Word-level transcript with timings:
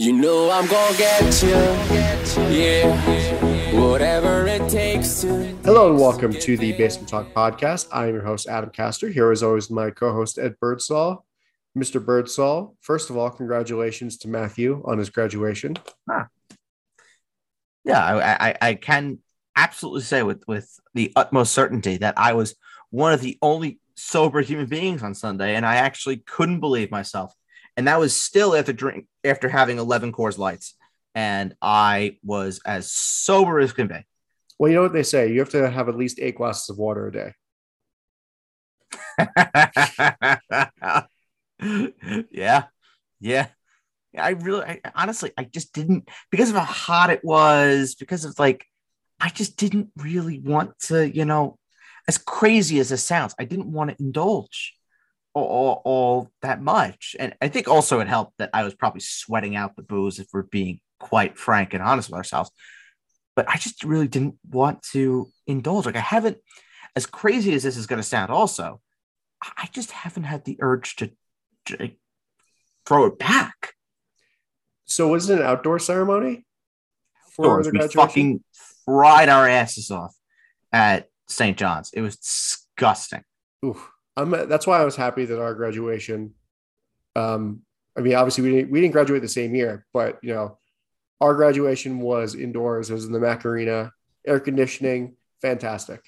You 0.00 0.14
know 0.14 0.50
I'm 0.50 0.66
gonna 0.66 0.96
get 0.96 1.42
you, 1.42 1.50
yeah. 2.50 3.78
Whatever 3.78 4.46
it 4.46 4.66
takes 4.70 5.20
to. 5.20 5.44
Hello 5.62 5.90
and 5.90 6.00
welcome 6.00 6.32
to 6.32 6.56
the 6.56 6.72
Basement 6.72 7.06
Talk 7.06 7.34
podcast. 7.34 7.86
I 7.92 8.06
am 8.06 8.14
your 8.14 8.22
host, 8.22 8.48
Adam 8.48 8.70
Castor. 8.70 9.10
Here, 9.10 9.30
as 9.30 9.42
always, 9.42 9.68
my 9.68 9.90
co 9.90 10.10
host, 10.14 10.38
Ed 10.38 10.54
Birdsall. 10.58 11.26
Mr. 11.76 12.02
Birdsall, 12.02 12.78
first 12.80 13.10
of 13.10 13.18
all, 13.18 13.28
congratulations 13.28 14.16
to 14.20 14.28
Matthew 14.28 14.82
on 14.86 14.96
his 14.96 15.10
graduation. 15.10 15.76
Ah. 16.10 16.28
Yeah, 17.84 18.02
I, 18.02 18.48
I, 18.48 18.56
I 18.62 18.74
can 18.76 19.18
absolutely 19.54 20.00
say 20.00 20.22
with, 20.22 20.42
with 20.48 20.80
the 20.94 21.12
utmost 21.14 21.52
certainty 21.52 21.98
that 21.98 22.14
I 22.16 22.32
was 22.32 22.54
one 22.88 23.12
of 23.12 23.20
the 23.20 23.36
only 23.42 23.80
sober 23.96 24.40
human 24.40 24.64
beings 24.64 25.02
on 25.02 25.12
Sunday, 25.14 25.56
and 25.56 25.66
I 25.66 25.74
actually 25.74 26.16
couldn't 26.16 26.60
believe 26.60 26.90
myself. 26.90 27.34
And 27.76 27.86
that 27.86 28.00
was 28.00 28.16
still 28.16 28.56
after 28.56 28.72
drink 28.72 29.06
after 29.24 29.48
having 29.48 29.78
11 29.78 30.12
Coors 30.12 30.38
Lights, 30.38 30.74
and 31.14 31.54
I 31.60 32.18
was 32.22 32.60
as 32.64 32.90
sober 32.90 33.60
as 33.60 33.72
can 33.72 33.88
be. 33.88 34.06
Well, 34.58 34.70
you 34.70 34.76
know 34.76 34.82
what 34.82 34.92
they 34.92 35.02
say 35.02 35.32
you 35.32 35.40
have 35.40 35.50
to 35.50 35.70
have 35.70 35.88
at 35.88 35.96
least 35.96 36.18
eight 36.20 36.36
glasses 36.36 36.70
of 36.70 36.78
water 36.78 37.06
a 37.06 37.12
day. 37.12 37.32
yeah, 42.30 42.64
yeah. 43.20 43.46
I 44.18 44.30
really, 44.30 44.64
I, 44.64 44.80
honestly, 44.94 45.30
I 45.38 45.44
just 45.44 45.72
didn't 45.72 46.08
because 46.30 46.50
of 46.50 46.56
how 46.56 46.64
hot 46.64 47.10
it 47.10 47.24
was, 47.24 47.94
because 47.94 48.24
of 48.24 48.38
like, 48.38 48.64
I 49.20 49.28
just 49.28 49.56
didn't 49.56 49.90
really 49.96 50.40
want 50.40 50.78
to, 50.86 51.08
you 51.08 51.24
know, 51.24 51.58
as 52.08 52.18
crazy 52.18 52.80
as 52.80 52.90
it 52.90 52.98
sounds, 52.98 53.34
I 53.38 53.44
didn't 53.44 53.70
want 53.70 53.90
to 53.90 53.96
indulge 54.00 54.74
all, 55.34 55.82
all, 55.84 56.30
that 56.42 56.60
much. 56.60 57.14
And 57.18 57.34
I 57.40 57.48
think 57.48 57.68
also 57.68 58.00
it 58.00 58.08
helped 58.08 58.38
that 58.38 58.50
I 58.52 58.64
was 58.64 58.74
probably 58.74 59.00
sweating 59.00 59.56
out 59.56 59.76
the 59.76 59.82
booze 59.82 60.18
if 60.18 60.28
we're 60.32 60.42
being 60.42 60.80
quite 60.98 61.38
frank 61.38 61.74
and 61.74 61.82
honest 61.82 62.10
with 62.10 62.16
ourselves. 62.16 62.50
But 63.36 63.48
I 63.48 63.56
just 63.56 63.84
really 63.84 64.08
didn't 64.08 64.36
want 64.48 64.82
to 64.92 65.28
indulge. 65.46 65.86
Like 65.86 65.96
I 65.96 66.00
haven't, 66.00 66.38
as 66.96 67.06
crazy 67.06 67.54
as 67.54 67.62
this 67.62 67.76
is 67.76 67.86
going 67.86 68.00
to 68.00 68.06
sound, 68.06 68.30
also, 68.30 68.80
I 69.42 69.68
just 69.72 69.92
haven't 69.92 70.24
had 70.24 70.44
the 70.44 70.58
urge 70.60 70.96
to, 70.96 71.10
to 71.66 71.76
like, 71.78 71.98
throw 72.84 73.06
it 73.06 73.18
back. 73.18 73.74
So, 74.84 75.08
was 75.08 75.30
it 75.30 75.38
an 75.38 75.46
outdoor 75.46 75.78
ceremony 75.78 76.44
for 77.36 77.46
Outdoors, 77.46 77.66
the 77.66 77.72
we 77.72 77.78
graduation? 77.78 78.00
fucking 78.08 78.44
fried 78.84 79.28
our 79.28 79.48
asses 79.48 79.90
off 79.90 80.14
at 80.72 81.08
St. 81.28 81.56
John's. 81.56 81.90
It 81.94 82.00
was 82.00 82.16
disgusting. 82.16 83.22
Oof. 83.64 83.88
I'm, 84.20 84.48
that's 84.48 84.66
why 84.66 84.80
I 84.80 84.84
was 84.84 84.96
happy 84.96 85.24
that 85.24 85.40
our 85.40 85.54
graduation. 85.54 86.34
Um, 87.16 87.62
I 87.96 88.00
mean, 88.00 88.14
obviously 88.14 88.44
we 88.44 88.50
didn't 88.56 88.70
we 88.70 88.80
didn't 88.80 88.92
graduate 88.92 89.22
the 89.22 89.28
same 89.28 89.54
year, 89.54 89.86
but 89.92 90.18
you 90.22 90.32
know, 90.32 90.58
our 91.20 91.34
graduation 91.34 92.00
was 92.00 92.34
indoors. 92.34 92.90
It 92.90 92.94
was 92.94 93.04
in 93.04 93.12
the 93.12 93.20
Mack 93.20 93.44
Arena, 93.44 93.92
air 94.26 94.40
conditioning, 94.40 95.16
fantastic. 95.42 96.02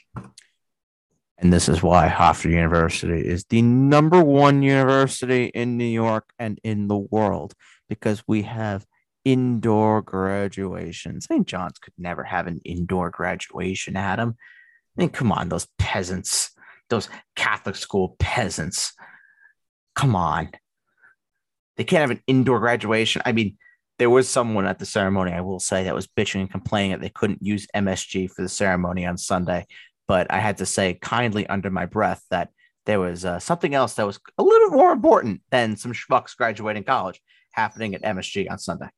And 1.38 1.52
this 1.52 1.68
is 1.68 1.82
why 1.82 2.08
Hofstra 2.08 2.52
University 2.52 3.26
is 3.26 3.44
the 3.48 3.62
number 3.62 4.22
one 4.22 4.62
university 4.62 5.46
in 5.46 5.76
New 5.76 5.84
York 5.84 6.32
and 6.38 6.60
in 6.62 6.86
the 6.86 6.96
world 6.96 7.54
because 7.88 8.22
we 8.28 8.42
have 8.42 8.86
indoor 9.24 10.02
graduation. 10.02 11.20
St. 11.20 11.46
John's 11.46 11.78
could 11.78 11.94
never 11.98 12.22
have 12.22 12.46
an 12.46 12.60
indoor 12.64 13.10
graduation, 13.10 13.96
Adam. 13.96 14.36
I 14.96 15.00
mean, 15.00 15.10
come 15.10 15.32
on, 15.32 15.48
those 15.48 15.66
peasants, 15.78 16.52
those 16.90 17.08
Catholic 17.36 17.76
school 17.76 18.16
peasants. 18.18 18.92
Come 19.94 20.16
on. 20.16 20.50
They 21.76 21.84
can't 21.84 22.02
have 22.02 22.10
an 22.10 22.22
indoor 22.26 22.60
graduation. 22.60 23.22
I 23.24 23.32
mean, 23.32 23.56
there 23.98 24.10
was 24.10 24.28
someone 24.28 24.66
at 24.66 24.78
the 24.78 24.86
ceremony, 24.86 25.32
I 25.32 25.40
will 25.40 25.60
say, 25.60 25.84
that 25.84 25.94
was 25.94 26.06
bitching 26.06 26.40
and 26.40 26.50
complaining 26.50 26.92
that 26.92 27.00
they 27.00 27.08
couldn't 27.08 27.42
use 27.42 27.66
MSG 27.74 28.30
for 28.30 28.42
the 28.42 28.48
ceremony 28.48 29.06
on 29.06 29.16
Sunday. 29.16 29.66
But 30.08 30.30
I 30.30 30.38
had 30.38 30.58
to 30.58 30.66
say 30.66 30.94
kindly 31.00 31.46
under 31.46 31.70
my 31.70 31.86
breath 31.86 32.22
that 32.30 32.50
there 32.84 33.00
was 33.00 33.24
uh, 33.24 33.38
something 33.38 33.74
else 33.74 33.94
that 33.94 34.06
was 34.06 34.18
a 34.38 34.42
little 34.42 34.70
bit 34.70 34.76
more 34.76 34.92
important 34.92 35.42
than 35.50 35.76
some 35.76 35.92
schmucks 35.92 36.36
graduating 36.36 36.84
college 36.84 37.20
happening 37.52 37.94
at 37.94 38.02
MSG 38.02 38.50
on 38.50 38.58
Sunday. 38.58 38.88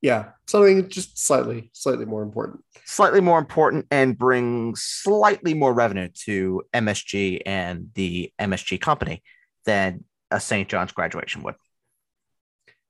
Yeah, 0.00 0.30
something 0.46 0.88
just 0.88 1.18
slightly, 1.18 1.70
slightly 1.72 2.04
more 2.04 2.22
important. 2.22 2.62
Slightly 2.84 3.20
more 3.20 3.38
important 3.38 3.86
and 3.90 4.16
bring 4.16 4.76
slightly 4.76 5.54
more 5.54 5.72
revenue 5.72 6.08
to 6.24 6.62
MSG 6.72 7.42
and 7.44 7.88
the 7.94 8.32
MSG 8.38 8.80
company 8.80 9.22
than 9.64 10.04
a 10.30 10.40
St. 10.40 10.68
John's 10.68 10.92
graduation 10.92 11.42
would. 11.42 11.56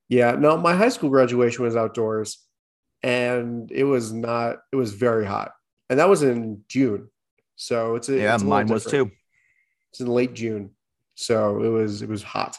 Yeah, 0.08 0.32
no, 0.32 0.56
my 0.56 0.74
high 0.74 0.88
school 0.90 1.10
graduation 1.10 1.64
was 1.64 1.76
outdoors, 1.76 2.38
and 3.02 3.70
it 3.70 3.84
was 3.84 4.12
not. 4.12 4.58
It 4.72 4.76
was 4.76 4.92
very 4.92 5.26
hot, 5.26 5.52
and 5.88 5.98
that 5.98 6.08
was 6.08 6.22
in 6.22 6.64
June. 6.68 7.08
So 7.56 7.96
it's 7.96 8.08
a, 8.08 8.16
Yeah, 8.16 8.34
it's 8.34 8.42
a 8.42 8.46
mine 8.46 8.68
was 8.68 8.84
too. 8.84 9.10
It's 9.90 10.00
in 10.00 10.06
late 10.06 10.34
June, 10.34 10.70
so 11.14 11.62
it 11.62 11.68
was 11.68 12.02
it 12.02 12.08
was 12.08 12.22
hot, 12.22 12.56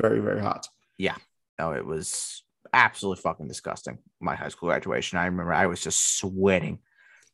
very 0.00 0.20
very 0.20 0.40
hot. 0.40 0.66
Yeah. 0.96 1.16
No, 1.58 1.72
it 1.72 1.84
was 1.84 2.42
absolutely 2.72 3.22
fucking 3.22 3.48
disgusting. 3.48 3.98
My 4.20 4.34
high 4.34 4.48
school 4.48 4.68
graduation. 4.68 5.18
I 5.18 5.26
remember 5.26 5.52
I 5.52 5.66
was 5.66 5.82
just 5.82 6.18
sweating 6.18 6.78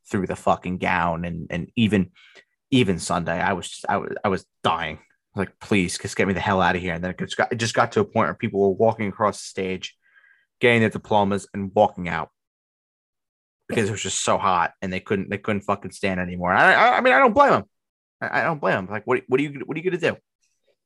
through 0.08 0.26
the 0.26 0.36
fucking 0.36 0.78
gown 0.78 1.24
and 1.24 1.46
and 1.50 1.70
even 1.76 2.10
even 2.70 2.98
Sunday, 2.98 3.40
I 3.40 3.52
was 3.52 3.68
just 3.68 3.86
I 3.88 3.96
was 3.98 4.12
I 4.24 4.28
was 4.28 4.44
dying. 4.62 4.98
Like, 5.34 5.58
please, 5.60 5.98
just 5.98 6.16
get 6.16 6.26
me 6.26 6.34
the 6.34 6.40
hell 6.40 6.62
out 6.62 6.76
of 6.76 6.82
here. 6.82 6.94
And 6.94 7.04
then 7.04 7.10
it 7.10 7.18
just 7.18 7.36
got 7.36 7.52
it 7.52 7.56
just 7.56 7.74
got 7.74 7.92
to 7.92 8.00
a 8.00 8.04
point 8.04 8.28
where 8.28 8.34
people 8.34 8.60
were 8.60 8.70
walking 8.70 9.08
across 9.08 9.40
the 9.40 9.46
stage, 9.46 9.96
getting 10.60 10.80
their 10.80 10.90
diplomas 10.90 11.46
and 11.52 11.70
walking 11.74 12.08
out 12.08 12.30
because 13.68 13.88
it 13.88 13.92
was 13.92 14.02
just 14.02 14.22
so 14.22 14.38
hot 14.38 14.72
and 14.80 14.92
they 14.92 15.00
couldn't 15.00 15.28
they 15.28 15.38
couldn't 15.38 15.62
fucking 15.62 15.90
stand 15.90 16.20
anymore. 16.20 16.52
I 16.52 16.72
I, 16.72 16.98
I 16.98 17.00
mean 17.00 17.12
I 17.12 17.18
don't 17.18 17.34
blame 17.34 17.50
them. 17.50 17.64
I, 18.20 18.40
I 18.40 18.44
don't 18.44 18.60
blame 18.60 18.76
them. 18.76 18.88
Like 18.90 19.06
what 19.06 19.22
what 19.28 19.40
are 19.40 19.42
you 19.42 19.62
what 19.64 19.76
are 19.76 19.80
you 19.80 19.90
gonna 19.90 20.00
do? 20.00 20.16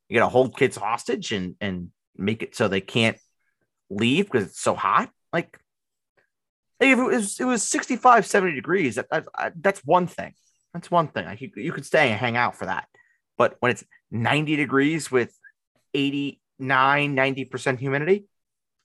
You 0.09 0.19
gotta 0.19 0.31
hold 0.31 0.57
kids 0.57 0.77
hostage 0.77 1.33
and 1.33 1.55
and 1.61 1.91
make 2.17 2.43
it 2.43 2.57
so 2.57 2.69
they 2.69 2.81
can't 2.81 3.17
leave 3.91 4.27
because 4.27 4.49
it's 4.49 4.61
so 4.61 4.75
hot. 4.75 5.11
Like 5.33 5.59
if 6.81 6.99
it 6.99 7.03
was 7.03 7.39
it 7.39 7.45
was 7.45 7.63
65, 7.63 8.27
70 8.27 8.55
degrees, 8.55 8.95
that, 8.95 9.11
that, 9.11 9.27
that's 9.61 9.81
one 9.85 10.07
thing. 10.07 10.35
That's 10.73 10.91
one 10.91 11.09
thing. 11.09 11.27
Like 11.27 11.41
you, 11.41 11.51
you 11.57 11.73
could 11.73 11.85
stay 11.85 12.11
and 12.11 12.19
hang 12.19 12.37
out 12.37 12.57
for 12.57 12.67
that. 12.67 12.87
But 13.37 13.57
when 13.61 13.73
it's 13.73 13.85
90 14.11 14.57
degrees 14.57 15.11
with 15.11 15.37
89, 15.95 17.17
90% 17.17 17.79
humidity, 17.79 18.27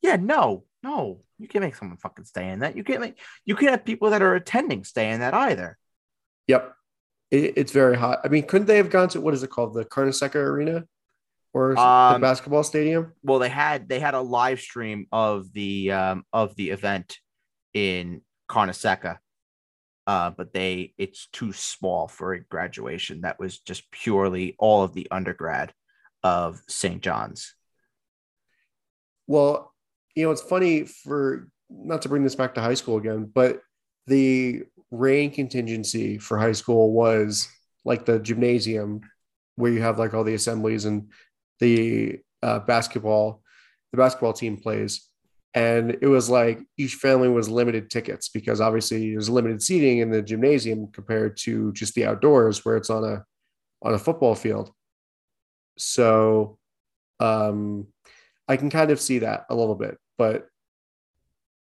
yeah, 0.02 0.16
no, 0.18 0.64
no, 0.84 1.22
you 1.40 1.48
can't 1.48 1.64
make 1.64 1.76
someone 1.76 1.98
fucking 1.98 2.26
stay 2.26 2.50
in 2.50 2.60
that. 2.60 2.76
You 2.76 2.84
can't 2.84 3.02
make 3.02 3.20
you 3.46 3.56
can't 3.56 3.72
have 3.72 3.86
people 3.86 4.10
that 4.12 4.22
are 4.22 4.36
attending 4.36 4.84
stay 4.84 5.12
in 5.12 5.20
that 5.20 5.34
either. 5.34 5.78
Yep, 6.48 6.74
it, 7.32 7.54
it's 7.58 7.72
very 7.72 7.96
hot. 7.96 8.20
I 8.24 8.28
mean, 8.28 8.44
couldn't 8.44 8.68
they 8.68 8.78
have 8.78 8.90
gone 8.90 9.10
to 9.10 9.22
what 9.22 9.34
is 9.34 9.44
it 9.44 9.50
called, 9.50 9.74
the 9.74 9.86
Carnesecca 9.86 10.36
Arena, 10.36 10.86
or 11.56 11.74
the 11.74 11.80
Um, 11.82 12.22
basketball 12.22 12.64
stadium? 12.64 13.14
well 13.24 13.40
they 13.40 13.50
had 13.50 13.88
they 13.88 14.00
had 14.00 14.14
a 14.14 14.22
live 14.22 14.60
stream 14.60 15.08
of 15.12 15.52
the 15.54 15.92
um 15.92 16.24
of 16.34 16.56
the 16.56 16.70
event 16.72 17.18
in 17.74 18.22
Carnesecca. 18.50 19.18
Uh, 20.08 20.30
but 20.30 20.54
they 20.54 20.94
it's 21.00 21.28
too 21.34 21.52
small 21.52 22.08
for 22.08 22.34
a 22.34 22.44
graduation. 22.44 23.22
That 23.22 23.40
was 23.40 23.58
just 23.60 23.90
purely 23.90 24.56
all 24.60 24.84
of 24.84 24.94
the 24.94 25.08
undergrad 25.10 25.74
of 26.22 26.62
St. 26.68 27.02
John's. 27.02 27.56
Well, 29.28 29.74
you 30.16 30.24
know, 30.26 30.32
it's 30.32 30.42
funny 30.42 30.84
for 30.86 31.50
not 31.70 32.04
to 32.04 32.10
bring 32.10 32.24
this 32.24 32.36
back 32.36 32.54
to 32.56 32.62
high 32.62 32.76
school 32.76 32.98
again, 32.98 33.32
but 33.34 33.62
the 34.08 34.64
rain 34.92 35.32
contingency 35.32 36.20
for 36.20 36.38
high 36.38 36.52
school 36.52 36.92
was 36.94 37.48
like 37.84 38.06
the 38.06 38.20
gymnasium 38.20 39.02
where 39.56 39.72
you 39.72 39.82
have 39.82 39.98
like 39.98 40.14
all 40.14 40.24
the 40.24 40.36
assemblies 40.36 40.86
and 40.86 41.10
the 41.60 42.20
uh, 42.44 42.60
basketball, 42.60 43.42
the 43.92 43.98
basketball 43.98 44.34
team 44.34 44.58
plays. 44.58 45.10
And 45.54 45.98
it 46.02 46.08
was 46.08 46.30
like 46.30 46.60
each 46.78 46.96
family 46.96 47.30
was 47.30 47.48
limited 47.48 47.90
tickets 47.90 48.28
because 48.28 48.60
obviously 48.60 49.12
there's 49.12 49.30
limited 49.30 49.64
seating 49.64 50.00
in 50.00 50.12
the 50.12 50.22
gymnasium 50.22 50.88
compared 50.92 51.38
to 51.38 51.72
just 51.72 51.96
the 51.96 52.06
outdoors 52.06 52.66
where 52.66 52.76
it's 52.76 52.90
on 52.90 53.06
a 53.06 53.24
on 53.82 53.94
a 53.94 54.00
football 54.00 54.36
field. 54.36 54.72
So 55.78 56.58
um 57.22 57.88
I 58.48 58.58
can 58.58 58.70
kind 58.70 58.92
of 58.92 59.00
see 59.00 59.20
that 59.20 59.46
a 59.50 59.56
little 59.56 59.76
bit, 59.76 59.98
but 60.18 60.48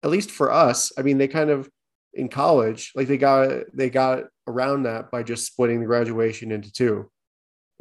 at 0.03 0.11
least 0.11 0.31
for 0.31 0.53
us, 0.53 0.93
I 0.99 1.03
mean, 1.03 1.19
they 1.19 1.29
kind 1.29 1.51
of 1.51 1.69
in 2.13 2.29
college, 2.29 2.93
like 2.95 3.09
they 3.09 3.17
got 3.17 3.65
they 3.73 3.91
got 3.91 4.25
around 4.47 4.85
that 4.85 5.11
by 5.11 5.23
just 5.23 5.47
splitting 5.47 5.81
the 5.81 5.87
graduation 5.87 6.53
into 6.53 6.73
two, 6.73 7.11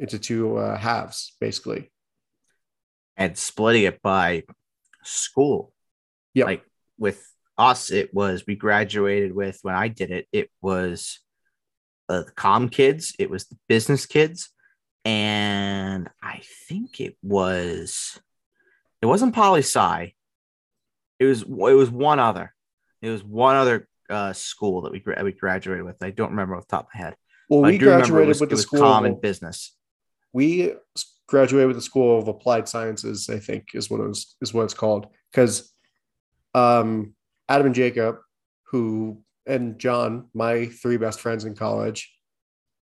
into 0.00 0.18
two 0.18 0.56
uh, 0.56 0.76
halves, 0.76 1.36
basically. 1.40 1.90
And 3.16 3.36
splitting 3.38 3.84
it 3.84 4.02
by 4.02 4.44
school. 5.02 5.72
Yeah. 6.34 6.46
Like 6.46 6.64
with 6.98 7.24
us, 7.56 7.90
it 7.90 8.12
was 8.12 8.44
we 8.46 8.56
graduated 8.56 9.34
with 9.34 9.58
when 9.62 9.74
I 9.74 9.88
did 9.88 10.10
it, 10.10 10.26
it 10.32 10.50
was 10.60 11.20
uh, 12.08 12.22
the 12.22 12.32
com 12.32 12.68
kids, 12.68 13.14
it 13.18 13.30
was 13.30 13.46
the 13.46 13.56
business 13.68 14.06
kids, 14.06 14.50
and 15.04 16.08
I 16.22 16.40
think 16.68 17.00
it 17.00 17.16
was 17.22 18.18
it 19.00 19.06
wasn't 19.06 19.34
poli 19.34 19.60
sci, 19.60 20.14
It 21.18 21.24
was 21.24 21.42
it 21.42 21.48
was 21.48 21.90
one 21.90 22.18
other. 22.18 22.52
It 23.02 23.10
was 23.10 23.22
one 23.22 23.54
other 23.56 23.86
uh, 24.10 24.32
school 24.32 24.82
that 24.82 24.92
we 24.92 25.02
we 25.22 25.32
graduated 25.32 25.84
with. 25.84 26.02
I 26.02 26.10
don't 26.10 26.30
remember 26.30 26.56
off 26.56 26.66
the 26.66 26.76
top 26.76 26.86
of 26.86 26.90
my 26.94 27.00
head. 27.04 27.16
Well, 27.48 27.62
But 27.62 27.72
we 27.72 27.78
do 27.78 27.86
remember 27.86 28.04
it 28.04 28.08
graduated 28.08 28.28
was, 28.28 28.40
with 28.40 28.48
it 28.48 28.50
the 28.50 28.54
was 28.56 28.62
school. 28.62 28.80
common 28.80 29.20
business. 29.20 29.76
we 30.32 30.74
graduated 31.26 31.68
with 31.68 31.76
the 31.76 31.82
School 31.82 32.18
of 32.18 32.28
Applied 32.28 32.68
Sciences. 32.68 33.28
I 33.30 33.38
think 33.38 33.68
is 33.74 33.90
what 33.90 34.00
it 34.00 34.08
was 34.08 34.36
is 34.40 34.52
what 34.54 34.64
it's 34.64 34.74
called 34.74 35.06
because 35.32 35.72
um, 36.54 37.14
Adam 37.48 37.66
and 37.66 37.74
Jacob, 37.74 38.16
who 38.68 39.22
and 39.46 39.78
John, 39.78 40.28
my 40.34 40.66
three 40.66 40.96
best 40.96 41.20
friends 41.20 41.44
in 41.44 41.54
college, 41.54 42.12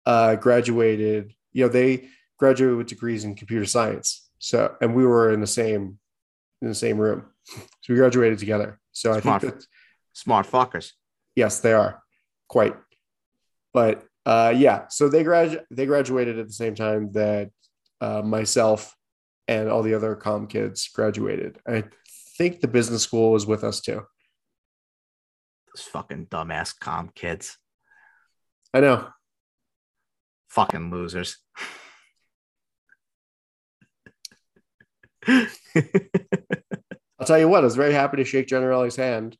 uh, 0.05 0.35
graduated. 0.35 1.33
You 1.53 1.65
know, 1.65 1.69
they 1.69 2.07
graduated 2.37 2.77
with 2.77 2.87
degrees 2.87 3.23
in 3.23 3.35
computer 3.35 3.65
science. 3.65 4.29
So, 4.39 4.75
and 4.81 4.95
we 4.95 5.05
were 5.05 5.31
in 5.31 5.41
the 5.41 5.47
same 5.47 5.99
in 6.61 6.67
the 6.67 6.75
same 6.75 6.97
room, 6.97 7.25
so 7.47 7.93
we 7.93 7.95
graduated 7.95 8.39
together. 8.39 8.79
So 8.91 9.13
I 9.13 9.21
Smart. 9.21 9.41
think 9.41 9.53
that 9.55 9.65
Smart 10.13 10.47
fuckers. 10.47 10.93
yes, 11.35 11.59
they 11.59 11.73
are 11.73 12.01
quite. 12.47 12.75
But 13.73 14.03
uh, 14.25 14.53
yeah, 14.55 14.87
so 14.89 15.09
they 15.09 15.23
grad 15.23 15.63
they 15.71 15.85
graduated 15.85 16.39
at 16.39 16.47
the 16.47 16.53
same 16.53 16.75
time 16.75 17.11
that 17.13 17.51
uh, 18.01 18.21
myself 18.21 18.95
and 19.47 19.69
all 19.69 19.81
the 19.83 19.93
other 19.93 20.15
com 20.15 20.47
kids 20.47 20.87
graduated. 20.89 21.57
I 21.67 21.85
think 22.37 22.59
the 22.61 22.67
business 22.67 23.03
school 23.03 23.31
was 23.31 23.45
with 23.45 23.63
us 23.63 23.81
too. 23.81 24.03
Those 25.73 25.83
fucking 25.85 26.27
dumbass 26.27 26.73
com 26.79 27.09
kids. 27.13 27.57
I 28.73 28.81
know. 28.81 29.07
Fucking 30.49 30.91
losers. 30.91 31.37
I'll 35.27 37.25
tell 37.25 37.39
you 37.39 37.47
what. 37.49 37.61
I 37.61 37.65
was 37.65 37.75
very 37.75 37.93
happy 37.93 38.17
to 38.17 38.23
shake 38.25 38.47
Generelli's 38.47 38.95
hand 38.95 39.37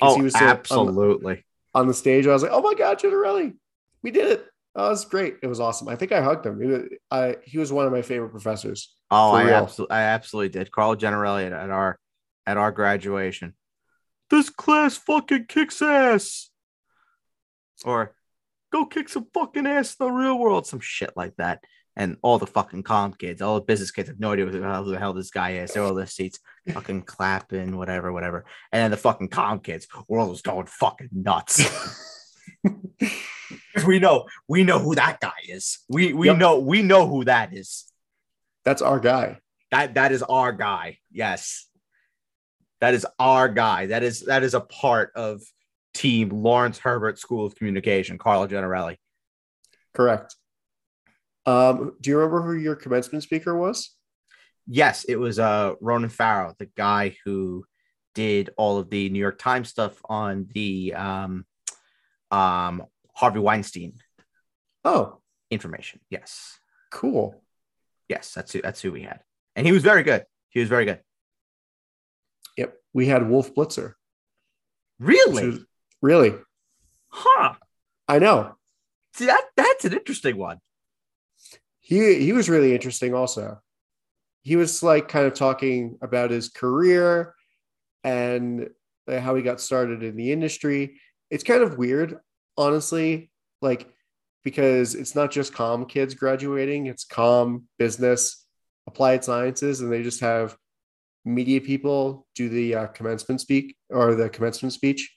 oh, 0.00 0.16
he 0.16 0.22
was 0.22 0.32
so- 0.32 0.40
on 0.40 0.44
the- 0.46 0.50
absolutely. 0.52 1.44
on 1.74 1.86
the 1.86 1.94
stage. 1.94 2.26
I 2.26 2.32
was 2.32 2.42
like, 2.42 2.52
"Oh 2.52 2.62
my 2.62 2.74
god, 2.74 2.98
Generelli, 2.98 3.54
we 4.02 4.10
did 4.10 4.30
it! 4.32 4.46
Oh, 4.74 4.86
it 4.86 4.90
was 4.90 5.04
great. 5.04 5.36
It 5.42 5.46
was 5.46 5.60
awesome. 5.60 5.88
I 5.88 5.96
think 5.96 6.12
I 6.12 6.22
hugged 6.22 6.46
him. 6.46 6.60
He 6.60 6.66
was, 6.66 6.82
I, 7.10 7.36
he 7.44 7.58
was 7.58 7.72
one 7.72 7.86
of 7.86 7.92
my 7.92 8.02
favorite 8.02 8.30
professors. 8.30 8.94
Oh, 9.10 9.32
I 9.32 9.50
absolutely, 9.50 9.94
I 9.94 10.02
absolutely 10.02 10.50
did. 10.50 10.70
Carl 10.70 10.94
Generelli 10.94 11.46
at, 11.46 11.52
at 11.52 11.70
our 11.70 11.98
at 12.46 12.56
our 12.56 12.72
graduation. 12.72 13.54
This 14.30 14.50
class 14.50 14.96
fucking 14.96 15.46
kicks 15.48 15.80
ass. 15.82 16.50
Or 17.84 18.14
go 18.72 18.84
kick 18.84 19.08
some 19.08 19.26
fucking 19.32 19.66
ass 19.66 19.96
in 19.98 20.06
the 20.06 20.12
real 20.12 20.38
world, 20.38 20.66
some 20.66 20.80
shit 20.80 21.12
like 21.16 21.34
that. 21.36 21.62
And 21.96 22.16
all 22.22 22.38
the 22.38 22.46
fucking 22.46 22.84
calm 22.84 23.12
kids, 23.12 23.42
all 23.42 23.56
the 23.56 23.62
business 23.62 23.90
kids 23.90 24.08
have 24.08 24.20
no 24.20 24.32
idea 24.32 24.44
who 24.44 24.52
the 24.52 24.62
hell, 24.62 24.84
who 24.84 24.92
the 24.92 24.98
hell 24.98 25.12
this 25.12 25.30
guy 25.30 25.54
is. 25.54 25.72
They're 25.72 25.82
all 25.82 25.90
in 25.90 25.96
their 25.96 26.06
seats, 26.06 26.38
fucking 26.70 27.02
clapping, 27.02 27.76
whatever, 27.76 28.12
whatever. 28.12 28.44
And 28.70 28.82
then 28.82 28.90
the 28.92 28.96
fucking 28.96 29.28
calm 29.28 29.58
kids, 29.58 29.88
we're 30.06 30.20
all 30.20 30.30
just 30.30 30.44
going 30.44 30.66
fucking 30.66 31.08
nuts. 31.12 31.64
we 33.84 33.98
know, 33.98 34.26
we 34.48 34.64
know 34.64 34.78
who 34.78 34.94
that 34.94 35.20
guy 35.20 35.32
is. 35.48 35.78
We 35.88 36.12
we 36.12 36.28
Yep. 36.28 36.38
know, 36.38 36.58
we 36.58 36.82
know 36.82 37.06
who 37.06 37.24
that 37.24 37.52
is. 37.54 37.90
That's 38.64 38.82
our 38.82 39.00
guy. 39.00 39.38
That 39.70 39.94
that 39.94 40.12
is 40.12 40.22
our 40.22 40.52
guy. 40.52 40.98
Yes. 41.10 41.66
That 42.80 42.94
is 42.94 43.06
our 43.18 43.48
guy. 43.48 43.86
That 43.86 44.02
is 44.02 44.20
that 44.26 44.42
is 44.42 44.54
a 44.54 44.60
part 44.60 45.12
of 45.14 45.42
team 45.94 46.28
Lawrence 46.30 46.78
Herbert 46.78 47.18
School 47.18 47.44
of 47.44 47.56
Communication, 47.56 48.18
Carlo 48.18 48.46
Generelli. 48.46 48.98
Correct. 49.94 50.36
Um, 51.44 51.94
do 52.00 52.10
you 52.10 52.18
remember 52.18 52.42
who 52.42 52.52
your 52.54 52.76
commencement 52.76 53.24
speaker 53.24 53.56
was? 53.56 53.94
Yes, 54.66 55.04
it 55.04 55.16
was 55.16 55.38
uh 55.38 55.74
Ronan 55.80 56.10
Farrow, 56.10 56.54
the 56.58 56.66
guy 56.76 57.16
who 57.24 57.64
did 58.14 58.50
all 58.56 58.78
of 58.78 58.90
the 58.90 59.08
New 59.08 59.18
York 59.18 59.38
Times 59.38 59.68
stuff 59.70 59.98
on 60.04 60.46
the 60.52 60.94
um 60.94 61.46
um 62.30 62.84
Harvey 63.18 63.40
Weinstein 63.40 63.94
Oh, 64.84 65.18
information. 65.50 65.98
Yes. 66.08 66.58
cool. 66.92 67.42
Yes, 68.08 68.32
that's 68.32 68.52
who 68.52 68.62
that's 68.62 68.80
who 68.80 68.92
we 68.92 69.02
had. 69.02 69.20
And 69.56 69.66
he 69.66 69.72
was 69.72 69.82
very 69.82 70.02
good. 70.04 70.24
He 70.50 70.60
was 70.60 70.68
very 70.68 70.84
good. 70.86 71.00
Yep. 72.56 72.74
We 72.94 73.06
had 73.06 73.28
Wolf 73.28 73.54
Blitzer. 73.54 73.94
Really? 74.98 75.46
was- 75.48 75.64
really? 76.00 76.34
huh. 77.08 77.54
I 78.06 78.18
know. 78.18 78.54
See 79.14 79.26
that 79.26 79.44
that's 79.56 79.84
an 79.84 79.92
interesting 79.94 80.36
one. 80.36 80.58
He 81.80 82.20
he 82.20 82.32
was 82.32 82.48
really 82.48 82.72
interesting 82.74 83.14
also. 83.14 83.58
He 84.42 84.56
was 84.56 84.82
like 84.82 85.08
kind 85.08 85.26
of 85.26 85.34
talking 85.34 85.98
about 86.00 86.30
his 86.30 86.48
career 86.48 87.34
and 88.04 88.70
uh, 89.08 89.20
how 89.20 89.34
he 89.34 89.42
got 89.42 89.60
started 89.60 90.02
in 90.02 90.16
the 90.16 90.32
industry. 90.32 91.00
It's 91.30 91.44
kind 91.44 91.62
of 91.62 91.76
weird, 91.76 92.18
honestly, 92.58 93.30
like 93.62 93.88
because 94.44 94.94
it's 94.94 95.14
not 95.14 95.30
just 95.30 95.54
com 95.54 95.86
kids 95.86 96.14
graduating, 96.14 96.86
it's 96.86 97.04
com 97.04 97.64
business, 97.78 98.46
applied 98.86 99.24
sciences, 99.24 99.80
and 99.80 99.90
they 99.90 100.02
just 100.02 100.20
have 100.20 100.56
media 101.24 101.60
people 101.60 102.26
do 102.34 102.48
the 102.48 102.74
uh, 102.74 102.86
commencement 102.88 103.40
speak 103.40 103.76
or 103.90 104.14
the 104.14 104.28
commencement 104.28 104.72
speech. 104.72 105.14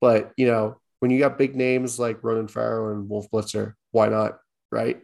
But 0.00 0.32
you 0.36 0.46
know, 0.46 0.76
when 1.00 1.10
you 1.10 1.18
got 1.18 1.38
big 1.38 1.56
names 1.56 1.98
like 1.98 2.22
Ronan 2.22 2.48
Farrow 2.48 2.92
and 2.92 3.08
Wolf 3.08 3.30
Blitzer, 3.30 3.74
why 3.90 4.08
not? 4.08 4.38
Right? 4.70 5.00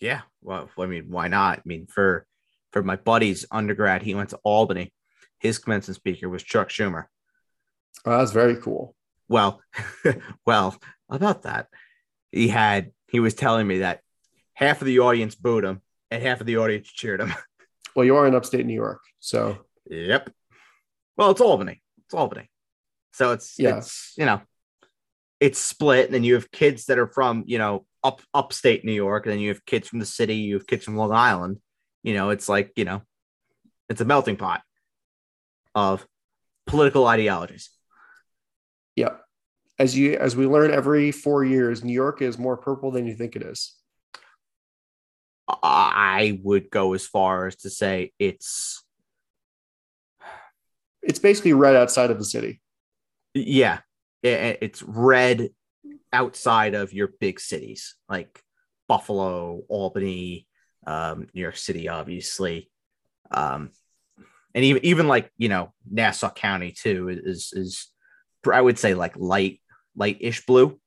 Yeah. 0.00 0.22
Well, 0.42 0.70
I 0.78 0.86
mean, 0.86 1.06
why 1.08 1.28
not? 1.28 1.58
I 1.58 1.62
mean, 1.64 1.86
for 1.86 2.26
for 2.72 2.82
my 2.82 2.96
buddy's 2.96 3.46
undergrad, 3.50 4.02
he 4.02 4.14
went 4.14 4.30
to 4.30 4.40
Albany. 4.44 4.92
His 5.38 5.58
commencement 5.58 5.96
speaker 5.96 6.28
was 6.28 6.42
Chuck 6.42 6.68
Schumer. 6.68 7.06
Oh, 8.04 8.18
that's 8.18 8.32
very 8.32 8.56
cool. 8.56 8.94
Well, 9.30 9.62
well, 10.46 10.76
about 11.08 11.42
that, 11.42 11.68
he 12.32 12.48
had 12.48 12.90
he 13.08 13.20
was 13.20 13.32
telling 13.34 13.66
me 13.66 13.78
that 13.78 14.00
half 14.54 14.82
of 14.82 14.86
the 14.86 14.98
audience 14.98 15.34
booed 15.36 15.64
him 15.64 15.80
and 16.10 16.22
half 16.22 16.40
of 16.40 16.46
the 16.46 16.58
audience 16.58 16.88
cheered 16.88 17.22
him. 17.22 17.32
Well, 17.96 18.04
you 18.04 18.14
are 18.14 18.26
in 18.28 18.36
upstate 18.36 18.64
New 18.64 18.74
York, 18.74 19.00
so 19.18 19.58
yep. 19.84 20.30
Well, 21.16 21.32
it's 21.32 21.40
Albany. 21.40 21.82
It's 22.04 22.14
Albany. 22.14 22.48
So 23.12 23.32
it's 23.32 23.56
Yeah. 23.58 23.78
it's 23.78 24.12
you 24.16 24.26
know, 24.26 24.42
it's 25.40 25.58
split, 25.58 26.04
and 26.04 26.14
then 26.14 26.22
you 26.22 26.34
have 26.34 26.52
kids 26.52 26.84
that 26.84 27.00
are 27.00 27.08
from 27.08 27.42
you 27.48 27.58
know 27.58 27.84
up 28.04 28.22
upstate 28.32 28.84
New 28.84 28.92
York, 28.92 29.26
and 29.26 29.32
then 29.32 29.40
you 29.40 29.48
have 29.48 29.66
kids 29.66 29.88
from 29.88 29.98
the 29.98 30.06
city, 30.06 30.36
you 30.36 30.54
have 30.54 30.68
kids 30.68 30.84
from 30.84 30.96
Long 30.96 31.10
Island. 31.10 31.58
You 32.04 32.14
know, 32.14 32.30
it's 32.30 32.48
like 32.48 32.70
you 32.76 32.84
know, 32.84 33.02
it's 33.88 34.00
a 34.00 34.04
melting 34.04 34.36
pot 34.36 34.62
of 35.74 36.06
political 36.68 37.08
ideologies. 37.08 37.70
Yeah. 38.96 39.16
As 39.78 39.96
you 39.96 40.14
as 40.14 40.36
we 40.36 40.46
learn 40.46 40.70
every 40.70 41.10
four 41.10 41.44
years, 41.44 41.82
New 41.82 41.92
York 41.92 42.20
is 42.20 42.38
more 42.38 42.56
purple 42.56 42.90
than 42.90 43.06
you 43.06 43.14
think 43.14 43.34
it 43.36 43.42
is. 43.42 43.76
I 45.62 46.38
would 46.42 46.70
go 46.70 46.92
as 46.94 47.06
far 47.06 47.46
as 47.46 47.56
to 47.56 47.70
say 47.70 48.12
it's 48.18 48.84
It's 51.02 51.18
basically 51.18 51.54
right 51.54 51.74
outside 51.74 52.10
of 52.10 52.18
the 52.18 52.24
city. 52.24 52.60
yeah, 53.34 53.78
it's 54.22 54.82
red 54.82 55.50
outside 56.12 56.74
of 56.74 56.92
your 56.92 57.08
big 57.20 57.40
cities 57.40 57.94
like 58.08 58.42
Buffalo, 58.88 59.62
Albany, 59.68 60.46
um, 60.86 61.26
New 61.32 61.40
York 61.40 61.56
City, 61.56 61.88
obviously, 61.88 62.70
um, 63.30 63.70
and 64.54 64.64
even 64.64 64.84
even 64.84 65.08
like 65.08 65.30
you 65.38 65.48
know 65.48 65.72
Nassau 65.90 66.30
County 66.30 66.72
too 66.72 67.08
is 67.08 67.52
is 67.54 67.88
I 68.50 68.60
would 68.60 68.78
say 68.78 68.94
like 68.94 69.16
light 69.16 69.60
light-ish 69.96 70.46
blue. 70.46 70.78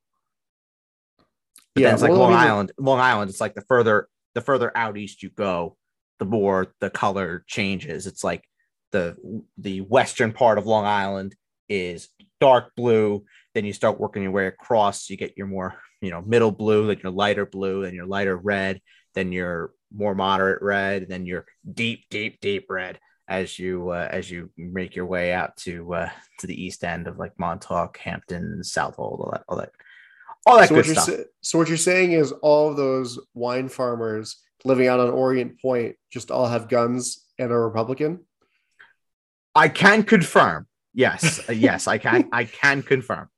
But 1.76 1.82
Yeah, 1.82 1.88
then 1.88 1.94
it's 1.96 2.02
like 2.04 2.12
well, 2.12 2.22
I 2.22 2.24
Long 2.24 2.32
mean- 2.32 2.40
Island. 2.40 2.72
Long 2.78 3.00
Island, 3.00 3.30
it's 3.30 3.42
like 3.42 3.56
the 3.56 3.62
further 3.68 4.08
the 4.36 4.42
further 4.42 4.72
out 4.76 4.98
east 4.98 5.22
you 5.24 5.30
go, 5.30 5.78
the 6.20 6.26
more 6.26 6.74
the 6.80 6.90
color 6.90 7.44
changes. 7.48 8.08
It's 8.08 8.24
like 8.24 8.44
the 8.92 9.16
the 9.58 9.82
western 9.82 10.32
part 10.32 10.58
of 10.58 10.66
Long 10.66 10.86
Island 10.86 11.36
is 11.70 12.10
dark 12.40 12.72
blue. 12.76 13.26
Then 13.54 13.66
you 13.66 13.74
start 13.74 14.00
working 14.00 14.24
your 14.24 14.32
way 14.32 14.48
across. 14.48 15.10
You 15.10 15.18
get 15.18 15.38
your 15.38 15.48
more 15.48 15.76
you 16.02 16.10
know 16.10 16.22
middle 16.22 16.52
blue, 16.52 16.88
then 16.88 17.00
your 17.04 17.12
lighter 17.12 17.46
blue, 17.46 17.84
then 17.84 17.94
your 17.94 18.06
lighter 18.08 18.36
red, 18.38 18.82
then 19.14 19.32
your 19.32 19.72
more 19.96 20.16
moderate 20.16 20.62
red, 20.64 21.08
then 21.08 21.26
your 21.26 21.46
deep, 21.72 22.06
deep, 22.10 22.40
deep 22.42 22.66
red 22.70 23.00
as 23.34 23.58
you 23.58 23.90
uh, 23.90 24.08
as 24.12 24.30
you 24.30 24.52
make 24.58 24.96
your 24.96 25.08
way 25.08 25.34
out 25.34 25.58
to 25.58 25.92
uh, 25.96 26.10
to 26.40 26.46
the 26.46 26.64
east 26.64 26.84
end 26.84 27.08
of 27.08 27.18
like 27.18 27.38
Montauk, 27.40 27.98
Hampton, 27.98 28.64
Southold, 28.64 29.20
all 29.22 29.32
that, 29.32 29.44
all 29.50 29.58
that, 29.58 29.72
all 30.46 30.58
that 30.58 30.70
so 30.70 30.76
good 30.76 30.86
stuff. 30.86 31.06
sa- 31.06 31.24
so 31.42 31.58
what 31.58 31.68
you're 31.68 31.78
saying 31.78 32.12
is 32.12 32.32
all 32.32 32.70
of 32.70 32.78
those 32.78 33.20
wine 33.34 33.70
farmers 33.70 34.38
living 34.66 34.88
out 34.88 35.00
on 35.00 35.10
Orient 35.10 35.60
Point 35.60 35.96
just 36.12 36.30
all 36.30 36.48
have 36.48 36.70
guns 36.70 37.26
and 37.40 37.52
are 37.52 37.68
Republican. 37.68 38.20
I 39.56 39.68
can 39.68 40.04
confirm. 40.04 40.68
Yes, 40.94 41.42
yes, 41.50 41.88
I 41.88 41.98
can. 41.98 42.30
I 42.32 42.44
can 42.46 42.84
confirm. 42.84 43.30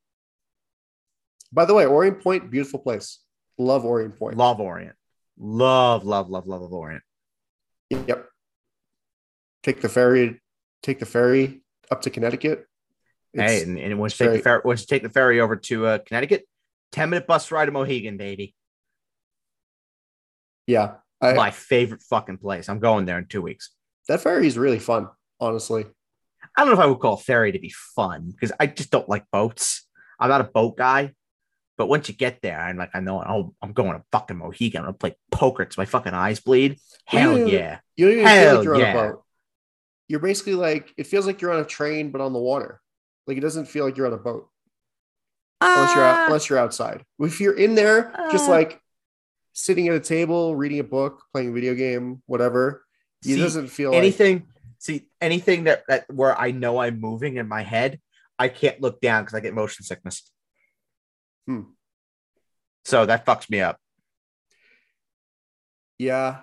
By 1.53 1.63
the 1.63 1.73
way, 1.73 1.85
Orient 1.85 2.21
Point, 2.21 2.51
beautiful 2.51 2.79
place. 2.79 3.19
Love 3.57 3.85
Orient 3.85 4.19
Point. 4.19 4.35
Love 4.35 4.59
Orient. 4.59 4.95
Love, 5.37 6.03
love, 6.03 6.29
love, 6.29 6.47
love 6.47 6.61
love 6.61 6.73
Orient. 6.73 7.03
Yep. 7.91 8.29
Take 9.65 9.81
the 9.81 9.89
ferry. 9.89 10.39
Take 10.83 10.99
the 10.99 11.07
ferry 11.07 11.61
up 11.89 12.03
to 12.03 12.11
Connecticut. 12.11 12.67
hey, 13.33 13.63
and, 13.63 13.79
and 13.79 13.97
once 13.99 14.19
you 14.19 14.27
take 14.27 14.37
the 14.37 14.43
ferry, 14.43 14.61
once 14.63 14.81
you 14.81 14.87
take 14.87 15.01
the 15.01 15.09
ferry 15.09 15.41
over 15.41 15.55
to 15.55 15.87
uh, 15.87 15.97
Connecticut, 16.05 16.45
ten 16.91 17.09
minute 17.09 17.25
bus 17.25 17.51
ride 17.51 17.65
to 17.65 17.71
Mohegan, 17.71 18.15
baby. 18.17 18.53
yeah, 20.67 20.97
I, 21.19 21.33
My 21.33 21.49
favorite 21.49 22.03
fucking 22.03 22.37
place. 22.37 22.69
I'm 22.69 22.77
going 22.79 23.05
there 23.05 23.17
in 23.17 23.25
two 23.25 23.41
weeks. 23.41 23.71
that 24.07 24.21
ferry 24.21 24.45
is 24.45 24.55
really 24.55 24.77
fun. 24.77 25.07
Honestly, 25.39 25.85
I 26.55 26.61
don't 26.61 26.67
know 26.67 26.73
if 26.79 26.79
I 26.79 26.85
would 26.85 26.99
call 26.99 27.17
ferry 27.17 27.51
to 27.51 27.59
be 27.59 27.73
fun 27.95 28.29
because 28.29 28.51
I 28.59 28.67
just 28.67 28.91
don't 28.91 29.09
like 29.09 29.25
boats. 29.31 29.87
I'm 30.19 30.29
not 30.29 30.41
a 30.41 30.45
boat 30.45 30.77
guy. 30.77 31.13
But 31.77 31.87
once 31.87 32.07
you 32.07 32.15
get 32.15 32.41
there, 32.41 32.57
I'm 32.57 32.77
like, 32.77 32.91
I 32.93 33.01
know, 33.01 33.21
oh, 33.21 33.53
I'm 33.61 33.73
going 33.73 33.97
to 33.97 34.03
fucking 34.11 34.37
Mohegan. 34.37 34.79
I'm 34.81 34.85
gonna 34.85 34.93
play 34.93 35.17
poker 35.29 35.65
till 35.65 35.81
my 35.81 35.85
fucking 35.85 36.13
eyes 36.13 36.39
bleed. 36.39 36.77
Hell 37.05 37.37
Yeah. 37.39 37.45
yeah. 37.47 37.79
you 37.97 38.05
don't 38.05 38.13
even 38.19 38.25
feel 38.25 38.35
Hell 38.35 38.55
like 38.55 38.63
you're 38.63 38.79
yeah. 38.79 38.91
on 38.91 38.95
a 38.95 39.09
boat. 39.11 39.24
You're 40.07 40.19
basically 40.19 40.55
like 40.55 40.93
it 40.97 41.07
feels 41.07 41.25
like 41.25 41.41
you're 41.41 41.51
on 41.53 41.61
a 41.61 41.65
train, 41.65 42.11
but 42.11 42.21
on 42.21 42.33
the 42.33 42.39
water. 42.39 42.81
Like 43.27 43.37
it 43.37 43.41
doesn't 43.41 43.65
feel 43.65 43.85
like 43.85 43.97
you're 43.97 44.07
on 44.07 44.13
a 44.13 44.17
boat 44.17 44.49
unless 45.61 45.95
you're 45.95 46.03
out, 46.03 46.15
Ah, 46.17 46.25
unless 46.27 46.49
you're 46.49 46.59
outside. 46.59 47.03
If 47.19 47.39
you're 47.41 47.57
in 47.57 47.75
there, 47.75 48.13
just 48.31 48.47
Uh. 48.47 48.51
like 48.51 48.81
sitting 49.53 49.87
at 49.87 49.95
a 49.95 49.99
table, 49.99 50.55
reading 50.55 50.79
a 50.79 50.83
book, 50.83 51.23
playing 51.31 51.49
a 51.49 51.51
video 51.53 51.73
game, 51.73 52.21
whatever, 52.27 52.85
it 53.23 53.27
see, 53.29 53.37
doesn't 53.39 53.67
feel 53.69 53.91
like 53.91 53.97
anything. 53.97 54.47
See 54.77 55.07
anything 55.21 55.63
that 55.63 55.83
that 55.87 56.05
where 56.13 56.37
I 56.39 56.51
know 56.51 56.77
I'm 56.77 56.99
moving 56.99 57.37
in 57.37 57.47
my 57.47 57.63
head, 57.63 57.99
I 58.37 58.49
can't 58.49 58.79
look 58.81 59.01
down 59.01 59.23
because 59.23 59.33
I 59.33 59.39
get 59.39 59.53
motion 59.55 59.83
sickness. 59.83 60.29
Hmm. 61.47 61.61
So 62.83 63.05
that 63.07 63.25
fucks 63.25 63.49
me 63.49 63.61
up. 63.61 63.79
Yeah, 65.97 66.41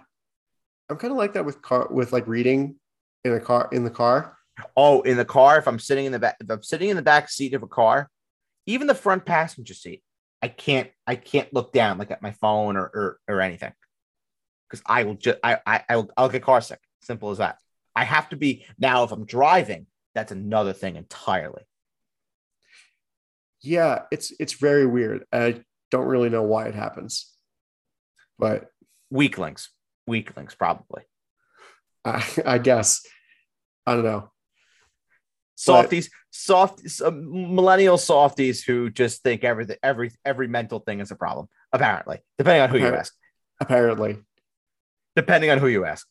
I'm 0.88 0.96
kind 0.96 1.12
of 1.12 1.18
like 1.18 1.34
that 1.34 1.44
with 1.44 1.60
car 1.62 1.86
with 1.90 2.12
like 2.12 2.26
reading 2.26 2.76
in 3.24 3.32
a 3.32 3.40
car 3.40 3.68
in 3.72 3.84
the 3.84 3.90
car. 3.90 4.36
Oh, 4.76 5.00
in 5.02 5.16
the 5.16 5.24
car, 5.24 5.58
if 5.58 5.66
I'm 5.66 5.78
sitting 5.78 6.04
in 6.04 6.12
the 6.12 6.18
back, 6.18 6.36
if 6.40 6.50
I'm 6.50 6.62
sitting 6.62 6.90
in 6.90 6.96
the 6.96 7.02
back 7.02 7.30
seat 7.30 7.54
of 7.54 7.62
a 7.62 7.68
car, 7.68 8.10
even 8.66 8.86
the 8.86 8.94
front 8.94 9.24
passenger 9.24 9.74
seat, 9.74 10.02
I 10.42 10.48
can't, 10.48 10.90
I 11.06 11.16
can't 11.16 11.52
look 11.54 11.72
down 11.72 11.98
like 11.98 12.10
at 12.10 12.22
my 12.22 12.32
phone 12.32 12.76
or 12.76 12.84
or, 12.84 13.18
or 13.28 13.40
anything, 13.40 13.72
because 14.68 14.82
I 14.86 15.04
will 15.04 15.14
just, 15.14 15.38
I, 15.42 15.58
I, 15.66 15.84
I'll, 15.88 16.10
I'll 16.16 16.28
get 16.28 16.42
car 16.42 16.60
sick. 16.60 16.80
Simple 17.00 17.30
as 17.30 17.38
that. 17.38 17.58
I 17.96 18.04
have 18.04 18.28
to 18.28 18.36
be 18.36 18.64
now. 18.78 19.04
If 19.04 19.12
I'm 19.12 19.24
driving, 19.24 19.86
that's 20.14 20.32
another 20.32 20.72
thing 20.72 20.96
entirely. 20.96 21.62
Yeah, 23.62 24.02
it's 24.10 24.32
it's 24.38 24.54
very 24.54 24.86
weird. 24.86 25.24
I 25.32 25.62
don't 25.90 26.06
really 26.06 26.30
know 26.30 26.42
why 26.42 26.66
it 26.66 26.74
happens, 26.74 27.32
but 28.38 28.68
weak 29.10 29.38
links 29.38 29.70
weak 30.06 30.36
links 30.36 30.54
probably 30.54 31.02
I, 32.04 32.24
I 32.46 32.58
guess 32.58 33.04
I 33.86 33.94
don't 33.94 34.04
know. 34.04 34.30
softies, 35.54 36.10
soft, 36.30 36.88
some 36.88 37.14
uh, 37.14 37.20
millennial 37.54 37.98
softies 37.98 38.62
who 38.62 38.90
just 38.90 39.22
think 39.22 39.44
everything, 39.44 39.76
every, 39.82 40.10
every 40.24 40.48
mental 40.48 40.80
thing 40.80 41.00
is 41.00 41.10
a 41.10 41.16
problem. 41.16 41.48
Apparently, 41.72 42.18
depending 42.38 42.62
on 42.62 42.70
who 42.70 42.78
you 42.78 42.94
ask. 42.94 43.14
Apparently, 43.60 44.18
Depending 45.14 45.50
on 45.50 45.58
who 45.58 45.68
you 45.68 45.84
ask. 45.84 46.06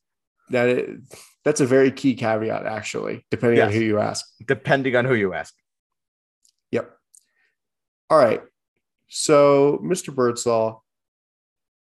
that 0.52 1.02
that's 1.44 1.60
a 1.62 1.66
very 1.66 1.92
key 1.92 2.14
caveat, 2.16 2.66
actually, 2.66 3.26
depending 3.32 3.62
on 3.62 3.72
who 3.72 3.80
you 3.80 4.00
ask. 4.00 4.26
Depending 4.46 4.96
on 4.96 5.06
who 5.06 5.16
you 5.16 5.34
ask. 5.34 5.54
Yep. 6.72 6.92
All 8.10 8.18
right. 8.18 8.42
So, 9.08 9.80
Mr. 9.84 10.14
Birdsall, 10.14 10.84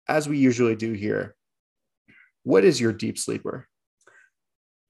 as 0.07 0.27
we 0.27 0.37
usually 0.37 0.75
do 0.75 0.91
here, 0.93 1.35
what 2.43 2.63
is 2.65 2.79
your 2.79 2.91
deep 2.93 3.17
sleeper? 3.17 3.67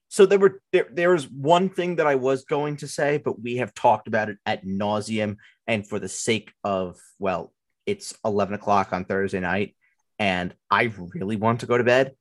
So 0.09 0.25
there 0.25 0.39
were 0.39 0.61
there, 0.71 0.87
there 0.91 1.11
was 1.11 1.29
one 1.29 1.69
thing 1.69 1.97
that 1.97 2.07
I 2.07 2.15
was 2.15 2.45
going 2.45 2.77
to 2.77 2.87
say, 2.87 3.17
but 3.17 3.41
we 3.41 3.57
have 3.57 3.73
talked 3.73 4.07
about 4.07 4.29
it 4.29 4.37
at 4.45 4.65
nauseum. 4.65 5.37
And 5.65 5.87
for 5.87 5.99
the 5.99 6.07
sake 6.07 6.53
of 6.63 6.97
well, 7.19 7.53
it's 7.85 8.13
eleven 8.23 8.55
o'clock 8.55 8.93
on 8.93 9.05
Thursday 9.05 9.39
night, 9.39 9.75
and 10.17 10.53
I 10.71 10.91
really 11.13 11.35
want 11.35 11.61
to 11.61 11.65
go 11.65 11.77
to 11.77 11.83
bed. 11.83 12.15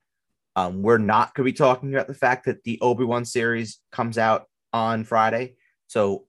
Um, 0.57 0.83
we're 0.83 0.99
not 0.99 1.35
going 1.35 1.47
to 1.47 1.53
be 1.53 1.57
talking 1.57 1.95
about 1.95 2.07
the 2.07 2.15
fact 2.15 2.47
that 2.47 2.65
the 2.65 2.81
Obi 2.81 3.05
Wan 3.05 3.25
series 3.25 3.79
comes 3.93 4.17
out 4.19 4.47
on 4.73 5.05
Friday, 5.05 5.55
so 5.87 6.27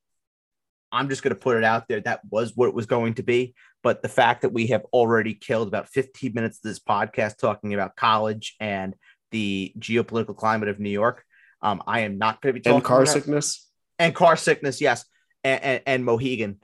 I'm 0.92 1.10
just 1.10 1.24
going 1.24 1.34
to 1.34 1.40
put 1.40 1.58
it 1.58 1.64
out 1.64 1.88
there. 1.88 2.02
That 2.02 2.22
was 2.30 2.56
what 2.56 2.68
it 2.68 2.76
was 2.76 2.86
going 2.86 3.16
to 3.16 3.24
be, 3.24 3.56
but 3.84 4.02
the 4.02 4.10
fact 4.10 4.42
that 4.42 4.54
we 4.54 4.68
have 4.68 4.86
already 4.94 5.34
killed 5.34 5.68
about 5.68 5.90
15 5.90 6.34
minutes 6.34 6.58
of 6.58 6.64
this 6.64 6.80
podcast 6.80 7.38
talking 7.38 7.74
about 7.74 7.96
college 7.96 8.56
and 8.60 8.96
the 9.32 9.74
geopolitical 9.80 10.36
climate 10.36 10.70
of 10.70 10.80
New 10.80 10.90
York. 10.90 11.24
Um, 11.62 11.82
I 11.88 12.02
am 12.02 12.18
not 12.18 12.42
going 12.42 12.54
to 12.54 12.60
be 12.60 12.64
talking 12.64 12.76
And 12.78 12.84
car 12.86 13.06
sickness? 13.06 13.68
and 14.00 14.14
car 14.14 14.38
sickness, 14.38 14.80
yes, 14.82 15.06
and, 15.44 15.64
and, 15.64 15.82
and 15.86 16.06
Mohegan. 16.06 16.60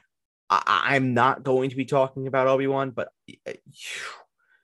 I, 0.50 0.96
I'm 0.96 1.14
not 1.14 1.44
going 1.44 1.70
to 1.72 1.76
be 1.76 1.86
talking 1.86 2.28
about 2.28 2.48
Obi 2.48 2.68
Wan, 2.68 2.92
but 2.92 3.10
uh, 3.48 3.54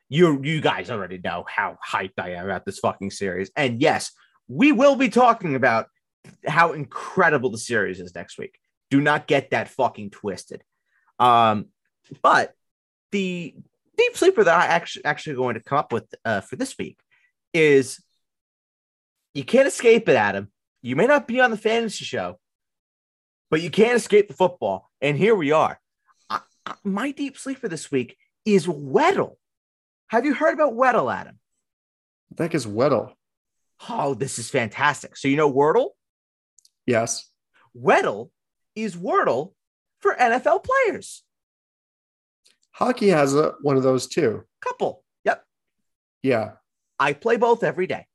you 0.07 0.41
you 0.43 0.61
guys 0.61 0.89
already 0.89 1.19
know 1.23 1.45
how 1.47 1.77
hyped 1.85 2.19
I 2.19 2.31
am 2.31 2.45
about 2.45 2.65
this 2.65 2.79
fucking 2.79 3.11
series, 3.11 3.51
and 3.55 3.81
yes, 3.81 4.11
we 4.47 4.71
will 4.71 4.95
be 4.95 5.09
talking 5.09 5.55
about 5.55 5.87
how 6.47 6.73
incredible 6.73 7.49
the 7.49 7.57
series 7.57 7.99
is 7.99 8.13
next 8.13 8.37
week. 8.37 8.59
Do 8.91 9.01
not 9.01 9.27
get 9.27 9.51
that 9.51 9.69
fucking 9.69 10.09
twisted. 10.11 10.63
Um, 11.19 11.67
but 12.21 12.53
the 13.11 13.55
deep 13.97 14.17
sleeper 14.17 14.43
that 14.43 14.57
I 14.57 14.65
actually 14.67 15.05
actually 15.05 15.35
going 15.35 15.55
to 15.55 15.61
come 15.61 15.77
up 15.77 15.93
with 15.93 16.05
uh, 16.25 16.41
for 16.41 16.55
this 16.55 16.77
week 16.77 16.99
is 17.53 17.99
you 19.39 19.45
can't 19.45 19.69
escape 19.69 20.09
it, 20.09 20.17
Adam. 20.17 20.51
You 20.81 20.97
may 20.97 21.07
not 21.07 21.25
be 21.25 21.39
on 21.39 21.49
the 21.49 21.55
fantasy 21.57 22.03
show, 22.03 22.37
but 23.49 23.61
you 23.61 23.69
can't 23.69 23.95
escape 23.95 24.27
the 24.27 24.33
football. 24.33 24.89
And 24.99 25.17
here 25.17 25.33
we 25.33 25.53
are. 25.53 25.79
I, 26.29 26.41
I- 26.65 26.75
my 26.83 27.11
deep 27.11 27.37
sleeper 27.37 27.69
this 27.69 27.89
week 27.89 28.17
is 28.43 28.67
Weddle. 28.67 29.37
Have 30.07 30.25
you 30.25 30.33
heard 30.33 30.53
about 30.53 30.73
Weddle, 30.73 31.13
Adam? 31.13 31.39
The 32.35 32.43
heck 32.43 32.53
is 32.53 32.67
Weddle? 32.67 33.13
Oh, 33.87 34.13
this 34.13 34.39
is 34.39 34.49
fantastic. 34.49 35.15
So 35.15 35.29
you 35.29 35.37
know 35.37 35.49
Wordle? 35.49 35.91
Yes. 36.85 37.29
Weddle 37.73 38.31
is 38.75 38.97
Wordle 38.97 39.53
for 39.99 40.13
NFL 40.15 40.65
players. 40.65 41.23
Hockey 42.71 43.07
has 43.07 43.33
a, 43.35 43.53
one 43.61 43.77
of 43.77 43.83
those 43.83 44.07
too. 44.07 44.43
Couple. 44.59 45.05
Yep. 45.23 45.45
Yeah. 46.23 46.51
I 46.99 47.13
play 47.13 47.37
both 47.37 47.63
every 47.63 47.87
day. 47.87 48.05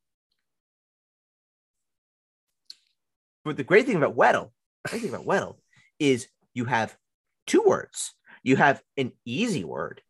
But 3.45 3.57
the 3.57 3.65
great 3.65 3.87
thing 3.87 3.97
about 3.97 4.17
Weddle, 4.17 4.51
the 4.85 4.91
great 4.91 5.03
thing 5.03 5.15
about 5.15 5.27
Weddle 5.27 5.57
is 5.99 6.29
you 6.55 6.65
have 6.65 6.97
two 7.47 7.63
words. 7.63 8.13
You 8.43 8.57
have 8.57 8.83
an 8.97 9.13
easy 9.25 9.65
word. 9.65 10.03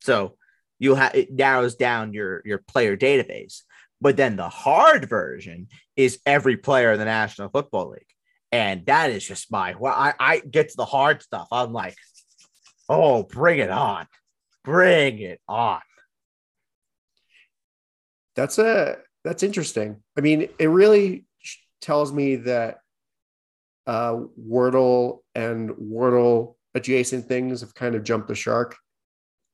So 0.00 0.36
you 0.78 0.94
have 0.94 1.14
it 1.14 1.32
narrows 1.32 1.76
down 1.76 2.12
your, 2.12 2.42
your 2.44 2.58
player 2.58 2.96
database. 2.96 3.62
But 4.00 4.16
then 4.16 4.36
the 4.36 4.48
hard 4.48 5.08
version 5.08 5.68
is 5.96 6.18
every 6.26 6.56
player 6.56 6.92
in 6.92 6.98
the 6.98 7.04
National 7.04 7.48
Football 7.48 7.90
League. 7.90 8.06
And 8.50 8.84
that 8.86 9.10
is 9.10 9.26
just 9.26 9.50
my 9.50 9.74
well, 9.78 9.94
I, 9.94 10.14
I 10.18 10.38
get 10.40 10.70
to 10.70 10.76
the 10.76 10.84
hard 10.84 11.22
stuff. 11.22 11.48
I'm 11.52 11.72
like, 11.72 11.96
oh, 12.88 13.22
bring 13.22 13.60
it 13.60 13.70
on. 13.70 14.06
Bring 14.64 15.18
it 15.20 15.40
on. 15.48 15.80
That's 18.34 18.58
a 18.58 18.98
that's 19.24 19.42
interesting. 19.42 20.02
I 20.18 20.20
mean, 20.20 20.48
it 20.58 20.66
really 20.66 21.24
tells 21.82 22.12
me 22.12 22.36
that 22.36 22.78
uh, 23.86 24.16
Wordle 24.40 25.18
and 25.34 25.70
Wordle 25.70 26.54
adjacent 26.74 27.26
things 27.26 27.60
have 27.60 27.74
kind 27.74 27.94
of 27.94 28.04
jumped 28.04 28.28
the 28.28 28.34
shark, 28.34 28.76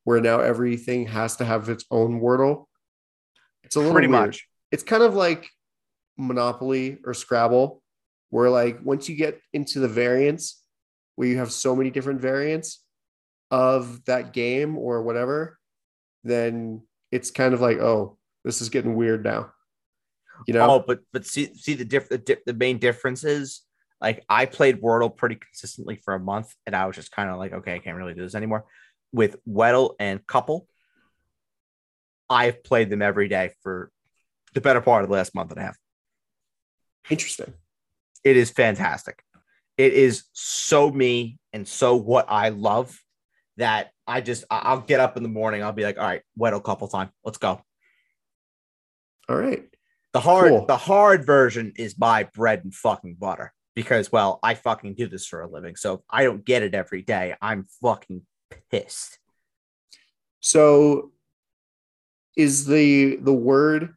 where 0.04 0.20
now 0.20 0.40
everything 0.40 1.06
has 1.06 1.36
to 1.36 1.44
have 1.44 1.68
its 1.68 1.84
own 1.90 2.20
Wordle. 2.20 2.66
It's 3.64 3.74
a 3.76 3.80
little 3.80 3.92
Pretty 3.92 4.08
weird. 4.08 4.26
much. 4.26 4.48
It's 4.70 4.82
kind 4.82 5.02
of 5.02 5.14
like 5.14 5.48
Monopoly 6.16 6.98
or 7.04 7.14
Scrabble, 7.14 7.82
where 8.30 8.50
like 8.50 8.78
once 8.84 9.08
you 9.08 9.16
get 9.16 9.40
into 9.52 9.80
the 9.80 9.88
variants, 9.88 10.62
where 11.16 11.26
you 11.28 11.38
have 11.38 11.50
so 11.50 11.74
many 11.74 11.90
different 11.90 12.20
variants 12.20 12.84
of 13.50 14.04
that 14.04 14.32
game 14.32 14.76
or 14.76 15.02
whatever, 15.02 15.58
then 16.22 16.82
it's 17.10 17.30
kind 17.30 17.54
of 17.54 17.60
like, 17.60 17.78
oh, 17.78 18.18
this 18.44 18.60
is 18.60 18.68
getting 18.68 18.94
weird 18.94 19.24
now. 19.24 19.50
You 20.46 20.54
know? 20.54 20.70
Oh, 20.70 20.84
but 20.86 21.00
but 21.12 21.26
see 21.26 21.54
see 21.54 21.74
the 21.74 21.84
diff 21.84 22.08
the, 22.08 22.18
di- 22.18 22.36
the 22.46 22.54
main 22.54 22.78
difference 22.78 23.24
is 23.24 23.62
like 24.00 24.24
I 24.28 24.46
played 24.46 24.80
Wordle 24.80 25.14
pretty 25.14 25.36
consistently 25.36 25.96
for 25.96 26.14
a 26.14 26.20
month, 26.20 26.54
and 26.66 26.76
I 26.76 26.86
was 26.86 26.96
just 26.96 27.10
kind 27.10 27.30
of 27.30 27.38
like, 27.38 27.52
okay, 27.52 27.74
I 27.74 27.78
can't 27.78 27.96
really 27.96 28.14
do 28.14 28.22
this 28.22 28.34
anymore. 28.34 28.64
With 29.12 29.36
Weddle 29.48 29.94
and 29.98 30.24
Couple, 30.26 30.68
I've 32.30 32.62
played 32.62 32.90
them 32.90 33.02
every 33.02 33.28
day 33.28 33.52
for 33.62 33.90
the 34.54 34.60
better 34.60 34.80
part 34.80 35.02
of 35.02 35.08
the 35.08 35.14
last 35.14 35.34
month 35.34 35.50
and 35.50 35.60
a 35.60 35.64
half. 35.64 35.76
Interesting. 37.10 37.54
It 38.24 38.36
is 38.36 38.50
fantastic. 38.50 39.22
It 39.76 39.92
is 39.92 40.24
so 40.32 40.90
me 40.90 41.38
and 41.52 41.66
so 41.66 41.96
what 41.96 42.26
I 42.28 42.50
love 42.50 42.98
that 43.56 43.90
I 44.06 44.20
just 44.20 44.44
I'll 44.50 44.80
get 44.80 45.00
up 45.00 45.16
in 45.16 45.22
the 45.22 45.28
morning. 45.28 45.62
I'll 45.62 45.72
be 45.72 45.84
like, 45.84 45.98
all 45.98 46.04
right, 46.04 46.22
Weddle 46.38 46.62
Couple 46.62 46.88
time, 46.88 47.10
let's 47.24 47.38
go. 47.38 47.60
All 49.28 49.36
right. 49.36 49.64
The 50.12 50.20
hard 50.20 50.48
Cool. 50.50 50.66
the 50.66 50.76
hard 50.76 51.24
version 51.26 51.72
is 51.76 51.98
my 51.98 52.24
bread 52.34 52.62
and 52.64 52.74
fucking 52.74 53.16
butter 53.18 53.52
because 53.74 54.10
well, 54.10 54.38
I 54.42 54.54
fucking 54.54 54.94
do 54.94 55.06
this 55.06 55.26
for 55.26 55.42
a 55.42 55.48
living. 55.48 55.76
So 55.76 55.94
if 55.94 56.00
I 56.10 56.24
don't 56.24 56.44
get 56.44 56.62
it 56.62 56.74
every 56.74 57.02
day, 57.02 57.34
I'm 57.40 57.66
fucking 57.82 58.22
pissed. 58.70 59.18
So 60.40 61.12
is 62.36 62.66
the 62.66 63.16
the 63.16 63.32
word 63.32 63.94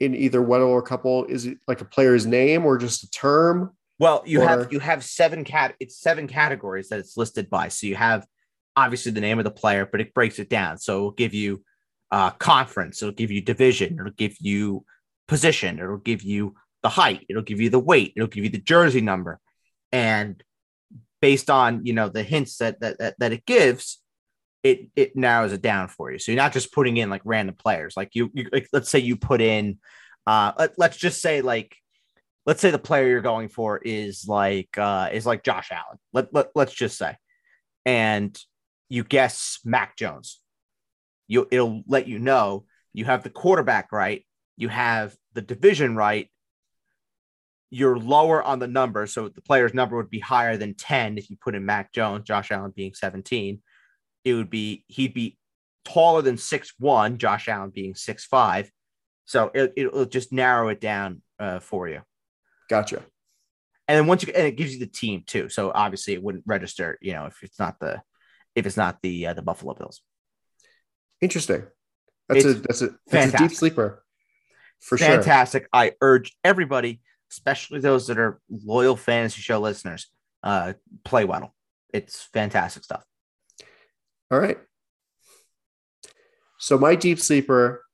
in 0.00 0.14
either 0.14 0.40
Weddle 0.40 0.68
or 0.68 0.82
couple 0.82 1.24
is 1.26 1.46
it 1.46 1.58
like 1.66 1.80
a 1.80 1.84
player's 1.84 2.26
name 2.26 2.64
or 2.64 2.78
just 2.78 3.02
a 3.04 3.10
term? 3.10 3.72
Well, 3.98 4.22
you 4.26 4.42
Or- 4.42 4.48
have 4.48 4.72
you 4.72 4.80
have 4.80 5.04
seven 5.04 5.44
cat 5.44 5.74
it's 5.80 5.98
seven 5.98 6.26
categories 6.28 6.88
that 6.88 6.98
it's 7.00 7.16
listed 7.16 7.50
by. 7.50 7.68
So 7.68 7.86
you 7.86 7.96
have 7.96 8.26
obviously 8.76 9.12
the 9.12 9.20
name 9.20 9.38
of 9.38 9.44
the 9.44 9.50
player, 9.50 9.86
but 9.90 10.00
it 10.00 10.14
breaks 10.14 10.38
it 10.38 10.48
down. 10.48 10.78
So 10.78 10.96
it'll 10.96 11.10
give 11.12 11.34
you 11.34 11.62
uh 12.10 12.30
conference, 12.30 13.02
it'll 13.02 13.14
give 13.14 13.30
you 13.30 13.40
division, 13.40 13.98
it'll 13.98 14.12
give 14.12 14.36
you 14.40 14.84
position, 15.28 15.78
it'll 15.78 15.96
give 15.96 16.22
you 16.22 16.54
the 16.82 16.88
height, 16.88 17.24
it'll 17.28 17.42
give 17.42 17.60
you 17.60 17.70
the 17.70 17.78
weight, 17.78 18.12
it'll 18.16 18.28
give 18.28 18.44
you 18.44 18.50
the 18.50 18.58
jersey 18.58 19.00
number. 19.00 19.40
And 19.92 20.42
based 21.20 21.48
on 21.48 21.86
you 21.86 21.94
know 21.94 22.08
the 22.08 22.22
hints 22.22 22.58
that 22.58 22.80
that 22.80 22.98
that, 22.98 23.14
that 23.18 23.32
it 23.32 23.46
gives, 23.46 24.00
it 24.62 24.90
it 24.96 25.16
narrows 25.16 25.52
it 25.52 25.62
down 25.62 25.88
for 25.88 26.10
you. 26.10 26.18
So 26.18 26.32
you're 26.32 26.42
not 26.42 26.52
just 26.52 26.72
putting 26.72 26.96
in 26.96 27.10
like 27.10 27.22
random 27.24 27.54
players. 27.54 27.96
Like 27.96 28.10
you, 28.14 28.30
you 28.34 28.48
like 28.52 28.68
let's 28.72 28.90
say 28.90 28.98
you 28.98 29.16
put 29.16 29.40
in 29.40 29.78
uh 30.26 30.52
let, 30.58 30.78
let's 30.78 30.96
just 30.96 31.20
say 31.20 31.42
like 31.42 31.76
let's 32.46 32.60
say 32.60 32.70
the 32.70 32.78
player 32.78 33.08
you're 33.08 33.20
going 33.20 33.48
for 33.48 33.78
is 33.78 34.26
like 34.26 34.76
uh 34.76 35.08
is 35.12 35.26
like 35.26 35.42
Josh 35.44 35.70
Allen. 35.70 35.98
Let, 36.12 36.32
let 36.34 36.48
let's 36.54 36.74
just 36.74 36.98
say. 36.98 37.16
And 37.86 38.38
you 38.88 39.04
guess 39.04 39.60
Mac 39.64 39.96
Jones. 39.96 40.40
You 41.26 41.48
it'll 41.50 41.82
let 41.86 42.06
you 42.06 42.18
know 42.18 42.64
you 42.92 43.04
have 43.06 43.22
the 43.22 43.30
quarterback 43.30 43.92
right, 43.92 44.24
you 44.56 44.68
have 44.68 45.14
the 45.34 45.42
division 45.42 45.96
right. 45.96 46.30
You're 47.70 47.98
lower 47.98 48.42
on 48.42 48.60
the 48.60 48.68
number, 48.68 49.06
so 49.06 49.28
the 49.28 49.40
player's 49.40 49.74
number 49.74 49.96
would 49.96 50.10
be 50.10 50.20
higher 50.20 50.56
than 50.56 50.74
10 50.74 51.18
if 51.18 51.28
you 51.28 51.36
put 51.36 51.56
in 51.56 51.66
Mac 51.66 51.92
Jones, 51.92 52.24
Josh 52.24 52.52
Allen 52.52 52.72
being 52.74 52.94
17. 52.94 53.60
It 54.24 54.34
would 54.34 54.50
be 54.50 54.84
he'd 54.88 55.12
be 55.12 55.36
taller 55.84 56.22
than 56.22 56.36
six 56.36 56.72
one, 56.78 57.18
Josh 57.18 57.48
Allen 57.48 57.70
being 57.70 57.94
six 57.94 58.24
five. 58.24 58.70
So 59.26 59.50
it, 59.54 59.72
it'll 59.76 60.06
just 60.06 60.32
narrow 60.32 60.68
it 60.68 60.80
down 60.80 61.22
uh, 61.38 61.58
for 61.58 61.88
you. 61.88 62.02
Gotcha. 62.70 63.02
And 63.86 63.98
then 63.98 64.06
once 64.06 64.22
you 64.22 64.32
and 64.34 64.46
it 64.46 64.56
gives 64.56 64.72
you 64.72 64.80
the 64.80 64.86
team 64.86 65.24
too. 65.26 65.48
So 65.48 65.70
obviously 65.74 66.14
it 66.14 66.22
wouldn't 66.22 66.44
register, 66.46 66.98
you 67.02 67.12
know, 67.12 67.26
if 67.26 67.42
it's 67.42 67.58
not 67.58 67.78
the 67.80 68.00
if 68.54 68.66
it's 68.66 68.76
not 68.76 69.02
the 69.02 69.28
uh, 69.28 69.34
the 69.34 69.42
Buffalo 69.42 69.74
Bills. 69.74 70.00
Interesting. 71.20 71.64
That's 72.28 72.44
a 72.44 72.54
that's 72.54 72.82
a 72.82 72.90
that's 73.06 73.34
a 73.34 73.36
deep 73.36 73.52
sleeper 73.52 74.03
for 74.80 74.98
sure. 74.98 75.08
Fantastic. 75.08 75.68
I 75.72 75.92
urge 76.00 76.36
everybody, 76.44 77.00
especially 77.30 77.80
those 77.80 78.06
that 78.08 78.18
are 78.18 78.40
loyal 78.50 78.96
fantasy 78.96 79.40
show 79.40 79.60
listeners, 79.60 80.08
uh, 80.42 80.74
play 81.04 81.24
Weddle. 81.24 81.50
It's 81.92 82.24
fantastic 82.32 82.84
stuff. 82.84 83.04
All 84.30 84.38
right. 84.38 84.58
So 86.58 86.78
my 86.78 86.94
deep 86.94 87.20
sleeper 87.20 87.84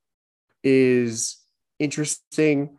is 0.63 1.37
interesting. 1.79 2.79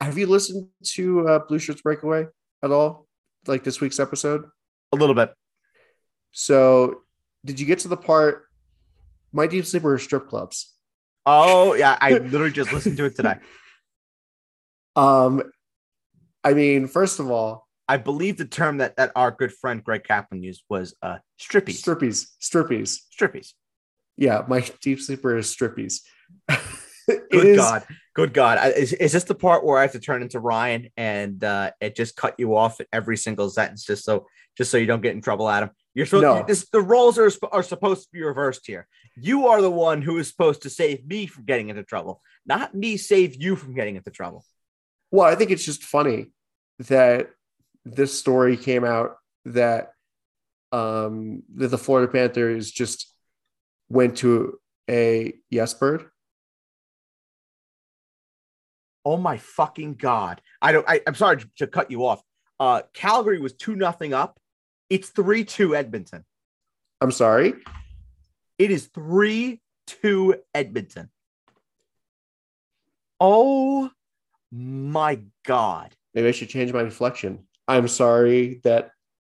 Have 0.00 0.18
you 0.18 0.26
listened 0.26 0.68
to 0.84 1.28
uh, 1.28 1.38
Blue 1.40 1.58
Shirts 1.58 1.82
Breakaway 1.82 2.26
at 2.62 2.70
all? 2.70 3.06
Like 3.46 3.64
this 3.64 3.80
week's 3.80 3.98
episode? 3.98 4.44
A 4.92 4.96
little 4.96 5.14
bit. 5.14 5.32
So 6.32 7.02
did 7.44 7.58
you 7.58 7.66
get 7.66 7.80
to 7.80 7.88
the 7.88 7.96
part? 7.96 8.44
My 9.32 9.46
deep 9.46 9.64
sleeper 9.64 9.94
is 9.94 10.02
strip 10.02 10.28
clubs. 10.28 10.74
Oh 11.26 11.74
yeah, 11.74 11.96
I 12.00 12.12
literally 12.12 12.52
just 12.52 12.72
listened 12.72 12.96
to 12.96 13.04
it 13.06 13.16
today. 13.16 13.34
Um, 14.96 15.44
I 16.42 16.52
mean, 16.52 16.88
first 16.88 17.20
of 17.20 17.30
all, 17.30 17.68
I 17.88 17.96
believe 17.96 18.36
the 18.36 18.44
term 18.44 18.78
that 18.78 18.96
that 18.96 19.12
our 19.14 19.30
good 19.30 19.52
friend 19.52 19.82
Greg 19.82 20.02
Kaplan 20.04 20.42
used 20.42 20.64
was 20.68 20.94
uh 21.00 21.18
strippies. 21.40 21.80
strippies, 21.80 22.26
strippies. 22.42 22.98
strippies. 23.16 23.52
Yeah, 24.16 24.42
my 24.48 24.68
deep 24.82 25.00
sleeper 25.00 25.36
is 25.36 25.54
strippies. 25.54 26.00
Good 27.30 27.46
is- 27.46 27.56
God. 27.56 27.84
Good 28.12 28.34
God. 28.34 28.72
Is, 28.76 28.92
is 28.92 29.12
this 29.12 29.24
the 29.24 29.36
part 29.36 29.64
where 29.64 29.78
I 29.78 29.82
have 29.82 29.92
to 29.92 30.00
turn 30.00 30.20
into 30.22 30.40
Ryan 30.40 30.88
and 30.96 31.42
uh, 31.44 31.70
it 31.80 31.94
just 31.94 32.16
cut 32.16 32.34
you 32.38 32.56
off 32.56 32.80
at 32.80 32.88
every 32.92 33.16
single 33.16 33.48
sentence 33.50 33.84
just 33.84 34.04
so 34.04 34.26
just 34.58 34.70
so 34.70 34.76
you 34.76 34.86
don't 34.86 35.00
get 35.00 35.14
in 35.14 35.22
trouble, 35.22 35.48
Adam? 35.48 35.70
You're 35.94 36.06
supposed 36.06 36.22
No. 36.24 36.44
this, 36.46 36.68
the 36.70 36.80
roles 36.80 37.18
are, 37.18 37.30
are 37.52 37.62
supposed 37.62 38.02
to 38.02 38.08
be 38.12 38.22
reversed 38.22 38.66
here. 38.66 38.88
You 39.16 39.46
are 39.46 39.62
the 39.62 39.70
one 39.70 40.02
who 40.02 40.18
is 40.18 40.28
supposed 40.28 40.62
to 40.62 40.70
save 40.70 41.06
me 41.06 41.26
from 41.26 41.44
getting 41.44 41.68
into 41.68 41.84
trouble, 41.84 42.20
not 42.44 42.74
me 42.74 42.96
save 42.96 43.40
you 43.40 43.54
from 43.54 43.74
getting 43.74 43.96
into 43.96 44.10
trouble. 44.10 44.44
Well, 45.12 45.26
I 45.26 45.36
think 45.36 45.52
it's 45.52 45.64
just 45.64 45.84
funny 45.84 46.26
that 46.80 47.30
this 47.84 48.18
story 48.18 48.56
came 48.56 48.84
out 48.84 49.16
that 49.44 49.92
um 50.72 51.42
that 51.54 51.68
the 51.68 51.78
Florida 51.78 52.10
Panthers 52.10 52.70
just 52.70 53.12
went 53.88 54.18
to 54.18 54.58
a 54.88 55.32
yes 55.48 55.74
bird. 55.74 56.09
Oh 59.04 59.16
my 59.16 59.36
fucking 59.36 59.94
God. 59.94 60.40
I 60.60 60.72
don't 60.72 60.88
I, 60.88 61.00
I'm 61.06 61.14
sorry 61.14 61.38
to, 61.38 61.48
to 61.58 61.66
cut 61.66 61.90
you 61.90 62.06
off. 62.06 62.22
Uh 62.58 62.82
Calgary 62.92 63.40
was 63.40 63.52
two 63.54 63.76
nothing 63.76 64.12
up. 64.12 64.38
It's 64.88 65.10
3-2 65.10 65.76
Edmonton. 65.76 66.24
I'm 67.00 67.12
sorry. 67.12 67.54
It 68.58 68.70
is 68.70 68.86
3 68.88 69.60
2 69.86 70.34
Edmonton. 70.54 71.10
Oh 73.20 73.90
my 74.50 75.20
God. 75.44 75.94
Maybe 76.14 76.28
I 76.28 76.32
should 76.32 76.48
change 76.48 76.72
my 76.72 76.80
inflection. 76.80 77.46
I'm 77.68 77.88
sorry 77.88 78.60
that 78.64 78.90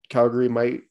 Calgary 0.08 0.48
might 0.48 0.82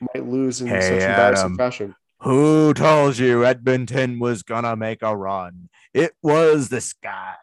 might 0.00 0.26
lose 0.26 0.60
in 0.60 0.66
Hey, 0.66 0.80
such 0.80 1.02
embarrassing 1.02 1.56
fashion. 1.56 1.94
Who 2.22 2.72
told 2.72 3.18
you 3.18 3.44
Edmonton 3.44 4.20
was 4.20 4.44
going 4.44 4.62
to 4.62 4.76
make 4.76 5.02
a 5.02 5.16
run? 5.16 5.68
It 5.92 6.12
was 6.22 6.68
this 6.68 6.92
guy. 6.92 7.34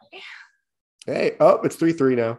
Hey, 1.04 1.36
oh, 1.38 1.60
it's 1.62 1.76
three 1.76 1.92
three 1.92 2.14
now. 2.14 2.38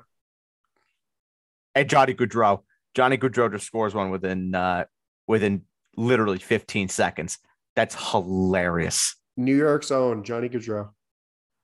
And 1.76 1.88
Johnny 1.88 2.16
Gaudreau. 2.16 2.62
Johnny 2.96 3.18
Gaudreau 3.18 3.52
just 3.52 3.68
scores 3.68 3.94
one 3.94 4.10
within 4.10 4.56
uh, 4.56 4.86
within 5.28 5.64
literally 5.96 6.40
15 6.40 6.90
seconds. 6.90 7.38
That's 7.76 7.96
hilarious. 8.12 9.16
New 9.38 9.56
York's 9.56 9.92
own 9.92 10.24
Johnny 10.24 10.50
Gaudreau. 10.50 10.90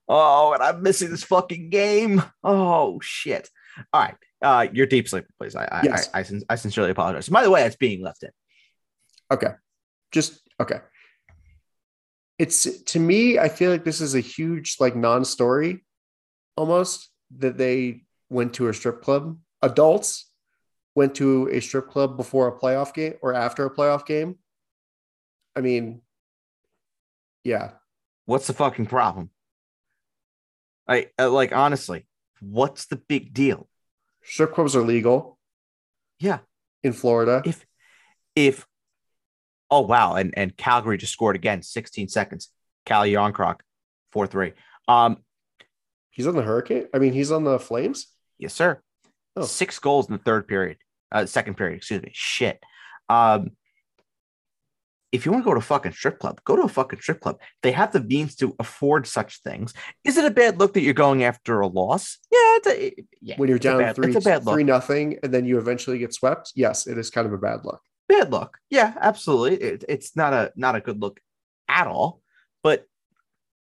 Oh, 0.07 0.53
and 0.53 0.61
I'm 0.61 0.83
missing 0.83 1.09
this 1.09 1.23
fucking 1.23 1.69
game. 1.71 2.21
Oh 2.43 2.99
shit. 3.01 3.49
All 3.91 4.01
right. 4.01 4.15
uh, 4.41 4.67
you're 4.71 4.85
deep 4.85 5.09
sleep, 5.09 5.25
please. 5.39 5.55
I 5.55 5.65
I, 5.65 5.81
Yes. 5.83 6.09
I, 6.13 6.19
I, 6.19 6.25
I 6.51 6.55
sincerely 6.55 6.91
apologize. 6.91 7.29
By 7.29 7.43
the 7.43 7.51
way, 7.51 7.63
it's 7.63 7.75
being 7.75 8.03
left 8.03 8.21
in. 8.23 8.29
Okay. 9.31 9.53
Just 10.11 10.46
okay. 10.59 10.79
It's 12.39 12.83
to 12.83 12.99
me, 12.99 13.39
I 13.39 13.49
feel 13.49 13.71
like 13.71 13.83
this 13.83 13.99
is 14.01 14.13
a 14.13 14.19
huge 14.19 14.77
like 14.79 14.95
non-story 14.95 15.83
almost 16.55 17.09
that 17.37 17.57
they 17.57 18.03
went 18.29 18.53
to 18.55 18.67
a 18.67 18.73
strip 18.73 19.01
club. 19.01 19.37
Adults 19.61 20.31
went 20.95 21.15
to 21.15 21.49
a 21.51 21.59
strip 21.59 21.89
club 21.89 22.15
before 22.17 22.47
a 22.47 22.59
playoff 22.59 22.93
game 22.93 23.15
or 23.21 23.33
after 23.33 23.65
a 23.65 23.73
playoff 23.73 24.05
game. 24.05 24.37
I 25.55 25.61
mean, 25.61 26.01
yeah. 27.43 27.71
What's 28.25 28.47
the 28.47 28.53
fucking 28.53 28.85
problem? 28.87 29.31
I 30.87 31.07
uh, 31.19 31.29
like 31.29 31.53
honestly, 31.55 32.05
what's 32.39 32.85
the 32.85 32.97
big 32.97 33.33
deal? 33.33 33.67
Strip 34.23 34.53
clubs 34.53 34.75
are 34.75 34.81
legal 34.83 35.39
Yeah. 36.19 36.39
in 36.83 36.93
Florida. 36.93 37.41
If 37.45 37.65
if 38.35 38.67
oh 39.71 39.81
wow, 39.81 40.15
and 40.15 40.33
and 40.37 40.55
Calgary 40.55 40.97
just 40.97 41.13
scored 41.13 41.35
again, 41.35 41.61
16 41.61 42.07
seconds. 42.09 42.49
Calle 42.85 43.07
Järnkrok, 43.07 43.59
4-3. 44.15 44.53
Um, 44.87 45.17
He's 46.09 46.25
on 46.25 46.35
the 46.35 46.41
Hurricane. 46.41 46.87
I 46.95 46.97
mean, 46.99 47.13
he's 47.13 47.31
on 47.31 47.43
the 47.43 47.59
Flames. 47.59 48.07
yes, 48.39 48.53
sir. 48.53 48.81
Oh. 49.35 49.43
Six 49.43 49.77
goals 49.77 50.07
in 50.07 50.13
the 50.13 50.23
third 50.23 50.47
period. 50.47 50.77
Uh 51.11 51.25
second 51.27 51.55
period, 51.57 51.77
excuse 51.77 52.01
me. 52.01 52.09
Shit. 52.13 52.59
Um 53.07 53.51
if 55.11 55.25
you 55.25 55.31
want 55.31 55.43
to 55.43 55.45
go 55.45 55.53
to 55.53 55.59
a 55.59 55.61
fucking 55.61 55.93
strip 55.93 56.19
club, 56.19 56.41
go 56.43 56.55
to 56.55 56.63
a 56.63 56.67
fucking 56.67 56.99
strip 56.99 57.21
club. 57.21 57.39
They 57.63 57.71
have 57.71 57.91
the 57.93 58.01
means 58.01 58.35
to 58.37 58.55
afford 58.59 59.07
such 59.07 59.41
things. 59.41 59.73
Is 60.03 60.17
it 60.17 60.25
a 60.25 60.31
bad 60.31 60.59
look 60.59 60.73
that 60.73 60.81
you're 60.81 60.93
going 60.93 61.23
after 61.23 61.61
a 61.61 61.67
loss? 61.67 62.17
Yeah, 62.31 62.37
it's 62.57 62.67
a, 62.67 62.93
yeah. 63.21 63.35
When 63.37 63.47
you're 63.47 63.59
down 63.59 63.77
bad- 63.79 63.95
three, 63.95 64.07
it's 64.13 64.25
a 64.25 64.27
bad 64.27 64.43
look. 64.45 64.55
three 64.55 64.63
nothing, 64.65 65.17
and 65.23 65.33
then 65.33 65.45
you 65.45 65.59
eventually 65.59 65.97
get 65.99 66.13
swept. 66.13 66.51
Yes, 66.55 66.87
it 66.87 66.97
is 66.97 67.09
kind 67.09 67.25
of 67.25 67.31
a 67.31 67.37
bad 67.37 67.59
look. 67.63 67.79
Bad 68.07 68.31
look. 68.31 68.57
Yeah, 68.69 68.93
absolutely. 68.99 69.57
It, 69.57 69.83
it's 69.87 70.15
not 70.15 70.33
a 70.33 70.51
not 70.55 70.75
a 70.75 70.81
good 70.81 71.01
look 71.01 71.19
at 71.67 71.87
all. 71.87 72.21
But 72.63 72.85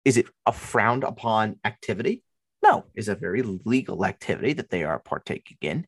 is 0.06 0.18
it 0.18 0.28
a 0.46 0.52
frowned 0.52 1.04
upon 1.04 1.60
activity? 1.64 2.24
No, 2.64 2.86
it's 2.94 3.08
a 3.08 3.16
very 3.16 3.42
legal 3.42 4.06
activity 4.06 4.54
that 4.54 4.70
they 4.70 4.84
are 4.84 5.00
partaking 5.00 5.58
in. 5.62 5.88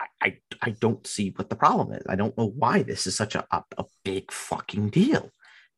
I, 0.00 0.06
I, 0.26 0.38
I 0.62 0.70
don't 0.70 1.06
see 1.06 1.32
what 1.36 1.48
the 1.48 1.56
problem 1.56 1.92
is. 1.92 2.04
I 2.08 2.16
don't 2.16 2.36
know 2.36 2.48
why 2.48 2.82
this 2.82 3.06
is 3.06 3.16
such 3.16 3.34
a, 3.34 3.46
a, 3.50 3.62
a 3.78 3.84
big 4.04 4.32
fucking 4.32 4.90
deal 4.90 5.30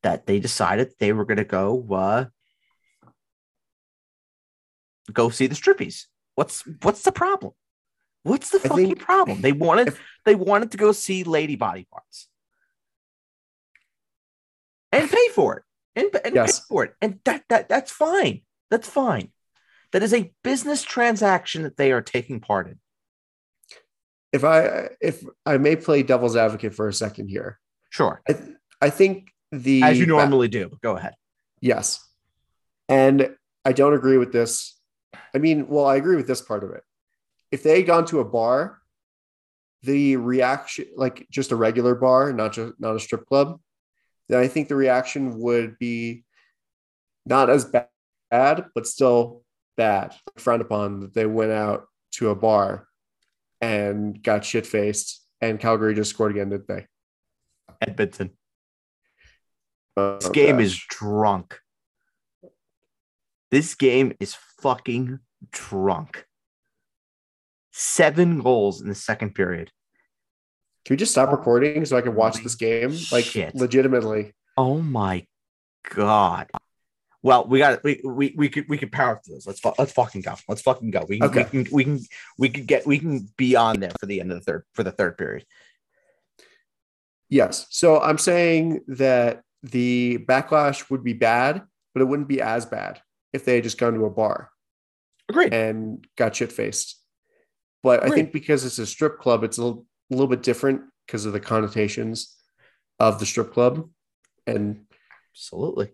that 0.02 0.26
they 0.26 0.40
decided 0.40 0.92
they 0.98 1.12
were 1.12 1.24
going 1.24 1.38
to 1.38 1.44
go 1.44 1.86
uh, 1.92 2.24
go 5.12 5.28
see 5.28 5.46
the 5.46 5.54
strippies 5.54 6.06
What's 6.38 6.62
what's 6.82 7.02
the 7.02 7.10
problem? 7.10 7.52
What's 8.28 8.50
the 8.50 8.58
I 8.64 8.68
fucking 8.68 8.86
think- 8.86 9.00
problem? 9.00 9.40
They 9.40 9.52
wanted 9.52 9.88
if- 9.88 10.00
they 10.24 10.34
wanted 10.34 10.70
to 10.72 10.76
go 10.76 10.92
see 10.92 11.24
lady 11.24 11.56
body 11.56 11.86
parts 11.90 12.28
and 14.92 15.10
pay 15.10 15.28
for 15.34 15.56
it 15.58 15.64
and, 15.96 16.20
and 16.24 16.34
Yes. 16.34 16.60
pay 16.60 16.64
for 16.68 16.84
it, 16.84 16.94
and 17.00 17.20
that 17.24 17.44
that 17.48 17.68
that's 17.68 17.90
fine. 17.90 18.42
That's 18.70 18.88
fine. 18.88 19.32
That 19.92 20.02
is 20.02 20.12
a 20.12 20.32
business 20.44 20.82
transaction 20.82 21.62
that 21.62 21.76
they 21.76 21.92
are 21.92 22.02
taking 22.02 22.40
part 22.40 22.68
in. 22.68 22.78
If 24.32 24.44
I 24.44 24.90
if 25.00 25.24
I 25.46 25.56
may 25.58 25.76
play 25.76 26.02
devil's 26.02 26.36
advocate 26.36 26.74
for 26.74 26.88
a 26.88 26.92
second 26.92 27.28
here, 27.28 27.58
Sure, 27.90 28.20
I, 28.28 28.32
th- 28.34 28.50
I 28.82 28.90
think 28.90 29.30
the 29.50 29.82
as 29.82 29.98
you 29.98 30.04
normally 30.06 30.48
do. 30.48 30.76
Go 30.82 30.96
ahead. 30.96 31.14
Yes. 31.60 32.04
And 32.90 33.34
I 33.64 33.72
don't 33.72 33.94
agree 33.94 34.18
with 34.18 34.32
this. 34.32 34.78
I 35.34 35.38
mean, 35.38 35.68
well, 35.68 35.86
I 35.86 35.96
agree 35.96 36.16
with 36.16 36.26
this 36.26 36.40
part 36.42 36.62
of 36.64 36.70
it. 36.70 36.82
If 37.50 37.62
they 37.62 37.78
had 37.78 37.86
gone 37.86 38.06
to 38.06 38.20
a 38.20 38.24
bar, 38.24 38.78
the 39.82 40.16
reaction, 40.16 40.86
like 40.96 41.26
just 41.30 41.52
a 41.52 41.56
regular 41.56 41.94
bar, 41.94 42.32
not 42.32 42.52
just 42.52 42.74
not 42.78 42.96
a 42.96 43.00
strip 43.00 43.26
club, 43.26 43.60
then 44.28 44.40
I 44.40 44.48
think 44.48 44.68
the 44.68 44.76
reaction 44.76 45.38
would 45.40 45.78
be 45.78 46.24
not 47.24 47.48
as 47.50 47.64
bad, 47.64 48.66
but 48.74 48.86
still 48.86 49.42
bad, 49.76 50.14
frowned 50.36 50.62
upon 50.62 51.00
that 51.00 51.14
they 51.14 51.26
went 51.26 51.52
out 51.52 51.86
to 52.12 52.30
a 52.30 52.34
bar 52.34 52.86
and 53.60 54.22
got 54.22 54.44
shit 54.44 54.66
faced. 54.66 55.24
And 55.40 55.60
Calgary 55.60 55.94
just 55.94 56.10
scored 56.10 56.32
again, 56.32 56.50
didn't 56.50 56.66
they? 56.66 56.86
Edmonton. 57.80 58.30
Oh, 59.96 60.18
This 60.18 60.28
game 60.30 60.58
is 60.60 60.76
drunk. 60.76 61.60
This 63.50 63.74
game 63.74 64.14
is 64.20 64.36
fucking 64.60 65.20
drunk. 65.50 66.26
Seven 67.80 68.40
goals 68.40 68.80
in 68.80 68.88
the 68.88 68.94
second 68.96 69.36
period. 69.36 69.70
Can 70.84 70.94
we 70.94 70.96
just 70.98 71.12
stop 71.12 71.28
oh 71.28 71.32
recording 71.36 71.84
so 71.84 71.96
I 71.96 72.00
can 72.00 72.16
watch 72.16 72.34
Holy 72.34 72.42
this 72.42 72.56
game? 72.56 72.92
Like 73.12 73.24
shit. 73.24 73.54
legitimately. 73.54 74.32
Oh 74.56 74.80
my 74.80 75.24
god. 75.94 76.50
Well, 77.22 77.46
we 77.46 77.60
got 77.60 77.84
we 77.84 78.00
we 78.04 78.34
we 78.36 78.48
could 78.48 78.68
we 78.68 78.78
could 78.78 78.90
power 78.90 79.20
through 79.24 79.36
this. 79.36 79.46
Let's 79.46 79.60
fu- 79.60 79.74
let's 79.78 79.92
fucking 79.92 80.22
go. 80.22 80.34
Let's 80.48 80.62
fucking 80.62 80.90
go. 80.90 81.04
We 81.08 81.20
can, 81.20 81.28
Okay. 81.30 81.46
we 81.52 81.64
can 81.64 81.72
we 81.72 81.84
can 81.84 82.00
we 82.36 82.48
could 82.48 82.66
get 82.66 82.84
we 82.84 82.98
can 82.98 83.28
be 83.36 83.54
on 83.54 83.78
there 83.78 83.92
for 84.00 84.06
the 84.06 84.20
end 84.20 84.32
of 84.32 84.38
the 84.38 84.44
third 84.44 84.64
for 84.74 84.82
the 84.82 84.90
third 84.90 85.16
period. 85.16 85.46
Yes. 87.28 87.68
So 87.70 88.00
I'm 88.00 88.18
saying 88.18 88.80
that 88.88 89.42
the 89.62 90.18
backlash 90.28 90.90
would 90.90 91.04
be 91.04 91.12
bad, 91.12 91.62
but 91.94 92.00
it 92.00 92.06
wouldn't 92.06 92.28
be 92.28 92.40
as 92.40 92.66
bad 92.66 93.00
if 93.32 93.44
they 93.44 93.54
had 93.54 93.62
just 93.64 93.78
gone 93.78 93.94
to 93.94 94.04
a 94.04 94.10
bar 94.10 94.50
Agreed. 95.28 95.54
and 95.54 96.04
got 96.16 96.34
shit 96.34 96.50
faced. 96.50 96.96
But 97.82 98.04
I 98.04 98.08
think 98.10 98.32
because 98.32 98.64
it's 98.64 98.78
a 98.78 98.86
strip 98.86 99.18
club, 99.18 99.44
it's 99.44 99.58
a 99.58 99.62
little, 99.64 99.86
a 100.10 100.14
little 100.14 100.26
bit 100.28 100.42
different 100.42 100.82
because 101.06 101.24
of 101.26 101.32
the 101.32 101.40
connotations 101.40 102.36
of 102.98 103.18
the 103.20 103.26
strip 103.26 103.52
club. 103.52 103.88
And 104.46 104.86
Absolutely. 105.32 105.90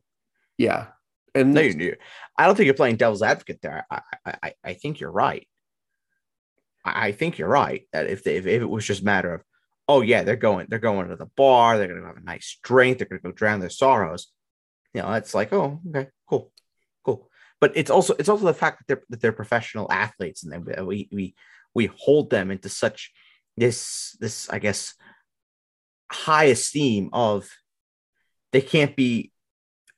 yeah. 0.56 0.86
And 1.34 1.52
No, 1.52 1.60
you, 1.60 1.72
you- 1.78 1.96
I 2.38 2.46
don't 2.46 2.56
think 2.56 2.66
you're 2.66 2.74
playing 2.74 2.96
devil's 2.96 3.22
advocate 3.22 3.60
there. 3.60 3.86
I, 3.90 4.00
I, 4.24 4.34
I, 4.42 4.54
I 4.64 4.72
think 4.74 5.00
you're 5.00 5.10
right. 5.10 5.46
I, 6.84 7.08
I 7.08 7.12
think 7.12 7.38
you're 7.38 7.48
right 7.48 7.86
that 7.92 8.06
if, 8.08 8.24
they, 8.24 8.36
if 8.36 8.46
if 8.46 8.62
it 8.62 8.70
was 8.70 8.86
just 8.86 9.02
a 9.02 9.04
matter 9.04 9.34
of, 9.34 9.42
oh 9.88 10.00
yeah, 10.00 10.22
they're 10.22 10.36
going 10.36 10.66
they're 10.70 10.78
going 10.78 11.08
to 11.08 11.16
the 11.16 11.26
bar, 11.36 11.76
they're 11.76 11.88
gonna 11.88 12.06
have 12.06 12.16
a 12.16 12.20
nice 12.20 12.58
drink, 12.62 12.98
they're 12.98 13.06
gonna 13.08 13.20
go 13.20 13.32
drown 13.32 13.60
their 13.60 13.70
sorrows. 13.70 14.28
You 14.94 15.02
know, 15.02 15.12
it's 15.14 15.34
like, 15.34 15.52
oh, 15.52 15.80
okay, 15.90 16.08
cool, 16.28 16.52
cool. 17.04 17.28
But 17.60 17.72
it's 17.74 17.90
also 17.90 18.14
it's 18.18 18.28
also 18.28 18.44
the 18.46 18.54
fact 18.54 18.78
that 18.78 18.86
they're 18.86 19.04
that 19.10 19.20
they're 19.20 19.32
professional 19.32 19.90
athletes, 19.90 20.44
and 20.44 20.52
then 20.52 20.86
we 20.86 21.08
we 21.12 21.34
we 21.74 21.86
hold 21.86 22.30
them 22.30 22.50
into 22.50 22.68
such 22.68 23.12
this 23.56 24.16
this 24.20 24.48
I 24.50 24.58
guess 24.58 24.94
high 26.10 26.44
esteem 26.44 27.10
of 27.12 27.48
they 28.52 28.60
can't 28.60 28.94
be 28.94 29.32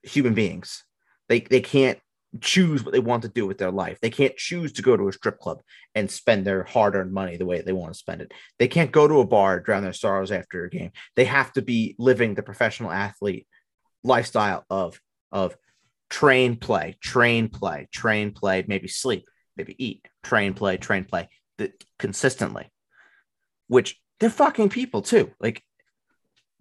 human 0.03 0.35
beings. 0.35 0.85
They 1.29 1.41
they 1.41 1.61
can't 1.61 1.99
choose 2.41 2.85
what 2.85 2.93
they 2.93 2.99
want 2.99 3.23
to 3.23 3.29
do 3.29 3.47
with 3.47 3.59
their 3.59 3.71
life. 3.71 3.99
They 4.01 4.11
can't 4.11 4.37
choose 4.37 4.73
to 4.73 4.83
go 4.83 4.97
to 4.97 5.09
a 5.09 5.13
strip 5.13 5.39
club 5.39 5.63
and 5.95 6.11
spend 6.11 6.45
their 6.45 6.65
hard-earned 6.65 7.13
money 7.13 7.37
the 7.37 7.47
way 7.47 7.61
they 7.61 7.73
want 7.73 7.93
to 7.93 7.99
spend 7.99 8.21
it. 8.21 8.33
They 8.59 8.69
can't 8.69 8.93
go 8.93 9.09
to 9.09 9.21
a 9.21 9.27
bar, 9.27 9.61
drown 9.61 9.83
their 9.83 9.93
sorrows 9.93 10.33
after 10.33 10.65
a 10.65 10.71
game. 10.71 10.91
They 11.15 11.25
have 11.25 11.53
to 11.55 11.63
be 11.63 11.95
living 11.99 12.35
the 12.35 12.43
professional 12.43 12.91
athlete 12.91 13.47
lifestyle 14.05 14.65
of 14.71 15.01
of 15.33 15.57
train, 16.09 16.57
play, 16.57 16.97
train, 17.01 17.49
play, 17.49 17.89
train, 17.93 18.33
play, 18.33 18.65
maybe 18.67 18.89
sleep, 18.89 19.29
maybe 19.57 19.75
eat, 19.79 20.07
train, 20.23 20.55
play, 20.55 20.77
train, 20.77 21.05
play, 21.05 21.29
th- 21.59 21.75
consistently. 21.99 22.71
Which 23.69 24.01
they're 24.21 24.31
fucking 24.31 24.69
people 24.71 25.03
too. 25.03 25.33
Like, 25.41 25.63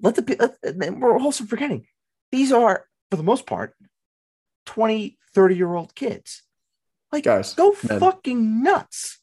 let 0.01 0.15
the 0.15 0.55
let- 0.63 0.97
we're 0.97 1.17
also 1.19 1.45
forgetting 1.45 1.85
these 2.31 2.51
are 2.51 2.85
for 3.09 3.17
the 3.17 3.23
most 3.23 3.45
part 3.45 3.75
20 4.65 5.17
30 5.33 5.55
year 5.55 5.73
old 5.73 5.95
kids 5.95 6.41
like 7.11 7.23
Guys, 7.23 7.53
go 7.53 7.75
men. 7.87 7.99
fucking 7.99 8.63
nuts 8.63 9.19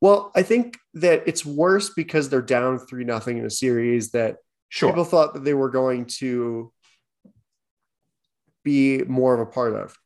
well, 0.00 0.32
I 0.34 0.42
think 0.42 0.78
that 0.94 1.24
it's 1.26 1.44
worse 1.44 1.90
because 1.90 2.28
they're 2.30 2.40
down 2.40 2.78
three 2.78 3.04
nothing 3.04 3.36
in 3.36 3.44
a 3.44 3.50
series 3.50 4.12
that 4.12 4.36
sure 4.70 4.88
people 4.88 5.04
thought 5.04 5.34
that 5.34 5.44
they 5.44 5.52
were 5.52 5.68
going 5.68 6.06
to 6.06 6.72
be 8.64 9.02
more 9.04 9.34
of 9.34 9.40
a 9.40 9.46
part 9.50 9.74
of, 9.74 9.96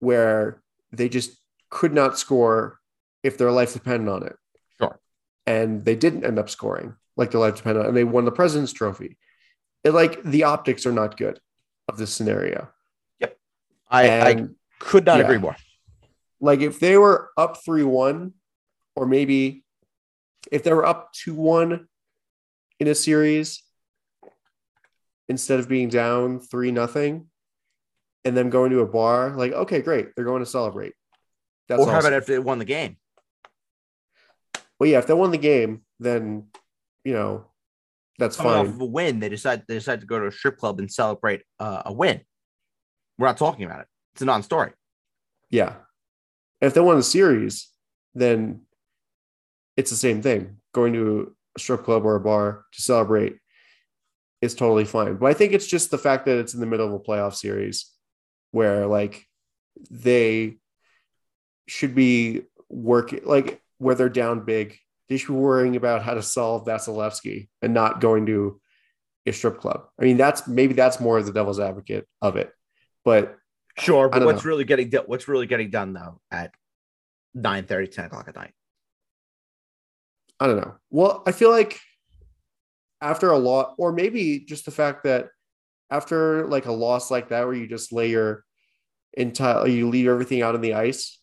where 0.00 0.62
they 0.92 1.08
just 1.08 1.38
could 1.70 1.94
not 1.94 2.18
score 2.18 2.78
if 3.24 3.36
their 3.36 3.50
life 3.50 3.72
depended 3.72 4.08
on 4.08 4.22
it. 4.22 4.36
Sure. 4.78 5.00
And 5.46 5.84
they 5.84 5.96
didn't 5.96 6.24
end 6.24 6.38
up 6.38 6.48
scoring 6.48 6.94
like 7.16 7.32
their 7.32 7.40
life 7.40 7.56
depended 7.56 7.80
on 7.80 7.86
it, 7.86 7.88
and 7.88 7.96
they 7.96 8.04
won 8.04 8.24
the 8.24 8.30
President's 8.30 8.72
Trophy. 8.72 9.18
It, 9.82 9.90
like 9.90 10.22
the 10.22 10.44
optics 10.44 10.86
are 10.86 10.92
not 10.92 11.16
good 11.16 11.40
of 11.88 11.96
this 11.96 12.12
scenario. 12.14 12.68
Yep. 13.18 13.36
I, 13.90 14.20
I 14.20 14.46
could 14.78 15.04
not 15.04 15.18
yeah. 15.18 15.24
agree 15.24 15.38
more 15.38 15.56
like 16.44 16.60
if 16.60 16.78
they 16.78 16.98
were 16.98 17.30
up 17.36 17.58
3-1 17.66 18.32
or 18.96 19.06
maybe 19.06 19.64
if 20.52 20.62
they 20.62 20.72
were 20.72 20.84
up 20.84 21.12
2-1 21.14 21.86
in 22.80 22.86
a 22.86 22.94
series 22.94 23.62
instead 25.28 25.58
of 25.58 25.68
being 25.68 25.88
down 25.88 26.40
3 26.40 26.70
nothing 26.70 27.28
and 28.24 28.36
then 28.36 28.50
going 28.50 28.70
to 28.70 28.80
a 28.80 28.86
bar 28.86 29.30
like 29.30 29.52
okay 29.52 29.80
great 29.80 30.14
they're 30.14 30.24
going 30.24 30.44
to 30.44 30.50
celebrate 30.50 30.92
that's 31.68 31.80
or 31.80 31.86
how 31.86 31.98
awesome. 31.98 32.12
about 32.12 32.18
if 32.18 32.26
they 32.26 32.38
won 32.38 32.58
the 32.58 32.64
game 32.64 32.96
well 34.78 34.88
yeah 34.88 34.98
if 34.98 35.06
they 35.06 35.14
won 35.14 35.30
the 35.30 35.38
game 35.38 35.82
then 36.00 36.46
you 37.04 37.12
know 37.12 37.46
that's 38.18 38.36
coming 38.36 38.52
off 38.52 38.66
fine. 38.66 38.74
of 38.74 38.80
a 38.80 38.84
win 38.84 39.20
they 39.20 39.28
decide 39.28 39.62
they 39.66 39.74
decide 39.74 40.00
to 40.00 40.06
go 40.06 40.18
to 40.18 40.26
a 40.26 40.32
strip 40.32 40.58
club 40.58 40.78
and 40.78 40.90
celebrate 40.90 41.42
uh, 41.58 41.82
a 41.86 41.92
win. 41.92 42.20
We're 43.18 43.26
not 43.26 43.36
talking 43.36 43.64
about 43.64 43.80
it. 43.80 43.86
It's 44.14 44.22
a 44.22 44.24
non-story. 44.24 44.72
Yeah. 45.50 45.74
If 46.60 46.74
they 46.74 46.80
won 46.80 46.96
the 46.96 47.02
series 47.02 47.70
then 48.14 48.62
it's 49.76 49.90
the 49.90 49.96
same 49.96 50.22
thing. 50.22 50.58
Going 50.72 50.92
to 50.92 51.34
a 51.56 51.60
strip 51.60 51.84
club 51.84 52.04
or 52.04 52.14
a 52.16 52.20
bar 52.20 52.64
to 52.72 52.82
celebrate 52.82 53.38
is 54.40 54.54
totally 54.54 54.84
fine. 54.84 55.16
But 55.16 55.26
i 55.26 55.34
think 55.34 55.52
it's 55.52 55.66
just 55.66 55.90
the 55.90 55.98
fact 55.98 56.26
that 56.26 56.38
it's 56.38 56.54
in 56.54 56.60
the 56.60 56.66
middle 56.66 56.86
of 56.86 56.92
a 56.92 57.00
playoff 57.00 57.34
series 57.34 57.90
where 58.52 58.86
like 58.86 59.26
they 59.90 60.58
should 61.66 61.94
be 61.94 62.42
working 62.68 63.20
like 63.24 63.60
where 63.84 63.94
they're 63.94 64.08
down 64.08 64.44
big 64.44 64.78
they 65.08 65.16
should 65.18 65.28
be 65.28 65.34
worrying 65.34 65.76
about 65.76 66.02
how 66.02 66.14
to 66.14 66.22
solve 66.22 66.66
Vasilevskiy 66.66 67.48
and 67.60 67.74
not 67.74 68.00
going 68.00 68.26
to 68.26 68.60
a 69.26 69.32
strip 69.32 69.58
club. 69.58 69.86
I 69.98 70.04
mean, 70.04 70.16
that's 70.16 70.48
maybe 70.48 70.74
that's 70.74 71.00
more 71.00 71.18
of 71.18 71.26
the 71.26 71.32
devil's 71.32 71.60
advocate 71.60 72.06
of 72.22 72.36
it. 72.36 72.50
But 73.04 73.36
sure 73.78 74.08
but 74.08 74.24
what's 74.24 74.44
know. 74.44 74.48
really 74.48 74.64
getting 74.64 74.88
done 74.88 75.04
what's 75.06 75.26
really 75.26 75.46
getting 75.46 75.68
done 75.68 75.92
though 75.92 76.20
at 76.30 76.52
9 77.34 77.64
30, 77.64 77.88
10 77.88 78.04
o'clock 78.04 78.28
at 78.28 78.36
night 78.36 78.52
I 80.38 80.46
don't 80.46 80.56
know. 80.56 80.74
Well, 80.90 81.22
I 81.26 81.32
feel 81.32 81.50
like 81.50 81.80
after 83.00 83.30
a 83.30 83.38
lot, 83.38 83.74
or 83.78 83.92
maybe 83.92 84.40
just 84.40 84.64
the 84.64 84.70
fact 84.70 85.04
that 85.04 85.28
after 85.90 86.46
like 86.46 86.66
a 86.66 86.72
loss 86.72 87.10
like 87.10 87.28
that, 87.28 87.46
where 87.46 87.54
you 87.54 87.66
just 87.66 87.92
lay 87.92 88.10
your 88.10 88.44
entire, 89.12 89.66
you 89.68 89.88
leave 89.88 90.08
everything 90.08 90.42
out 90.42 90.54
on 90.54 90.60
the 90.60 90.74
ice, 90.74 91.20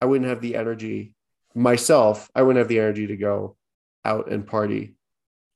I 0.00 0.06
wouldn't 0.06 0.28
have 0.28 0.40
the 0.40 0.54
energy 0.54 1.14
myself. 1.54 2.30
I 2.34 2.42
wouldn't 2.42 2.58
have 2.58 2.68
the 2.68 2.78
energy 2.80 3.08
to 3.08 3.16
go 3.16 3.56
out 4.04 4.30
and 4.30 4.46
party 4.46 4.94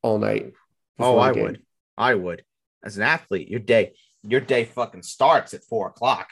all 0.02 0.18
night. 0.18 0.52
oh 1.00 1.18
i 1.18 1.32
would 1.32 1.60
i 1.98 2.14
would 2.14 2.44
as 2.84 2.96
an 2.96 3.02
athlete 3.02 3.48
your 3.48 3.58
day 3.60 3.92
your 4.22 4.40
day 4.40 4.64
fucking 4.64 5.02
starts 5.02 5.52
at 5.54 5.64
four 5.64 5.88
o'clock 5.88 6.30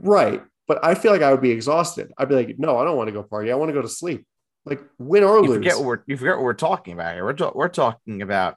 Right. 0.00 0.42
But 0.68 0.84
I 0.84 0.94
feel 0.94 1.10
like 1.10 1.22
I 1.22 1.32
would 1.32 1.40
be 1.40 1.50
exhausted. 1.50 2.12
I'd 2.16 2.28
be 2.28 2.34
like, 2.36 2.58
no, 2.58 2.78
I 2.78 2.84
don't 2.84 2.96
want 2.96 3.08
to 3.08 3.12
go 3.12 3.22
party. 3.22 3.50
I 3.50 3.56
want 3.56 3.70
to 3.70 3.72
go 3.72 3.82
to 3.82 3.88
sleep. 3.88 4.24
Like 4.64 4.80
win 4.98 5.24
or 5.24 5.38
you 5.42 5.48
lose. 5.48 5.56
forget 5.56 5.76
what 5.78 5.84
we're 5.86 6.02
you 6.06 6.16
forget 6.16 6.36
what 6.36 6.44
we're 6.44 6.52
talking 6.52 6.92
about 6.92 7.14
here. 7.14 7.24
We're 7.24 7.32
ta- 7.32 7.52
we're 7.54 7.68
talking 7.68 8.20
about 8.22 8.56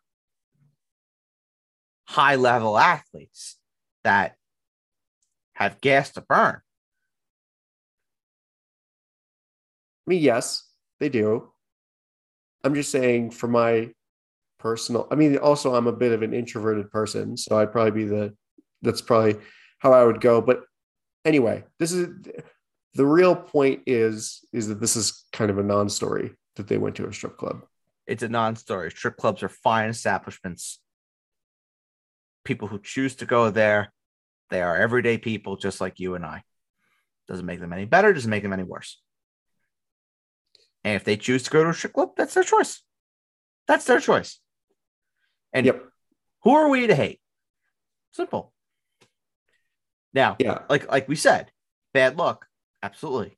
high 2.05 2.35
level 2.35 2.77
athletes 2.77 3.57
that 4.03 4.35
have 5.53 5.79
gas 5.81 6.11
to 6.11 6.21
burn. 6.21 6.59
Mean, 10.09 10.21
yes, 10.21 10.67
they 10.99 11.09
do. 11.09 11.51
I'm 12.63 12.75
just 12.75 12.91
saying 12.91 13.31
for 13.31 13.47
my 13.47 13.91
personal, 14.59 15.07
I 15.11 15.15
mean, 15.15 15.37
also 15.37 15.75
I'm 15.75 15.87
a 15.87 15.93
bit 15.93 16.13
of 16.13 16.21
an 16.21 16.33
introverted 16.33 16.89
person, 16.91 17.35
so 17.37 17.59
I'd 17.59 17.71
probably 17.71 17.91
be 17.91 18.05
the 18.05 18.33
that's 18.81 19.01
probably 19.01 19.37
how 19.79 19.93
I 19.93 20.03
would 20.03 20.21
go. 20.21 20.41
But 20.41 20.63
anyway, 21.25 21.63
this 21.79 21.91
is 21.91 22.07
the 22.93 23.05
real 23.05 23.35
point 23.35 23.81
is 23.85 24.45
is 24.53 24.67
that 24.67 24.79
this 24.79 24.95
is 24.95 25.25
kind 25.33 25.51
of 25.51 25.57
a 25.57 25.63
non-story 25.63 26.35
that 26.55 26.67
they 26.67 26.77
went 26.77 26.95
to 26.97 27.07
a 27.07 27.13
strip 27.13 27.37
club. 27.37 27.63
It's 28.05 28.23
a 28.23 28.29
non-story. 28.29 28.91
Strip 28.91 29.17
clubs 29.17 29.43
are 29.43 29.49
fine 29.49 29.89
establishments. 29.89 30.79
People 32.43 32.67
who 32.67 32.79
choose 32.79 33.15
to 33.15 33.25
go 33.25 33.49
there, 33.49 33.91
they 34.49 34.61
are 34.61 34.77
everyday 34.77 35.17
people 35.17 35.55
just 35.55 35.79
like 35.81 35.99
you 35.99 36.15
and 36.15 36.25
I. 36.25 36.43
Doesn't 37.27 37.45
make 37.45 37.61
them 37.61 37.73
any 37.73 37.85
better, 37.85 38.13
doesn't 38.13 38.29
make 38.29 38.43
them 38.43 38.53
any 38.53 38.63
worse. 38.63 39.01
And 40.83 40.95
if 40.95 41.03
they 41.03 41.15
choose 41.17 41.43
to 41.43 41.49
go 41.49 41.63
to 41.63 41.69
a 41.69 41.73
strip 41.73 41.93
club, 41.93 42.11
that's 42.17 42.33
their 42.33 42.43
choice. 42.43 42.81
That's 43.67 43.85
their 43.85 43.99
choice. 43.99 44.39
And 45.53 45.65
Yep. 45.65 45.83
who 46.43 46.51
are 46.55 46.67
we 46.69 46.87
to 46.87 46.95
hate? 46.95 47.21
Simple. 48.11 48.53
Now, 50.13 50.35
Yeah. 50.39 50.65
like 50.69 50.89
like 50.91 51.07
we 51.07 51.15
said, 51.15 51.51
bad 51.93 52.17
luck. 52.17 52.47
Absolutely. 52.81 53.37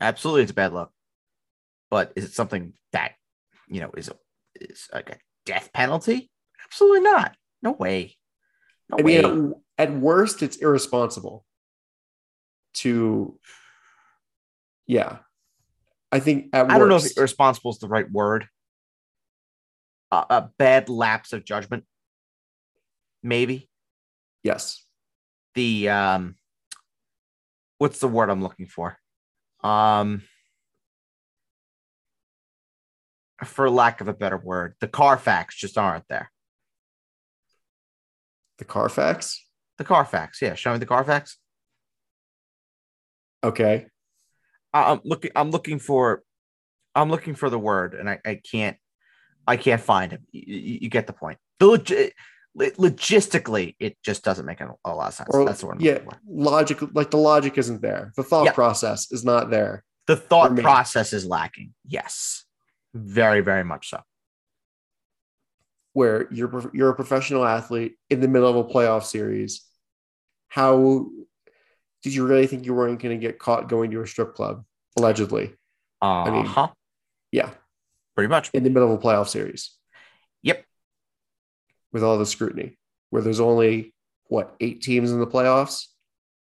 Absolutely 0.00 0.42
it's 0.42 0.52
bad 0.52 0.72
luck. 0.72 0.92
But 1.90 2.12
is 2.16 2.24
it 2.24 2.32
something 2.32 2.72
that, 2.92 3.14
you 3.68 3.80
know, 3.80 3.90
is 3.96 4.08
a 4.08 4.16
is 4.54 4.88
like 4.92 5.10
a 5.10 5.18
death 5.46 5.72
penalty? 5.72 6.30
Absolutely 6.64 7.00
not. 7.00 7.36
No 7.62 7.72
way. 7.72 8.16
No 8.88 8.98
I 8.98 9.02
way. 9.02 9.22
mean, 9.22 9.54
at, 9.78 9.88
at 9.90 9.94
worst, 9.96 10.42
it's 10.42 10.56
irresponsible 10.56 11.46
to, 12.74 13.38
yeah. 14.86 15.18
I 16.12 16.18
think 16.20 16.48
I 16.52 16.78
don't 16.78 16.88
know 16.88 16.96
if 16.96 17.02
worst, 17.02 17.18
irresponsible 17.18 17.70
is 17.70 17.78
the 17.78 17.88
right 17.88 18.10
word. 18.10 18.48
Uh, 20.10 20.24
a 20.28 20.48
bad 20.58 20.88
lapse 20.88 21.32
of 21.32 21.44
judgment. 21.44 21.84
Maybe. 23.22 23.68
yes, 24.42 24.84
the 25.54 25.88
um 25.88 26.34
what's 27.78 28.00
the 28.00 28.08
word 28.08 28.30
I'm 28.30 28.42
looking 28.42 28.66
for? 28.66 28.96
Um 29.62 30.22
for 33.44 33.70
lack 33.70 34.00
of 34.00 34.08
a 34.08 34.12
better 34.12 34.36
word, 34.36 34.74
the 34.80 34.88
Carfax 34.88 35.54
just 35.56 35.78
aren't 35.78 36.08
there. 36.08 36.30
the 38.58 38.64
Carfax. 38.64 39.46
The 39.78 39.84
Carfax, 39.84 40.42
yeah. 40.42 40.54
Show 40.54 40.72
me 40.72 40.78
the 40.78 40.86
Carfax. 40.86 41.38
Okay, 43.42 43.86
I'm 44.72 45.00
looking. 45.04 45.30
I'm 45.36 45.50
looking 45.50 45.78
for. 45.78 46.22
I'm 46.94 47.10
looking 47.10 47.34
for 47.34 47.50
the 47.50 47.58
word, 47.58 47.94
and 47.94 48.08
I, 48.10 48.18
I 48.24 48.34
can't. 48.50 48.76
I 49.46 49.56
can't 49.56 49.80
find 49.80 50.12
it. 50.12 50.20
You, 50.32 50.78
you- 50.82 50.88
get 50.90 51.06
the 51.06 51.12
point. 51.12 51.38
The 51.58 51.66
log- 51.66 51.90
eh, 51.92 52.10
logistically, 52.56 53.74
it 53.78 53.96
just 54.04 54.22
doesn't 54.24 54.44
make 54.46 54.60
a, 54.60 54.72
a 54.84 54.94
lot 54.94 55.08
of 55.08 55.14
sense. 55.14 55.28
or 55.32 55.44
That's 55.44 55.60
the 55.60 55.66
word. 55.66 55.76
I'm 55.76 55.80
yeah, 55.82 55.98
logic 56.28 56.78
like 56.94 57.10
the 57.10 57.16
logic 57.18 57.58
isn't 57.58 57.80
there. 57.82 58.12
The 58.16 58.22
thought 58.22 58.46
Yeah. 58.46 58.52
process 58.52 59.10
is 59.12 59.24
not 59.24 59.50
there. 59.50 59.84
The 60.06 60.16
thought 60.16 60.56
process 60.56 61.12
is 61.12 61.24
lacking. 61.26 61.74
Yes, 61.86 62.44
very, 62.94 63.40
very 63.40 63.64
much 63.64 63.90
so. 63.90 64.00
Where 65.92 66.28
you're 66.32 66.70
you're 66.72 66.90
a 66.90 66.94
professional 66.94 67.44
athlete 67.44 67.96
in 68.10 68.20
the 68.20 68.28
middle 68.28 68.48
of 68.48 68.56
a 68.56 68.64
playoff 68.68 69.04
series. 69.04 69.64
How 70.48 71.06
did 72.02 72.14
you 72.14 72.26
really 72.26 72.46
think 72.46 72.64
you 72.66 72.74
weren't 72.74 73.00
going 73.00 73.18
to 73.18 73.26
get 73.26 73.38
caught 73.38 73.68
going 73.68 73.90
to 73.92 74.00
a 74.00 74.06
strip 74.06 74.34
club? 74.34 74.64
Allegedly, 74.96 75.54
Uh 76.00 76.30
mean- 76.30 76.68
yeah, 77.32 77.50
Pretty 78.16 78.28
much. 78.28 78.50
in 78.52 78.64
the 78.64 78.70
middle 78.70 78.92
of 78.92 78.98
a 78.98 79.02
playoff 79.02 79.28
series. 79.28 79.76
Yep. 80.42 80.64
with 81.92 82.02
all 82.02 82.18
the 82.18 82.26
scrutiny, 82.26 82.78
where 83.10 83.22
there's 83.22 83.40
only 83.40 83.94
what 84.28 84.54
eight 84.60 84.80
teams 84.82 85.10
in 85.12 85.20
the 85.20 85.26
playoffs. 85.26 85.86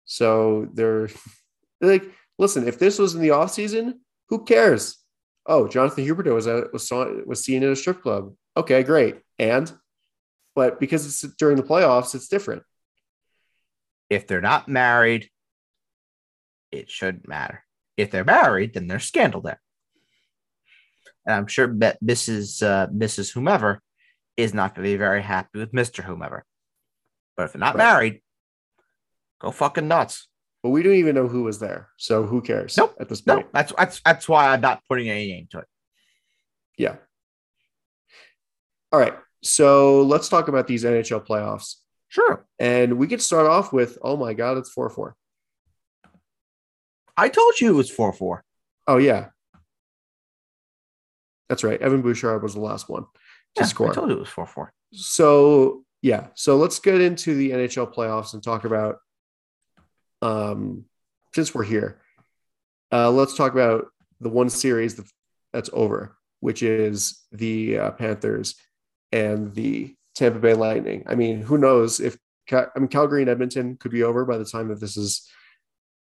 So 0.05 0.67
they're 0.73 1.09
like, 1.81 2.03
listen, 2.37 2.67
if 2.67 2.77
this 2.79 2.97
was 2.99 3.15
in 3.15 3.21
the 3.21 3.31
off 3.31 3.51
season, 3.51 4.01
who 4.29 4.43
cares? 4.45 4.97
Oh, 5.45 5.67
Jonathan 5.67 6.05
Huberdeau 6.05 6.35
was 6.35 6.45
at, 6.47 6.71
was 6.71 6.87
saw, 6.87 7.05
was 7.25 7.43
seen 7.43 7.63
in 7.63 7.71
a 7.71 7.75
strip 7.75 8.01
club. 8.01 8.33
Okay, 8.55 8.83
great. 8.83 9.17
And 9.39 9.71
but 10.55 10.79
because 10.79 11.05
it's 11.05 11.21
during 11.35 11.55
the 11.57 11.63
playoffs, 11.63 12.13
it's 12.15 12.27
different. 12.27 12.63
if 14.09 14.27
they're 14.27 14.41
not 14.41 14.67
married, 14.67 15.29
it 16.71 16.89
shouldn't 16.89 17.27
matter. 17.27 17.63
If 17.97 18.11
they're 18.11 18.23
married, 18.23 18.73
then 18.73 18.87
there's 18.87 19.05
scandal 19.05 19.41
there. 19.41 19.59
And 21.25 21.35
I'm 21.35 21.47
sure 21.47 21.67
that 21.79 22.01
Mrs. 22.03 22.63
Uh, 22.63 22.87
Mrs. 22.87 23.33
Whomever 23.33 23.81
is 24.37 24.53
not 24.53 24.73
going 24.73 24.85
to 24.85 24.91
be 24.93 24.97
very 24.97 25.21
happy 25.21 25.59
with 25.59 25.73
Mr. 25.73 26.03
Whomever. 26.03 26.45
But 27.35 27.43
if 27.45 27.53
they're 27.53 27.59
not 27.59 27.75
Right. 27.75 27.83
married, 27.83 28.21
go 29.39 29.51
fucking 29.51 29.87
nuts. 29.87 30.27
But 30.63 30.69
we 30.69 30.83
don't 30.83 30.93
even 30.95 31.15
know 31.15 31.27
who 31.27 31.43
was 31.43 31.59
there. 31.59 31.89
So 31.97 32.23
who 32.25 32.41
cares 32.41 32.75
Nope. 32.77 32.95
at 32.99 33.09
this 33.09 33.25
No, 33.25 33.35
point? 33.35 33.47
that's 33.53 33.73
that's 33.77 34.01
that's 34.01 34.27
why 34.29 34.47
I'm 34.49 34.61
not 34.61 34.81
putting 34.89 35.09
any 35.09 35.27
name 35.27 35.47
to 35.51 35.59
it. 35.59 35.67
Yeah. 36.77 36.95
All 38.91 38.99
right. 38.99 39.15
So 39.43 40.01
let's 40.03 40.27
talk 40.29 40.47
about 40.47 40.67
these 40.67 40.83
NHL 40.83 41.25
playoffs. 41.25 41.75
Sure. 42.09 42.45
And 42.59 42.97
we 42.97 43.07
could 43.07 43.21
start 43.21 43.45
off 43.45 43.71
with, 43.71 43.97
oh 44.01 44.17
my 44.17 44.33
God, 44.33 44.57
it's 44.57 44.69
4 44.71 44.89
4. 44.89 45.15
I 47.19 47.29
told 47.29 47.59
you 47.59 47.71
it 47.71 47.75
was 47.75 47.89
4 47.89 48.13
4. 48.13 48.43
Oh, 48.87 48.97
yeah. 48.97 49.27
That's 51.49 51.63
right. 51.63 51.81
Evan 51.81 52.01
Bouchard 52.01 52.41
was 52.41 52.53
the 52.53 52.61
last 52.61 52.89
one 52.89 53.05
to 53.55 53.63
Yeah, 53.87 53.91
I 53.91 53.93
told 53.93 54.09
you 54.09 54.15
it 54.15 54.19
was 54.19 54.29
4 54.29 54.45
4. 54.45 54.73
So, 54.93 55.83
yeah. 56.01 56.27
So 56.35 56.55
let's 56.57 56.79
get 56.79 57.01
into 57.01 57.35
the 57.35 57.51
NHL 57.51 57.93
playoffs 57.93 58.33
and 58.33 58.41
talk 58.41 58.63
about, 58.63 58.99
um, 60.21 60.85
since 61.35 61.53
we're 61.53 61.63
here, 61.63 61.99
uh, 62.91 63.11
let's 63.11 63.35
talk 63.35 63.51
about 63.51 63.87
the 64.21 64.29
one 64.29 64.49
series 64.49 64.99
that's 65.51 65.69
over, 65.73 66.17
which 66.39 66.63
is 66.63 67.21
the 67.31 67.79
uh, 67.79 67.91
Panthers 67.91 68.55
and 69.11 69.53
the 69.53 69.95
Tampa 70.15 70.39
Bay 70.39 70.53
Lightning. 70.53 71.03
I 71.07 71.15
mean, 71.15 71.41
who 71.41 71.57
knows 71.57 71.99
if 71.99 72.17
I 72.51 72.67
mean 72.77 72.87
Calgary 72.87 73.21
and 73.21 73.29
Edmonton 73.29 73.77
could 73.77 73.91
be 73.91 74.03
over 74.03 74.25
by 74.25 74.37
the 74.37 74.45
time 74.45 74.69
that 74.69 74.79
this 74.79 74.97
is, 74.97 75.29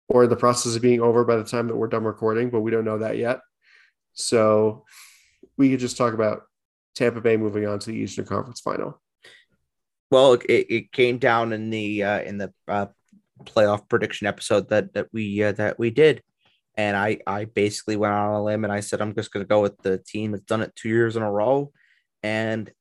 or 0.07 0.27
the 0.27 0.35
process 0.35 0.75
of 0.75 0.81
being 0.81 1.01
over 1.01 1.25
by 1.25 1.35
the 1.35 1.43
time 1.43 1.67
that 1.67 1.75
we're 1.75 1.87
done 1.87 2.03
recording, 2.03 2.49
but 2.49 2.61
we 2.61 2.71
don't 2.71 2.85
know 2.85 2.99
that 2.99 3.17
yet. 3.17 3.39
So 4.13 4.85
we 5.57 5.69
could 5.69 5.79
just 5.79 5.97
talk 5.97 6.13
about 6.13 6.43
Tampa 6.95 7.21
Bay 7.21 7.37
moving 7.37 7.67
on 7.67 7.79
to 7.79 7.91
the 7.91 7.97
Eastern 7.97 8.25
Conference 8.25 8.61
Final. 8.61 9.01
Well, 10.11 10.33
it, 10.33 10.43
it 10.47 10.91
came 10.91 11.17
down 11.17 11.51
in 11.53 11.69
the 11.69 12.03
uh, 12.03 12.21
in 12.21 12.37
the 12.37 12.53
uh, 12.67 12.87
playoff 13.43 13.89
prediction 13.89 14.27
episode 14.27 14.69
that 14.69 14.93
that 14.93 15.07
we 15.11 15.43
uh, 15.43 15.51
that 15.53 15.79
we 15.79 15.89
did, 15.89 16.21
and 16.75 16.95
I 16.95 17.19
I 17.25 17.45
basically 17.45 17.97
went 17.97 18.13
on 18.13 18.33
a 18.33 18.43
limb 18.43 18.63
and 18.63 18.71
I 18.71 18.79
said 18.79 19.01
I'm 19.01 19.15
just 19.15 19.31
going 19.31 19.43
to 19.43 19.49
go 19.49 19.61
with 19.61 19.77
the 19.79 19.97
team 19.97 20.31
that's 20.31 20.43
done 20.43 20.61
it 20.61 20.75
two 20.75 20.89
years 20.89 21.15
in 21.15 21.23
a 21.23 21.31
row, 21.31 21.71
and 22.23 22.71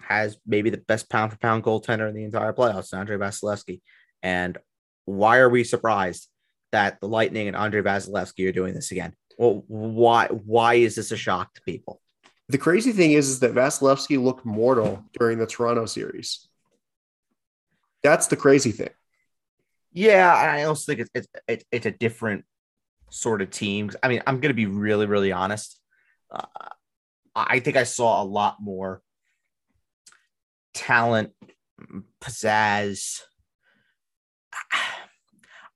has 0.00 0.38
maybe 0.46 0.70
the 0.70 0.78
best 0.78 1.10
pound 1.10 1.32
for 1.32 1.38
pound 1.38 1.64
goaltender 1.64 2.08
in 2.08 2.14
the 2.14 2.24
entire 2.24 2.52
playoffs, 2.52 2.94
Andrei 2.94 3.18
Vasilevskiy. 3.18 3.80
And 4.22 4.56
why 5.04 5.38
are 5.38 5.50
we 5.50 5.64
surprised 5.64 6.28
that 6.72 7.00
the 7.00 7.08
Lightning 7.08 7.48
and 7.48 7.56
Andrei 7.56 7.82
Vasilevskiy 7.82 8.48
are 8.48 8.52
doing 8.52 8.74
this 8.74 8.90
again? 8.90 9.14
Well, 9.38 9.64
why 9.68 10.26
why 10.26 10.74
is 10.74 10.94
this 10.94 11.12
a 11.12 11.16
shock 11.16 11.54
to 11.54 11.62
people? 11.62 12.00
The 12.48 12.58
crazy 12.58 12.92
thing 12.92 13.12
is, 13.12 13.28
is 13.28 13.40
that 13.40 13.54
Vasilevskiy 13.54 14.22
looked 14.22 14.44
mortal 14.44 15.04
during 15.18 15.38
the 15.38 15.46
Toronto 15.46 15.86
series. 15.86 16.48
That's 18.02 18.28
the 18.28 18.36
crazy 18.36 18.72
thing. 18.72 18.90
Yeah, 19.92 20.32
I 20.32 20.64
also 20.64 20.92
think 20.92 21.00
it's 21.00 21.10
it's 21.14 21.28
it's, 21.46 21.64
it's 21.70 21.86
a 21.86 21.90
different 21.90 22.44
sort 23.10 23.42
of 23.42 23.50
team. 23.50 23.90
I 24.02 24.08
mean, 24.08 24.22
I'm 24.26 24.40
going 24.40 24.50
to 24.50 24.54
be 24.54 24.66
really 24.66 25.06
really 25.06 25.32
honest. 25.32 25.80
Uh, 26.30 26.46
I 27.34 27.60
think 27.60 27.76
I 27.76 27.84
saw 27.84 28.22
a 28.22 28.24
lot 28.24 28.56
more 28.60 29.02
talent, 30.74 31.32
pizzazz. 32.20 33.20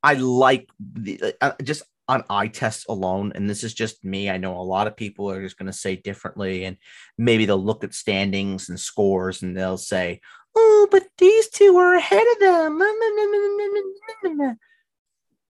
I 0.03 0.15
like 0.15 0.69
the 0.81 1.35
uh, 1.41 1.53
just 1.63 1.85
on 2.09 2.25
eye 2.29 2.49
tests 2.49 2.87
alone, 2.89 3.33
and 3.35 3.49
this 3.49 3.63
is 3.63 3.73
just 3.73 4.05
me. 4.05 4.29
I 4.29 4.37
know 4.37 4.59
a 4.59 4.63
lot 4.63 4.87
of 4.87 4.97
people 4.97 5.31
are 5.31 5.43
just 5.43 5.57
going 5.57 5.67
to 5.67 5.73
say 5.73 5.97
differently, 5.97 6.65
and 6.65 6.77
maybe 7.17 7.47
they'll 7.47 7.63
look 7.63 7.85
at 7.85 7.95
standings 7.95 8.69
and 8.69 8.79
scores 8.79 9.43
and 9.43 9.57
they'll 9.57 9.79
say, 9.79 10.21
"Oh, 10.57 10.89
but 10.91 11.05
these 11.19 11.49
two 11.49 11.77
are 11.77 11.95
ahead 11.95 12.27
of 12.33 12.41
them." 12.41 12.83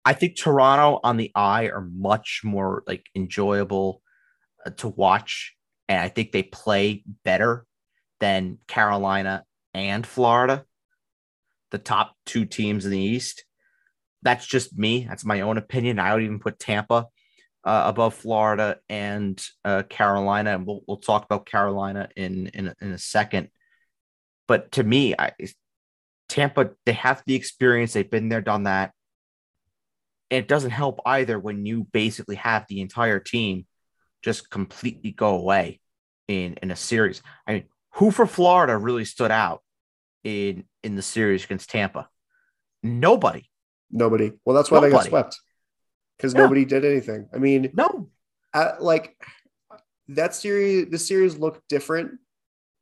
I 0.05 0.13
think 0.13 0.37
Toronto 0.37 1.01
on 1.03 1.17
the 1.17 1.33
eye 1.35 1.69
are 1.69 1.89
much 1.95 2.43
more 2.45 2.83
like 2.87 3.07
enjoyable 3.15 4.03
uh, 4.67 4.71
to 4.71 4.89
watch, 4.89 5.57
and 5.89 5.99
I 5.99 6.09
think 6.09 6.33
they 6.33 6.43
play 6.43 7.05
better 7.25 7.65
than 8.21 8.59
Carolina 8.69 9.45
and 9.73 10.07
Florida, 10.07 10.67
the 11.71 11.79
top 11.79 12.15
two 12.27 12.45
teams 12.45 12.85
in 12.85 12.91
the 12.91 12.99
East. 12.99 13.45
That's 14.25 14.47
just 14.47 14.77
me. 14.77 15.07
That's 15.09 15.25
my 15.25 15.43
own 15.43 15.59
opinion. 15.59 15.99
I 15.99 16.15
would 16.15 16.25
even 16.25 16.41
put 16.41 16.59
Tampa 16.59 17.07
uh, 17.65 17.83
above 17.87 18.15
Florida 18.15 18.79
and 18.89 19.43
uh, 19.65 19.83
Carolina, 19.85 20.55
and 20.55 20.67
we'll 20.67 20.81
we'll 20.87 20.97
talk 20.99 21.25
about 21.25 21.47
Carolina 21.47 22.09
in 22.17 22.49
in 22.49 22.75
in 22.81 22.93
a 22.93 22.99
second. 22.99 23.49
But 24.49 24.73
to 24.73 24.85
me, 24.85 25.15
I, 25.19 25.33
Tampa 26.29 26.71
they 26.85 26.93
have 26.93 27.23
the 27.27 27.35
experience. 27.35 27.93
They've 27.93 28.11
been 28.11 28.29
there, 28.29 28.41
done 28.41 28.65
that. 28.65 28.93
And 30.31 30.39
it 30.39 30.49
doesn't 30.49 30.71
help 30.71 31.01
either 31.07 31.39
when 31.39 31.65
you 31.65 31.85
basically 31.93 32.37
have 32.37 32.67
the 32.69 32.81
entire 32.81 33.21
team 33.21 33.67
just 34.23 34.51
completely 34.51 35.11
go 35.13 35.37
away 35.37 35.81
in 36.29 36.55
in 36.63 36.71
a 36.71 36.77
series. 36.77 37.23
I 37.47 37.53
mean, 37.53 37.65
who 37.95 38.11
for 38.11 38.27
Florida 38.27 38.77
really 38.77 39.05
stood 39.05 39.31
out 39.31 39.63
in 40.23 40.65
in 40.83 40.97
the 40.97 41.03
series 41.03 41.45
against 41.45 41.71
Tampa? 41.71 42.09
Nobody. 42.83 43.49
Nobody. 43.95 44.33
Well, 44.45 44.55
that's 44.57 44.71
why 44.71 44.81
they 44.81 44.91
got 44.91 45.05
swept 45.07 45.39
because 46.19 46.35
Yeah. 46.35 46.41
nobody 46.41 46.65
did 46.65 46.85
anything. 46.85 47.29
I 47.33 47.39
mean, 47.39 47.71
No. 47.75 48.11
uh, 48.53 48.73
like 48.81 49.17
that 50.09 50.35
series 50.35 50.91
the 50.91 50.99
series 50.99 51.39
looked 51.39 51.67
different 51.69 52.19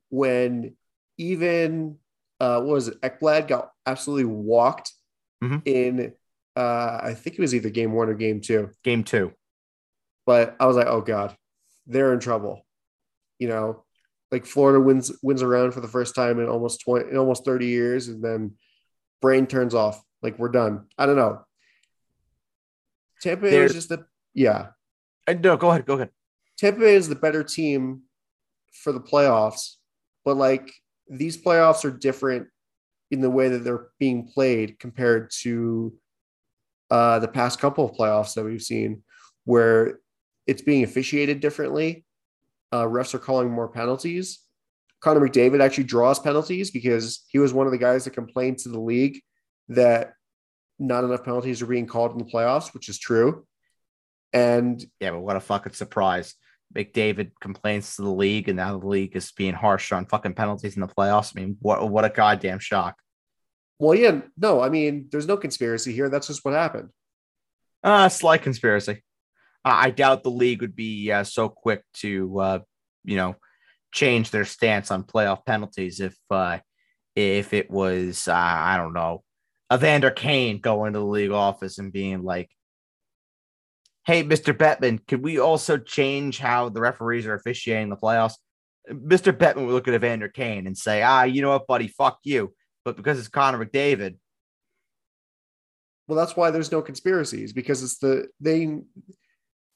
when 0.09 0.75
even 1.19 1.99
uh 2.41 2.61
what 2.63 2.73
was 2.75 2.89
it 2.89 3.01
Ekblad 3.03 3.47
got 3.47 3.71
absolutely 3.87 4.25
walked 4.25 4.91
Mhm. 5.45 5.63
in 5.67 6.15
uh 6.57 6.99
I 7.03 7.15
think 7.15 7.39
it 7.39 7.43
was 7.43 7.55
either 7.55 7.71
game 7.71 7.93
one 7.93 8.09
or 8.09 8.15
game 8.15 8.41
two. 8.41 8.71
Game 8.83 9.05
two. 9.05 9.33
But 10.27 10.57
I 10.59 10.67
was 10.67 10.77
like, 10.77 10.87
oh 10.89 11.03
god, 11.03 11.37
they're 11.87 12.13
in 12.13 12.21
trouble. 12.21 12.67
You 13.39 13.49
know, 13.49 13.85
like 14.31 14.47
Florida 14.47 14.81
wins 14.81 15.13
wins 15.23 15.43
around 15.43 15.73
for 15.73 15.81
the 15.81 15.89
first 15.89 16.15
time 16.15 16.41
in 16.41 16.49
almost 16.49 16.81
20 16.81 17.11
in 17.11 17.17
almost 17.19 17.45
30 17.45 17.67
years, 17.67 18.09
and 18.09 18.25
then 18.25 18.57
brain 19.21 19.47
turns 19.47 19.75
off. 19.75 20.03
Like 20.23 20.39
we're 20.39 20.51
done. 20.51 20.87
I 20.97 21.07
don't 21.07 21.17
know. 21.17 21.45
Tampa 23.21 23.43
Bay 23.43 23.63
was 23.63 23.75
just 23.75 23.89
the 23.89 24.07
yeah. 24.35 24.69
Uh, 25.27 25.35
no, 25.35 25.57
go 25.57 25.71
ahead. 25.71 25.87
Go 25.87 25.95
ahead. 25.95 26.11
Tampa 26.59 26.81
Bay 26.81 26.95
is 26.95 27.09
the 27.09 27.15
better 27.15 27.45
team 27.45 28.03
for 28.73 28.93
the 28.93 29.01
playoffs, 29.01 29.77
but 30.25 30.37
like 30.37 30.73
these 31.09 31.41
playoffs 31.41 31.85
are 31.85 31.91
different 31.91 32.49
in 33.11 33.21
the 33.21 33.31
way 33.31 33.49
that 33.49 33.65
they're 33.65 33.89
being 33.99 34.27
played 34.27 34.79
compared 34.79 35.31
to 35.31 35.93
uh, 36.91 37.19
the 37.19 37.29
past 37.29 37.61
couple 37.61 37.85
of 37.85 37.93
playoffs 37.97 38.35
that 38.35 38.45
we've 38.45 38.63
seen, 38.63 39.03
where 39.45 40.01
it's 40.47 40.63
being 40.63 40.85
officiated 40.85 41.41
differently. 41.41 42.05
Uh, 42.71 42.85
refs 42.85 43.15
are 43.15 43.19
calling 43.19 43.51
more 43.51 43.69
penalties. 43.69 44.41
Connor 45.01 45.21
McDavid 45.21 45.61
actually 45.61 45.85
draws 45.85 46.19
penalties 46.19 46.71
because 46.71 47.25
he 47.29 47.39
was 47.39 47.53
one 47.53 47.67
of 47.67 47.73
the 47.73 47.79
guys 47.79 48.05
that 48.05 48.13
complained 48.13 48.59
to 48.59 48.69
the 48.69 48.81
league 48.81 49.21
that 49.75 50.15
not 50.79 51.05
enough 51.05 51.25
penalties 51.25 51.63
are 51.63 51.67
being 51.67 51.87
called 51.87 52.13
in 52.13 52.19
the 52.19 52.31
playoffs, 52.31 52.75
which 52.75 52.89
is 52.89 52.99
true. 52.99 53.47
And 54.33 54.85
Yeah, 55.01 55.13
but 55.13 55.21
what 55.21 55.37
a 55.37 55.41
fucking 55.41 55.75
surprise. 55.75 56.35
McDavid 56.75 57.33
complains 57.41 57.97
to 57.97 58.03
the 58.03 58.11
league, 58.11 58.49
and 58.49 58.57
now 58.57 58.79
the 58.79 58.87
league 58.87 59.15
is 59.15 59.31
being 59.33 59.55
harsh 59.55 59.93
on 59.93 60.07
fucking 60.07 60.35
penalties 60.35 60.75
in 60.75 60.81
the 60.81 60.89
playoffs. 60.89 61.33
I 61.37 61.41
mean, 61.41 61.57
what 61.61 61.89
what 61.91 62.05
a 62.05 62.09
goddamn 62.09 62.61
shock. 62.61 62.97
Well, 63.79 63.95
yeah, 63.95 64.21
no, 64.39 64.61
I 64.61 64.69
mean, 64.69 65.09
there's 65.11 65.27
no 65.27 65.37
conspiracy 65.37 65.93
here. 65.93 66.09
That's 66.09 66.29
just 66.29 66.45
what 66.45 66.55
happened. 66.55 66.91
Uh, 67.83 68.09
slight 68.09 68.43
conspiracy. 68.43 69.03
Uh, 69.65 69.75
I 69.75 69.91
doubt 69.91 70.23
the 70.23 70.31
league 70.31 70.61
would 70.61 70.77
be 70.77 71.11
uh, 71.11 71.25
so 71.25 71.49
quick 71.49 71.83
to, 71.95 72.41
uh, 72.41 72.59
you 73.05 73.17
know, 73.17 73.37
change 73.93 74.31
their 74.31 74.45
stance 74.45 74.91
on 74.91 75.05
playoff 75.05 75.45
penalties 75.45 76.01
if 76.01 76.17
uh, 76.31 76.59
if 77.15 77.53
it 77.53 77.71
was, 77.71 78.29
uh, 78.29 78.33
I 78.35 78.77
don't 78.77 78.95
know, 78.95 79.23
Evander 79.73 80.11
Kane 80.11 80.59
going 80.59 80.93
to 80.93 80.99
the 80.99 81.05
league 81.05 81.31
office 81.31 81.79
and 81.79 81.93
being 81.93 82.23
like, 82.23 82.51
"Hey, 84.05 84.23
Mr. 84.25 84.53
Bettman, 84.53 85.07
could 85.07 85.23
we 85.23 85.39
also 85.39 85.79
change 85.79 86.39
how 86.39 86.69
the 86.69 86.81
referees 86.81 87.27
are 87.27 87.35
officiating 87.35 87.89
the 87.89 87.97
playoffs?" 87.97 88.35
Mr. 88.91 89.33
Bettman 89.33 89.67
would 89.67 89.73
look 89.73 89.89
at 89.89 89.95
Evander 89.95 90.29
Kane 90.29 90.67
and 90.67 90.77
say, 90.77 91.03
"Ah, 91.03 91.23
you 91.25 91.41
know 91.43 91.51
what, 91.51 91.67
buddy, 91.67 91.89
fuck 91.89 92.19
you." 92.25 92.55
But 92.85 92.97
because 92.97 93.19
it's 93.19 93.29
Connor 93.29 93.65
McDavid, 93.65 94.19
Well, 96.09 96.19
that's 96.19 96.37
why 96.37 96.51
there's 96.51 96.73
no 96.73 96.83
conspiracies 96.83 97.53
because 97.53 97.83
it's 97.83 97.99
the 97.99 98.29
they 98.41 98.81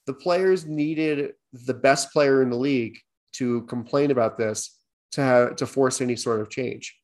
the 0.07 0.13
players 0.13 0.67
needed 0.67 1.33
the 1.53 1.75
best 1.75 2.13
player 2.13 2.43
in 2.43 2.51
the 2.51 2.57
league 2.57 2.99
to 3.35 3.63
complain 3.63 4.11
about 4.11 4.37
this 4.37 4.77
to 5.13 5.23
have 5.23 5.57
to 5.57 5.67
force 5.67 6.01
any 6.01 6.17
sort 6.17 6.41
of 6.41 6.51
change. 6.51 6.97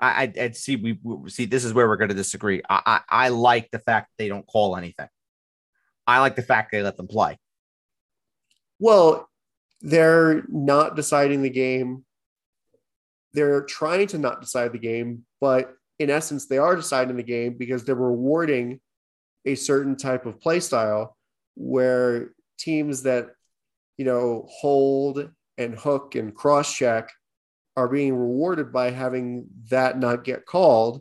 I, 0.00 0.22
I'd, 0.22 0.38
I'd 0.38 0.56
see 0.56 0.76
we, 0.76 0.98
we 1.02 1.30
see 1.30 1.44
this 1.44 1.64
is 1.64 1.74
where 1.74 1.88
we're 1.88 1.96
going 1.96 2.10
to 2.10 2.14
disagree. 2.14 2.62
I, 2.68 2.82
I 2.86 3.26
I 3.26 3.28
like 3.28 3.70
the 3.70 3.78
fact 3.78 4.10
they 4.18 4.28
don't 4.28 4.46
call 4.46 4.76
anything. 4.76 5.08
I 6.06 6.20
like 6.20 6.36
the 6.36 6.42
fact 6.42 6.72
they 6.72 6.82
let 6.82 6.96
them 6.96 7.08
play. 7.08 7.38
Well, 8.78 9.28
they're 9.80 10.44
not 10.48 10.96
deciding 10.96 11.42
the 11.42 11.50
game. 11.50 12.04
They're 13.34 13.62
trying 13.62 14.06
to 14.08 14.18
not 14.18 14.40
decide 14.40 14.72
the 14.72 14.78
game, 14.78 15.24
but 15.40 15.74
in 15.98 16.10
essence, 16.10 16.46
they 16.46 16.58
are 16.58 16.76
deciding 16.76 17.16
the 17.16 17.22
game 17.22 17.54
because 17.58 17.84
they're 17.84 17.94
rewarding 17.94 18.80
a 19.44 19.54
certain 19.54 19.96
type 19.96 20.26
of 20.26 20.40
play 20.40 20.60
style 20.60 21.16
where 21.54 22.30
teams 22.58 23.02
that, 23.02 23.30
you 23.96 24.04
know, 24.04 24.46
hold 24.48 25.30
and 25.58 25.78
hook 25.78 26.14
and 26.14 26.34
cross 26.34 26.72
check 26.72 27.10
are 27.78 27.88
being 27.88 28.16
rewarded 28.16 28.72
by 28.72 28.90
having 28.90 29.46
that 29.70 30.00
not 30.00 30.24
get 30.24 30.44
called 30.44 31.00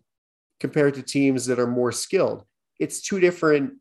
compared 0.60 0.94
to 0.94 1.02
teams 1.02 1.48
that 1.48 1.58
are 1.58 1.66
more 1.66 1.92
skilled. 1.92 2.46
It's 2.80 3.02
two 3.02 3.20
different 3.20 3.74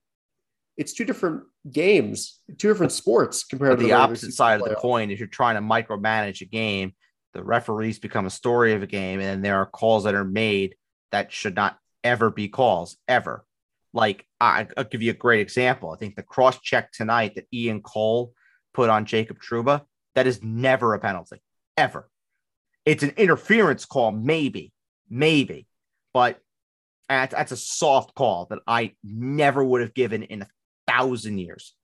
it's 0.79 0.93
two 0.93 1.05
different 1.05 1.45
games, 1.71 2.41
two 2.59 2.69
different 2.69 2.93
sports 2.93 3.45
compared 3.45 3.73
But 3.73 3.77
to 3.77 3.83
the 3.83 3.93
regular 3.93 4.03
opposite 4.03 4.33
side 4.33 4.61
of 4.61 4.69
the 4.69 4.75
coin 4.75 5.11
If 5.11 5.19
you're 5.19 5.29
trying 5.29 5.57
to 5.57 5.61
micromanage 5.61 6.41
a 6.41 6.47
game. 6.47 6.95
The 7.35 7.45
referees 7.45 7.99
become 7.99 8.25
a 8.25 8.31
story 8.31 8.73
of 8.73 8.83
a 8.83 8.87
game, 8.87 9.21
and 9.21 9.45
there 9.45 9.59
are 9.59 9.67
calls 9.67 10.05
that 10.05 10.15
are 10.15 10.25
made 10.25 10.75
that 11.13 11.33
should 11.33 11.55
not 11.55 11.79
ever 12.03 12.31
be 12.31 12.49
calls 12.49 12.97
ever. 13.09 13.45
Like 13.93 14.25
I, 14.41 14.67
I'll 14.75 14.85
give 14.85 15.03
you 15.03 15.11
a 15.11 15.15
great 15.15 15.41
example. 15.41 15.91
I 15.91 15.97
think 15.99 16.17
the 16.17 16.23
cross 16.23 16.59
check 16.61 16.93
tonight 16.93 17.35
that 17.35 17.47
Ian 17.53 17.83
Cole 17.83 18.33
put 18.73 18.89
on 18.89 19.05
Jacob 19.05 19.39
Trouba 19.39 19.83
that 20.15 20.27
is 20.27 20.43
never 20.43 20.95
a 20.95 20.99
penalty 20.99 21.43
ever. 21.77 22.09
It's 22.87 23.03
an 23.03 23.11
interference 23.17 23.85
call, 23.85 24.13
maybe, 24.13 24.73
maybe, 25.11 25.67
but 26.15 26.39
that's, 27.09 27.35
that's 27.35 27.53
a 27.53 27.57
soft 27.57 28.15
call 28.15 28.47
that 28.51 28.61
I 28.67 28.95
never 29.05 29.63
would 29.63 29.81
have 29.81 29.93
given 29.93 30.23
in 30.23 30.43
a 30.43 30.49
thousand 30.87 31.39
years. 31.39 31.75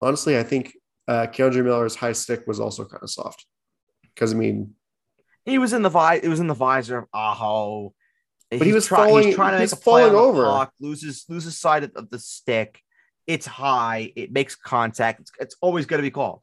Honestly, 0.00 0.36
I 0.36 0.42
think 0.42 0.74
uh, 1.08 1.26
K'Andre 1.28 1.64
Miller's 1.64 1.94
high 1.94 2.12
stick 2.12 2.44
was 2.46 2.58
also 2.60 2.84
kind 2.84 3.02
of 3.02 3.10
soft 3.10 3.46
because 4.02 4.32
I 4.32 4.36
mean, 4.36 4.74
He 5.44 5.58
was 5.58 5.72
in 5.72 5.82
the 5.82 5.88
vi- 5.88 6.20
it 6.22 6.28
was 6.28 6.40
in 6.40 6.48
the 6.48 6.54
visor 6.54 6.98
of 6.98 7.04
Aho. 7.14 7.94
But 8.50 8.62
he 8.66 8.72
was 8.72 8.86
falling- 8.88 9.28
He's 9.28 9.34
trying 9.36 9.52
to 9.54 9.60
he's 9.60 9.72
make 9.72 9.82
falling 9.82 10.14
over. 10.14 10.44
puck, 10.44 10.72
loses 10.80 11.24
loses 11.28 11.58
side 11.58 11.84
of, 11.84 11.92
of 11.94 12.10
the 12.10 12.18
stick. 12.18 12.80
It's 13.26 13.46
high. 13.46 14.12
It 14.16 14.32
makes 14.32 14.56
contact. 14.56 15.20
It's, 15.20 15.32
it's 15.40 15.56
always 15.60 15.86
going 15.86 15.98
to 15.98 16.06
be 16.06 16.10
called. 16.10 16.40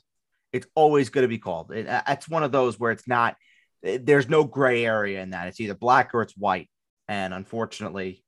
It's 0.53 0.65
always 0.73 1.09
going 1.09 1.23
to 1.23 1.27
be 1.27 1.37
called. 1.37 1.71
It, 1.71 1.87
uh, 1.87 2.01
it's 2.07 2.27
one 2.27 2.43
of 2.43 2.51
those 2.51 2.79
where 2.79 2.91
it's 2.91 3.07
not. 3.07 3.35
Eh, 3.83 3.99
There's 4.01 4.29
no 4.29 4.43
gray 4.43 4.85
area 4.85 5.21
in 5.21 5.31
that. 5.31 5.47
It's 5.47 5.59
either 5.59 5.73
black 5.75 6.13
or 6.13 6.21
it's 6.21 6.37
white. 6.37 6.69
And 7.07 7.33
unfortunately, 7.33 8.23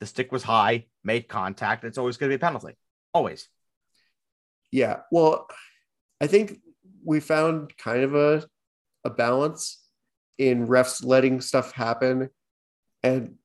the 0.00 0.06
stick 0.06 0.30
was 0.32 0.42
high, 0.42 0.86
made 1.02 1.28
contact. 1.28 1.84
It's 1.84 1.98
always 1.98 2.16
going 2.16 2.30
to 2.30 2.36
be 2.36 2.40
a 2.40 2.46
penalty. 2.46 2.76
Always. 3.14 3.48
yeah. 4.70 4.98
Well, 5.10 5.48
I 6.20 6.26
think 6.26 6.60
we 7.04 7.20
found 7.20 7.76
kind 7.78 8.02
of 8.02 8.14
a 8.14 8.46
a 9.04 9.10
balance 9.10 9.82
in 10.36 10.66
refs 10.66 11.04
letting 11.04 11.40
stuff 11.40 11.72
happen 11.72 12.28
and 13.02 13.36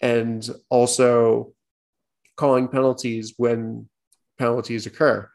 and 0.00 0.48
also 0.70 1.52
calling 2.36 2.68
penalties 2.68 3.34
when 3.36 3.88
penalties 4.38 4.86
occur 4.86 5.28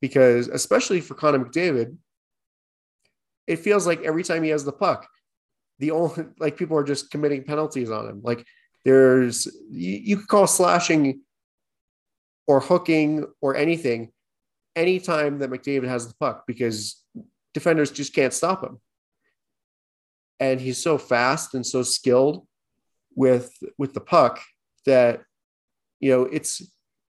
because 0.00 0.48
especially 0.48 1.00
for 1.00 1.14
Connor 1.14 1.44
McDavid 1.44 1.96
it 3.46 3.56
feels 3.56 3.86
like 3.86 4.02
every 4.02 4.24
time 4.24 4.42
he 4.42 4.50
has 4.50 4.64
the 4.64 4.72
puck 4.72 5.08
the 5.78 5.90
only 5.90 6.24
like 6.38 6.56
people 6.56 6.76
are 6.76 6.84
just 6.84 7.10
committing 7.10 7.44
penalties 7.44 7.90
on 7.90 8.08
him 8.08 8.20
like 8.22 8.44
there's 8.84 9.46
you, 9.70 9.98
you 10.02 10.16
could 10.16 10.28
call 10.28 10.46
slashing 10.46 11.20
or 12.46 12.60
hooking 12.60 13.26
or 13.40 13.54
anything 13.54 14.10
anytime 14.74 15.38
that 15.38 15.50
McDavid 15.50 15.88
has 15.88 16.06
the 16.06 16.14
puck 16.14 16.44
because 16.46 17.04
defenders 17.52 17.90
just 17.90 18.14
can't 18.14 18.32
stop 18.32 18.62
him. 18.62 18.78
And 20.40 20.60
he's 20.60 20.82
so 20.82 20.98
fast 20.98 21.54
and 21.54 21.66
so 21.66 21.82
skilled 21.82 22.46
with 23.14 23.52
with 23.76 23.92
the 23.92 24.00
puck 24.00 24.40
that 24.86 25.22
you 25.98 26.10
know 26.12 26.22
it's 26.22 26.62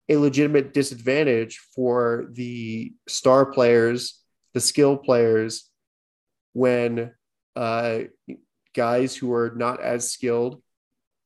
a 0.09 0.17
legitimate 0.17 0.73
disadvantage 0.73 1.61
for 1.75 2.27
the 2.31 2.91
star 3.07 3.45
players, 3.45 4.19
the 4.53 4.59
skill 4.59 4.97
players 4.97 5.69
when 6.53 7.11
uh 7.55 7.99
guys 8.73 9.15
who 9.15 9.31
are 9.33 9.53
not 9.55 9.81
as 9.81 10.11
skilled 10.11 10.61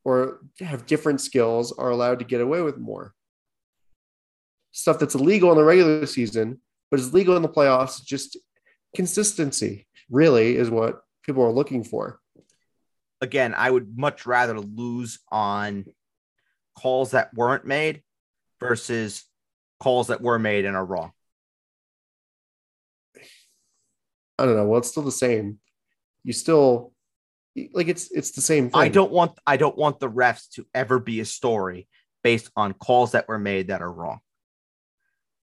or 0.04 0.42
have 0.60 0.86
different 0.86 1.22
skills 1.22 1.72
are 1.72 1.90
allowed 1.90 2.20
to 2.20 2.26
get 2.26 2.42
away 2.42 2.62
with 2.62 2.78
more. 2.78 3.14
stuff 4.76 5.00
that's 5.00 5.16
illegal 5.16 5.52
in 5.52 5.58
the 5.58 5.64
regular 5.64 6.06
season, 6.06 6.60
but 6.92 7.00
is 7.00 7.14
legal 7.14 7.38
in 7.38 7.42
the 7.42 7.50
playoffs. 7.50 8.04
Just 8.04 8.38
consistency, 8.94 9.88
really, 10.10 10.58
is 10.58 10.70
what 10.70 11.02
people 11.24 11.44
are 11.44 11.52
looking 11.52 11.84
for. 11.84 12.20
Again, 13.22 13.54
I 13.56 13.72
would 13.72 13.98
much 13.98 14.26
rather 14.26 14.60
lose 14.60 15.20
on 15.32 15.86
calls 16.78 17.12
that 17.12 17.34
weren't 17.34 17.66
made 17.66 18.04
versus 18.60 19.24
calls 19.80 20.08
that 20.08 20.22
were 20.22 20.38
made 20.38 20.66
and 20.66 20.76
are 20.76 20.86
wrong. 20.86 21.12
I 24.38 24.46
don't 24.46 24.58
know. 24.58 24.66
Well, 24.66 24.80
it's 24.80 24.90
still 24.90 25.04
the 25.04 25.12
same. 25.12 25.60
You 26.26 26.34
still 26.34 26.92
like 27.74 27.88
it's 27.88 28.12
it's 28.12 28.32
the 28.32 28.42
same 28.42 28.70
thing. 28.70 28.82
I 28.82 28.90
don't 28.90 29.12
want 29.12 29.38
I 29.46 29.58
don't 29.58 29.78
want 29.78 30.00
the 30.00 30.10
refs 30.10 30.50
to 30.52 30.66
ever 30.74 31.00
be 31.00 31.20
a 31.20 31.26
story 31.26 31.88
based 32.24 32.50
on 32.56 32.74
calls 32.74 33.12
that 33.12 33.28
were 33.28 33.40
made 33.40 33.68
that 33.68 33.82
are 33.82 33.92
wrong. 33.92 34.20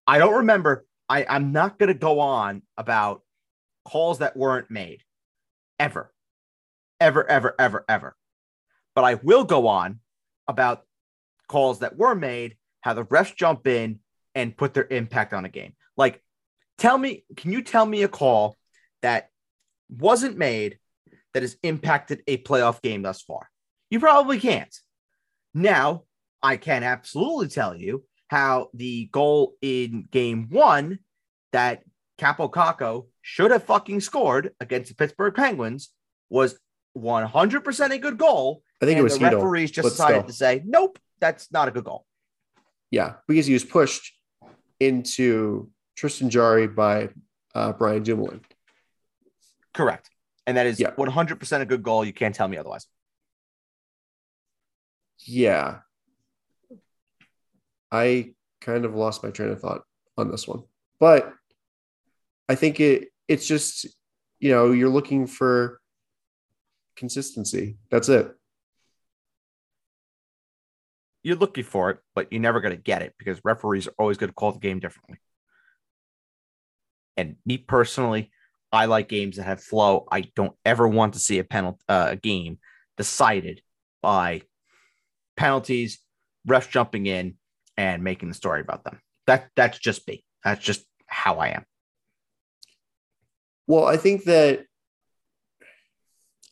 I 0.07 0.19
don't 0.19 0.39
remember. 0.39 0.87
I, 1.09 1.25
I'm 1.29 1.53
not 1.53 1.79
gonna 1.79 1.95
go 1.95 2.21
on 2.21 2.63
about 2.77 3.23
calls 3.85 4.19
that 4.19 4.37
weren't 4.37 4.71
made 4.71 5.03
ever. 5.79 6.13
Ever, 7.01 7.29
ever, 7.29 7.55
ever, 7.59 7.85
ever. 7.89 8.17
But 8.95 9.05
I 9.05 9.15
will 9.15 9.45
go 9.45 9.67
on 9.67 10.01
about 10.47 10.83
calls 11.49 11.81
that 11.81 11.97
were 11.97 12.15
made, 12.15 12.57
how 12.81 12.95
the 12.95 13.05
refs 13.05 13.35
jump 13.35 13.67
in 13.67 14.01
and 14.35 14.57
put 14.57 14.75
their 14.75 14.87
impact 14.89 15.33
on 15.33 15.45
a 15.45 15.49
game. 15.49 15.75
Like, 15.97 16.23
tell 16.79 16.97
me, 16.97 17.25
can 17.37 17.53
you 17.53 17.63
tell 17.63 17.85
me 17.85 18.03
a 18.03 18.09
call 18.09 18.57
that 19.03 19.31
wasn't 19.89 20.39
made 20.39 20.79
that 21.35 21.43
has 21.43 21.57
impacted 21.63 22.23
a 22.27 22.39
playoff 22.39 22.83
game 22.83 23.03
thus 23.03 23.23
far? 23.23 23.49
You 23.91 24.01
probably 24.01 24.39
can't. 24.39 24.75
Now, 25.55 26.05
I 26.43 26.57
can 26.57 26.83
absolutely 26.83 27.49
tell 27.49 27.77
you 27.77 28.05
how 28.29 28.71
the 28.75 29.07
goal 29.13 29.55
in 29.61 30.09
game 30.11 30.49
one 30.51 30.99
that 31.53 31.83
Kaapo 32.19 32.51
Kakko 32.51 33.07
should 33.21 33.51
have 33.51 33.65
fucking 33.65 34.01
scored 34.01 34.53
against 34.61 34.89
the 34.89 34.95
Pittsburgh 34.95 35.35
Penguins 35.35 35.91
was 36.31 36.59
100% 36.97 37.91
a 37.91 37.99
good 37.99 38.19
goal. 38.19 38.63
I 38.81 38.87
think 38.87 38.99
it 38.99 39.03
was 39.03 39.19
the 39.19 39.25
referees 39.25 39.71
just 39.71 39.91
decided 39.91 40.27
to 40.27 40.33
say, 40.33 40.63
nope, 40.65 40.99
that's 41.21 41.53
not 41.53 41.69
a 41.69 41.71
good 41.71 41.85
goal. 41.85 42.07
Yeah, 42.91 43.15
because 43.29 43.47
he 43.47 43.53
was 43.53 43.65
pushed 43.65 44.13
into 44.81 45.71
Tristan 45.97 46.31
Jarry 46.31 46.67
by 46.67 47.11
uh, 47.55 47.73
Brian 47.73 48.03
Dumoulin. 48.03 48.41
Correct. 49.73 50.11
And 50.47 50.57
that 50.57 50.67
is 50.67 50.81
Yeah. 50.81 50.91
100% 50.97 51.63
a 51.63 51.67
good 51.67 51.83
goal. 51.83 52.05
You 52.05 52.13
can't 52.13 52.35
tell 52.35 52.49
me 52.49 52.57
otherwise. 52.57 52.87
Yeah. 55.19 55.81
I 57.91 58.35
kind 58.61 58.85
of 58.85 58.95
lost 58.95 59.23
my 59.23 59.31
train 59.31 59.51
of 59.51 59.61
thought 59.61 59.83
on 60.17 60.31
this 60.31 60.49
one. 60.49 60.65
But 60.99 61.33
I 62.49 62.55
think 62.55 62.81
it 62.81 63.09
it's 63.29 63.47
just, 63.47 63.87
you 64.41 64.51
know, 64.51 64.73
you're 64.73 64.89
looking 64.89 65.27
for 65.27 65.81
consistency. 66.97 67.77
That's 67.91 68.09
it. 68.09 68.33
You're 71.23 71.37
looking 71.37 71.65
for 71.65 71.91
it, 71.91 71.99
but 72.15 72.33
you're 72.33 72.41
never 72.41 72.61
going 72.61 72.75
to 72.75 72.83
get 72.83 73.03
it 73.03 73.15
because 73.17 73.41
referees 73.45 73.87
are 73.87 73.95
always 73.99 74.19
going 74.19 74.31
to 74.31 74.35
call 74.35 74.53
the 74.53 74.59
game 74.59 74.81
differently. 74.81 75.19
And 77.17 77.37
me 77.47 77.59
personally, 77.59 78.33
I 78.73 78.87
like 78.87 79.09
games 79.09 79.37
that 79.37 79.45
have 79.45 79.63
flow. 79.63 80.07
I 80.11 80.23
don't 80.35 80.57
ever 80.65 80.89
want 80.89 81.15
to 81.15 81.21
see 81.21 81.39
a 81.39 81.45
penalty 81.45 81.83
uh, 81.89 82.09
a 82.11 82.17
game 82.17 82.59
decided 82.97 83.61
by 84.03 84.43
penalties, 85.37 85.99
refs 86.49 86.71
jumping 86.71 87.07
in 87.07 87.35
and 87.77 88.03
making 88.03 88.29
the 88.29 88.35
story 88.35 88.61
about 88.61 88.85
them. 88.85 89.01
That 89.27 89.51
that's 89.57 89.79
just 89.79 90.07
me. 90.09 90.25
That's 90.43 90.65
just 90.65 90.85
how 91.07 91.39
I 91.39 91.49
am. 91.49 91.65
Well, 93.67 93.85
I 93.87 93.97
think 93.97 94.25
that 94.25 94.65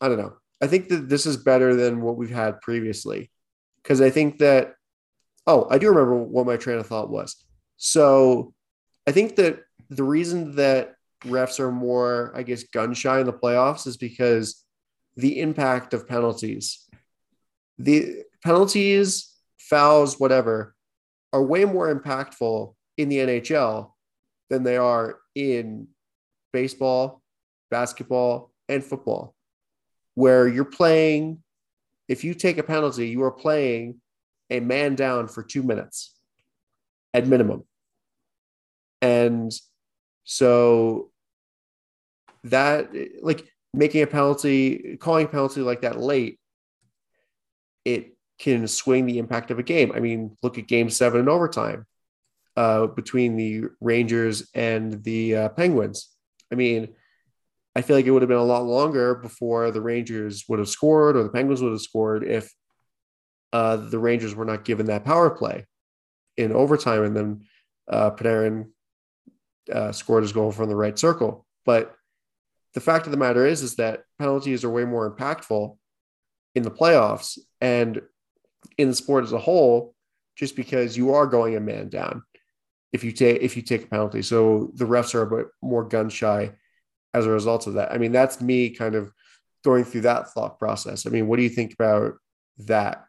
I 0.01 0.09
don't 0.09 0.19
know. 0.19 0.37
I 0.63 0.67
think 0.67 0.89
that 0.89 1.09
this 1.09 1.27
is 1.27 1.37
better 1.39 1.75
than 1.75 2.03
what 2.03 2.17
we've 2.17 2.31
had 2.31 2.61
previously. 2.61 3.31
Because 3.83 4.01
I 4.03 4.11
think 4.11 4.39
that 4.39 4.75
oh, 5.47 5.67
I 5.71 5.79
do 5.79 5.89
remember 5.89 6.17
what 6.17 6.47
my 6.47 6.57
train 6.57 6.79
of 6.79 6.87
thought 6.87 7.11
was. 7.11 7.37
So 7.77 8.53
I 9.07 9.13
think 9.13 9.37
that 9.37 9.61
the 9.89 10.05
reason 10.05 10.57
that 10.57 10.95
refs 11.25 11.61
are 11.61 11.73
more, 11.73 12.33
I 12.35 12.43
guess, 12.43 12.65
gun 12.65 12.95
shy 12.95 13.21
in 13.21 13.27
the 13.27 13.33
playoffs 13.33 13.87
is 13.87 13.97
because 13.97 14.65
the 15.17 15.41
impact 15.41 15.95
of 15.95 16.09
penalties. 16.09 16.89
The 17.79 18.25
penalties, 18.43 19.35
fouls, 19.59 20.19
whatever, 20.19 20.75
are 21.33 21.43
way 21.43 21.65
more 21.65 21.95
impactful 21.95 22.75
in 22.97 23.09
the 23.09 23.19
NHL 23.19 23.93
than 24.49 24.63
they 24.63 24.77
are 24.77 25.19
in 25.35 25.89
baseball, 26.53 27.23
basketball, 27.71 28.53
and 28.69 28.85
football, 28.85 29.35
where 30.15 30.49
you're 30.49 30.65
playing. 30.65 31.43
If 32.09 32.25
you 32.25 32.35
take 32.35 32.59
a 32.59 32.63
penalty, 32.63 33.09
you 33.09 33.23
are 33.23 33.31
playing 33.31 34.01
a 34.51 34.61
man 34.61 34.97
down 34.97 35.29
for 35.29 35.43
two 35.43 35.63
minutes 35.63 36.15
at 37.15 37.27
minimum. 37.27 37.65
And 39.01 39.53
so 40.31 41.11
that, 42.45 42.91
like, 43.21 43.53
making 43.75 44.03
a 44.03 44.07
penalty, 44.07 44.97
calling 45.01 45.27
a 45.27 45.29
penalty 45.29 45.61
like 45.61 45.81
that 45.81 45.99
late, 45.99 46.39
it 47.85 48.17
can 48.39 48.69
swing 48.69 49.07
the 49.07 49.19
impact 49.19 49.51
of 49.51 49.59
a 49.59 49.65
game. 49.65 49.91
I 49.93 49.99
mean, 49.99 50.37
look 50.41 50.57
at 50.57 50.69
game 50.69 50.89
seven 50.89 51.23
in 51.23 51.29
overtime 51.29 51.85
uh, 52.57 52.87
between 52.87 53.35
the 53.35 53.65
Rangers 53.81 54.49
and 54.55 55.03
the 55.03 55.35
uh, 55.35 55.49
Penguins. 55.49 56.11
I 56.53 56.55
mean, 56.55 56.95
I 57.75 57.83
feel 57.83 57.97
like 57.97 58.07
it 58.07 58.13
would 58.13 58.23
have 58.23 58.29
been 58.29 58.39
a 58.39 58.45
lot 58.45 58.63
longer 58.63 59.17
before 59.17 59.73
the 59.73 59.81
Rangers 59.81 60.45
would 60.49 60.61
have 60.61 60.69
scored 60.69 61.17
or 61.17 61.25
the 61.25 61.31
Penguins 61.31 61.61
would 61.61 61.73
have 61.73 61.81
scored 61.81 62.23
if 62.23 62.55
uh, 63.53 63.75
the 63.79 63.99
Rangers 63.99 64.37
were 64.37 64.45
not 64.45 64.65
given 64.65 64.87
that 64.87 65.05
power 65.05 65.29
play 65.29 65.67
in 66.37 66.53
overtime, 66.53 67.03
and 67.03 67.17
then 67.17 67.41
uh, 67.89 68.13
Panarin 68.13 68.69
uh, 69.73 69.93
scored 69.93 70.23
his 70.23 70.33
goal 70.33 70.53
from 70.53 70.69
the 70.69 70.77
right 70.77 70.99
circle. 70.99 71.47
But 71.65 71.95
the 72.75 72.81
fact 72.81 73.07
of 73.07 73.13
the 73.13 73.19
matter 73.19 73.47
is, 73.47 73.63
is 73.63 73.77
that 73.77 74.05
penalties 74.19 74.65
are 74.65 74.71
way 74.71 74.85
more 74.85 75.11
impactful 75.11 75.77
in 76.55 76.63
the 76.63 76.71
playoffs 76.71 77.39
and 77.61 78.03
in 78.79 78.89
the 78.89 78.95
sport 78.95 79.25
as 79.25 79.33
a 79.33 79.39
whole, 79.39 79.95
just 80.37 80.57
because 80.57 80.97
you 80.97 81.15
are 81.15 81.27
going 81.27 81.57
a 81.57 81.61
man 81.61 81.89
down 81.89 82.23
if 82.93 83.05
you 83.05 83.13
take 83.13 83.41
if 83.43 83.57
you 83.57 83.63
take 83.63 83.85
a 83.85 83.89
penalty. 83.89 84.23
So 84.23 84.71
the 84.75 84.85
refs 84.85 85.15
are 85.15 85.23
a 85.23 85.37
bit 85.37 85.47
more 85.63 85.85
gun 85.85 86.09
shy 86.09 86.53
as 87.15 87.27
a 87.27 87.31
result 87.31 87.67
of 87.67 87.75
that. 87.75 87.93
I 87.93 87.99
mean, 87.99 88.13
that's 88.13 88.41
me 88.41 88.71
kind 88.71 88.95
of 88.95 89.13
going 89.65 89.85
through 89.85 90.03
that 90.03 90.33
thought 90.33 90.59
process. 90.59 91.07
I 91.07 91.11
mean, 91.11 91.27
what 91.27 91.37
do 91.37 91.43
you 91.43 91.49
think 91.49 91.75
about 91.75 92.15
that? 92.59 93.05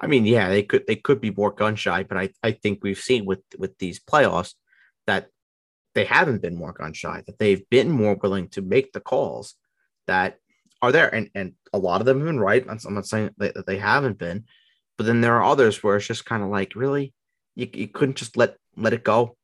I 0.00 0.06
mean, 0.06 0.26
yeah, 0.26 0.48
they 0.48 0.62
could 0.62 0.86
they 0.86 0.96
could 0.96 1.20
be 1.20 1.30
more 1.30 1.52
gun 1.52 1.76
shy, 1.76 2.02
but 2.02 2.18
I, 2.18 2.30
I 2.42 2.52
think 2.52 2.80
we've 2.82 2.98
seen 2.98 3.24
with 3.24 3.40
with 3.58 3.78
these 3.78 4.00
playoffs 4.00 4.54
that 5.06 5.28
they 5.94 6.04
haven't 6.04 6.42
been 6.42 6.56
more 6.56 6.72
gun 6.72 6.92
shy, 6.92 7.22
that 7.26 7.38
they've 7.38 7.68
been 7.70 7.90
more 7.90 8.16
willing 8.16 8.48
to 8.50 8.62
make 8.62 8.92
the 8.92 9.00
calls 9.00 9.54
that 10.06 10.38
are 10.82 10.92
there. 10.92 11.14
And 11.14 11.30
and 11.34 11.52
a 11.72 11.78
lot 11.78 12.00
of 12.00 12.06
them 12.06 12.18
have 12.18 12.26
been 12.26 12.40
right. 12.40 12.64
I'm 12.68 12.94
not 12.94 13.06
saying 13.06 13.30
that 13.38 13.66
they 13.66 13.78
haven't 13.78 14.18
been, 14.18 14.44
but 14.98 15.06
then 15.06 15.20
there 15.20 15.36
are 15.36 15.44
others 15.44 15.82
where 15.82 15.96
it's 15.96 16.06
just 16.06 16.24
kind 16.24 16.42
of 16.42 16.48
like, 16.48 16.74
really, 16.74 17.14
you, 17.54 17.68
you 17.72 17.88
couldn't 17.88 18.16
just 18.16 18.36
let 18.36 18.56
let 18.76 18.92
it 18.92 19.04
go. 19.04 19.36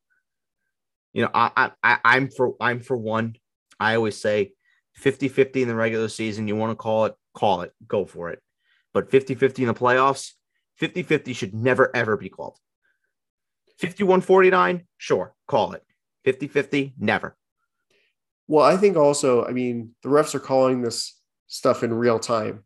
You 1.13 1.23
know, 1.23 1.31
I, 1.33 1.71
I 1.83 1.97
I'm 2.03 2.29
for 2.29 2.55
I'm 2.59 2.81
for 2.81 2.97
one. 2.97 3.35
I 3.79 3.95
always 3.95 4.21
say 4.21 4.53
50-50 4.99 5.63
in 5.63 5.67
the 5.67 5.75
regular 5.75 6.07
season. 6.07 6.47
You 6.47 6.55
want 6.55 6.71
to 6.71 6.75
call 6.75 7.05
it, 7.05 7.15
call 7.33 7.61
it, 7.61 7.73
go 7.87 8.05
for 8.05 8.29
it. 8.29 8.39
But 8.93 9.09
50-50 9.09 9.59
in 9.59 9.65
the 9.65 9.73
playoffs, 9.73 10.33
50-50 10.81 11.35
should 11.35 11.53
never 11.53 11.95
ever 11.95 12.17
be 12.17 12.29
called. 12.29 12.57
51-49, 13.81 14.85
sure, 14.97 15.35
call 15.47 15.73
it. 15.73 15.83
50-50, 16.25 16.93
never. 16.99 17.35
Well, 18.47 18.65
I 18.65 18.77
think 18.77 18.97
also, 18.97 19.45
I 19.45 19.51
mean, 19.51 19.95
the 20.03 20.09
refs 20.09 20.35
are 20.35 20.39
calling 20.39 20.81
this 20.81 21.19
stuff 21.47 21.83
in 21.83 21.93
real 21.93 22.19
time. 22.19 22.63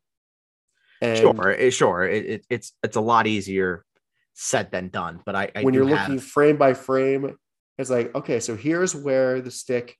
And 1.02 1.18
sure, 1.20 1.52
it, 1.52 1.72
sure. 1.72 2.04
It, 2.04 2.26
it, 2.26 2.46
it's 2.50 2.72
it's 2.82 2.96
a 2.96 3.02
lot 3.02 3.28
easier 3.28 3.86
said 4.34 4.72
than 4.72 4.90
done. 4.90 5.22
But 5.26 5.36
I, 5.36 5.52
I 5.56 5.64
when 5.64 5.74
you're 5.74 5.88
have- 5.88 6.10
looking 6.10 6.20
frame 6.20 6.58
by 6.58 6.74
frame, 6.74 7.38
it's 7.78 7.90
like, 7.90 8.16
okay, 8.16 8.40
so 8.40 8.56
here's 8.56 8.96
where 8.96 9.42
the 9.42 9.52
stick 9.52 9.98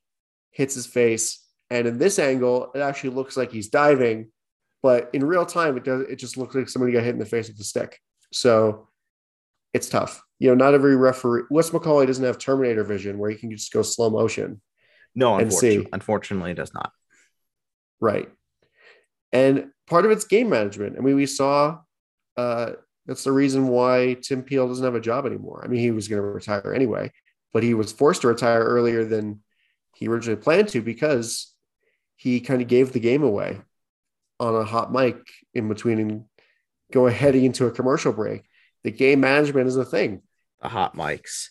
hits 0.52 0.76
his 0.76 0.86
face. 0.86 1.42
And 1.70 1.88
in 1.88 1.98
this 1.98 2.20
angle, 2.20 2.72
it 2.74 2.80
actually 2.80 3.12
looks 3.12 3.36
like 3.36 3.52
he's 3.52 3.70
diving, 3.70 4.32
but 4.86 5.10
in 5.14 5.26
real 5.26 5.48
time, 5.48 5.78
it 5.78 5.84
does 5.84 6.02
it 6.02 6.18
just 6.18 6.38
looks 6.38 6.54
like 6.54 6.70
somebody 6.70 6.94
got 6.94 7.02
hit 7.02 7.16
in 7.16 7.18
the 7.18 7.26
face 7.26 7.48
with 7.48 7.60
a 7.60 7.64
stick. 7.64 8.00
So 8.32 8.88
it's 9.74 9.90
tough. 9.90 10.22
You 10.38 10.50
know, 10.50 10.54
not 10.54 10.76
every 10.76 10.96
referee 10.96 11.46
Wes 11.50 11.72
McCauley 11.72 12.06
doesn't 12.06 12.24
have 12.24 12.38
Terminator 12.38 12.84
vision 12.84 13.18
where 13.18 13.32
he 13.32 13.36
can 13.36 13.50
just 13.50 13.74
go 13.74 13.82
slow 13.82 14.12
motion. 14.12 14.62
no, 15.16 15.38
unfortunately, 15.38 15.90
unfortunately, 15.92 16.52
it 16.52 16.58
does 16.58 16.72
not. 16.76 16.92
Right. 18.00 18.30
And 19.34 19.72
part 19.88 20.06
of 20.06 20.12
it's 20.12 20.26
game 20.26 20.50
management. 20.50 20.98
I 21.00 21.02
mean, 21.02 21.16
we 21.16 21.26
saw 21.26 21.80
uh, 22.38 22.74
That's 23.08 23.24
the 23.24 23.32
reason 23.32 23.70
why 23.70 24.18
Tim 24.22 24.44
Peel 24.44 24.68
doesn't 24.68 24.86
have 24.86 24.94
a 24.94 25.02
job 25.02 25.26
anymore. 25.26 25.64
I 25.66 25.68
mean, 25.68 25.80
he 25.80 25.90
was 25.90 26.08
going 26.08 26.22
to 26.22 26.28
retire 26.28 26.76
anyway, 26.76 27.12
but 27.54 27.64
he 27.64 27.74
was 27.74 27.92
forced 27.92 28.22
to 28.22 28.28
retire 28.28 28.64
earlier 28.64 29.04
than 29.04 29.42
he 29.96 30.08
originally 30.08 30.40
planned 30.40 30.68
to 30.68 30.84
because 30.84 31.56
he 32.18 32.40
kind 32.40 32.62
of 32.62 32.68
gave 32.68 32.94
the 32.94 33.00
game 33.00 33.24
away 33.24 33.62
on 34.40 34.56
a 34.56 34.64
hot 34.64 34.92
mic 34.92 35.18
in 35.54 35.68
between 35.68 36.00
and 36.00 36.26
going 36.92 37.14
heading 37.14 37.46
into 37.46 37.66
a 37.66 37.72
commercial 37.72 38.14
break. 38.14 38.44
The 38.84 38.92
game 38.92 39.22
management 39.22 39.68
is 39.68 39.78
a 39.78 39.86
thing. 39.86 40.22
The 40.62 40.70
hot 40.70 40.96
mics, 40.96 41.50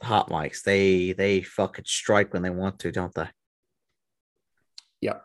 the 0.00 0.06
hot 0.06 0.28
mics. 0.28 0.62
They 0.62 1.12
they 1.12 1.42
fucking 1.42 1.84
strike 1.86 2.32
when 2.32 2.42
they 2.42 2.50
want 2.50 2.80
to, 2.80 2.92
don't 2.92 3.14
they? 3.14 3.28
Yeah, 5.00 5.18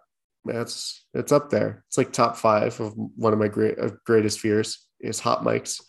that's 0.45 1.05
it's 1.13 1.31
up 1.31 1.49
there. 1.49 1.83
It's 1.87 1.97
like 1.97 2.11
top 2.11 2.37
five 2.37 2.79
of 2.79 2.93
one 2.95 3.33
of 3.33 3.39
my 3.39 3.47
great 3.47 3.77
of 3.77 4.03
greatest 4.03 4.39
fears 4.39 4.85
is 4.99 5.19
hot 5.19 5.43
mics. 5.43 5.81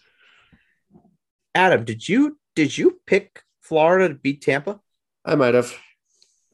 Adam, 1.55 1.85
did 1.85 2.09
you 2.09 2.39
did 2.55 2.77
you 2.77 3.01
pick 3.07 3.43
Florida 3.61 4.09
to 4.09 4.15
beat 4.15 4.43
Tampa? 4.43 4.81
I 5.25 5.37
might 5.37 5.55
have. 5.55 5.75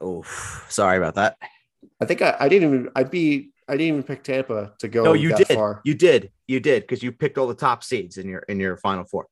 Oh, 0.00 0.22
sorry 0.68 0.98
about 0.98 1.14
that. 1.16 1.38
I 2.00 2.04
think 2.04 2.22
I, 2.22 2.36
I 2.38 2.48
didn't 2.48 2.68
even 2.68 2.88
I 2.94 3.04
beat 3.04 3.52
I 3.69 3.73
didn't 3.73 3.87
even 3.89 4.03
pick 4.03 4.23
Tampa 4.23 4.73
to 4.79 4.89
go 4.89 5.05
No, 5.05 5.12
you 5.12 5.35
did. 5.37 5.47
far. 5.49 5.81
You 5.85 5.95
did. 5.95 6.31
You 6.47 6.61
did 6.61 6.83
because 6.83 7.03
you 7.03 7.12
picked 7.12 7.37
all 7.39 7.47
the 7.47 7.55
top 7.55 7.85
seeds 7.85 8.16
in 8.16 8.29
your 8.29 8.41
in 8.41 8.59
your 8.61 8.77
final 8.79 9.05
four, 9.05 9.27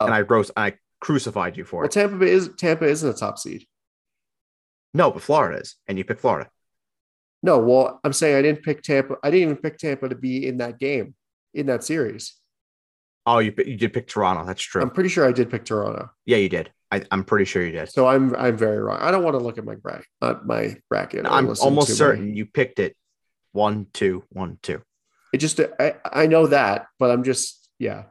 Oh. 0.00 0.06
and 0.06 0.14
I 0.14 0.20
roast 0.22 0.50
I 0.56 0.74
crucified 1.00 1.56
you 1.56 1.64
for 1.64 1.78
Well, 1.80 1.86
it. 1.86 1.92
Tampa 1.92 2.24
is 2.24 2.50
Tampa 2.56 2.84
isn't 2.86 3.08
a 3.08 3.14
top 3.14 3.38
seed. 3.38 3.66
No, 4.94 5.10
but 5.10 5.22
Florida 5.22 5.60
is, 5.60 5.76
and 5.86 5.98
you 5.98 6.04
picked 6.04 6.20
Florida. 6.20 6.48
No, 7.42 7.58
well, 7.58 8.00
I'm 8.02 8.12
saying 8.12 8.36
I 8.36 8.42
didn't 8.42 8.62
pick 8.62 8.82
Tampa. 8.82 9.16
I 9.22 9.30
didn't 9.30 9.50
even 9.50 9.56
pick 9.62 9.78
Tampa 9.78 10.08
to 10.08 10.14
be 10.16 10.46
in 10.46 10.58
that 10.58 10.78
game, 10.78 11.14
in 11.54 11.66
that 11.66 11.84
series. 11.84 12.34
Oh, 13.26 13.38
you 13.40 13.52
you 13.58 13.76
did 13.76 13.92
pick 13.92 14.08
Toronto. 14.08 14.44
That's 14.46 14.62
true. 14.62 14.80
I'm 14.82 14.90
pretty 14.90 15.10
sure 15.10 15.26
I 15.26 15.32
did 15.32 15.50
pick 15.50 15.64
Toronto. 15.64 16.10
yeah, 16.26 16.38
you 16.38 16.48
did. 16.48 16.72
I, 16.90 17.04
I'm 17.10 17.22
pretty 17.22 17.44
sure 17.44 17.62
you 17.64 17.72
did. 17.72 17.90
So 17.90 18.06
I'm 18.08 18.34
I'm 18.36 18.56
very 18.56 18.78
wrong. 18.78 18.98
I 19.00 19.10
don't 19.10 19.22
want 19.22 19.34
to 19.34 19.42
look 19.44 19.58
at 19.58 19.64
my 19.64 19.74
bracket, 19.74 20.06
uh, 20.22 20.36
my 20.44 20.76
bracket. 20.88 21.26
or 21.26 21.30
I'm 21.30 21.48
almost 21.60 21.88
to 21.88 21.92
my- 21.92 21.96
certain 21.98 22.34
you 22.34 22.46
picked 22.46 22.78
it. 22.78 22.96
One, 23.52 23.86
two, 23.92 24.24
one, 24.30 24.58
two. 24.62 24.82
it 25.32 25.38
just 25.38 25.60
I, 25.80 25.94
I 26.04 26.26
know 26.26 26.46
that, 26.48 26.86
but 26.98 27.10
I'm 27.10 27.24
just 27.24 27.68
yeah. 27.78 28.04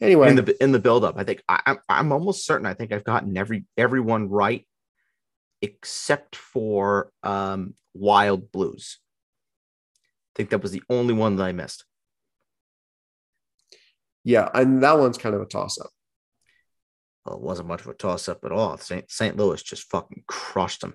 Anyway, 0.00 0.30
in 0.30 0.36
the 0.36 0.62
in 0.62 0.72
the 0.72 0.78
buildup. 0.78 1.18
I 1.18 1.24
think 1.24 1.42
I, 1.48 1.60
I'm 1.66 1.78
I'm 1.88 2.12
almost 2.12 2.46
certain. 2.46 2.66
I 2.66 2.74
think 2.74 2.92
I've 2.92 3.04
gotten 3.04 3.36
every 3.36 3.66
everyone 3.76 4.28
right, 4.30 4.66
except 5.60 6.36
for 6.36 7.12
um 7.22 7.74
Wild 7.94 8.50
Blues. 8.52 8.98
I 10.32 10.32
think 10.36 10.50
that 10.50 10.62
was 10.62 10.72
the 10.72 10.82
only 10.88 11.12
one 11.12 11.36
that 11.36 11.44
I 11.44 11.52
missed. 11.52 11.84
yeah, 14.24 14.48
and 14.54 14.82
that 14.82 14.98
one's 14.98 15.18
kind 15.18 15.34
of 15.34 15.42
a 15.42 15.46
toss 15.46 15.78
up. 15.78 15.90
Well, 17.24 17.36
it 17.36 17.42
wasn't 17.42 17.68
much 17.68 17.82
of 17.82 17.88
a 17.88 17.94
toss 17.94 18.28
up 18.28 18.44
at 18.44 18.52
all. 18.52 18.78
St. 18.78 19.10
St. 19.10 19.36
Louis 19.36 19.62
just 19.62 19.90
fucking 19.90 20.24
crushed 20.26 20.80
them. 20.80 20.94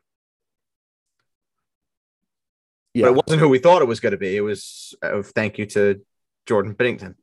Yeah, 2.96 3.08
But 3.08 3.12
it 3.12 3.24
wasn't 3.28 3.42
who 3.42 3.50
we 3.50 3.60
thought 3.60 3.82
it 3.82 3.88
was 3.88 4.00
going 4.00 4.12
to 4.14 4.18
be. 4.18 4.36
It 4.38 4.42
was 4.42 4.96
uh, 5.04 5.22
thank 5.22 5.58
you 5.60 5.66
to 5.68 6.02
Jordan 6.48 6.74
Binnington. 6.74 7.16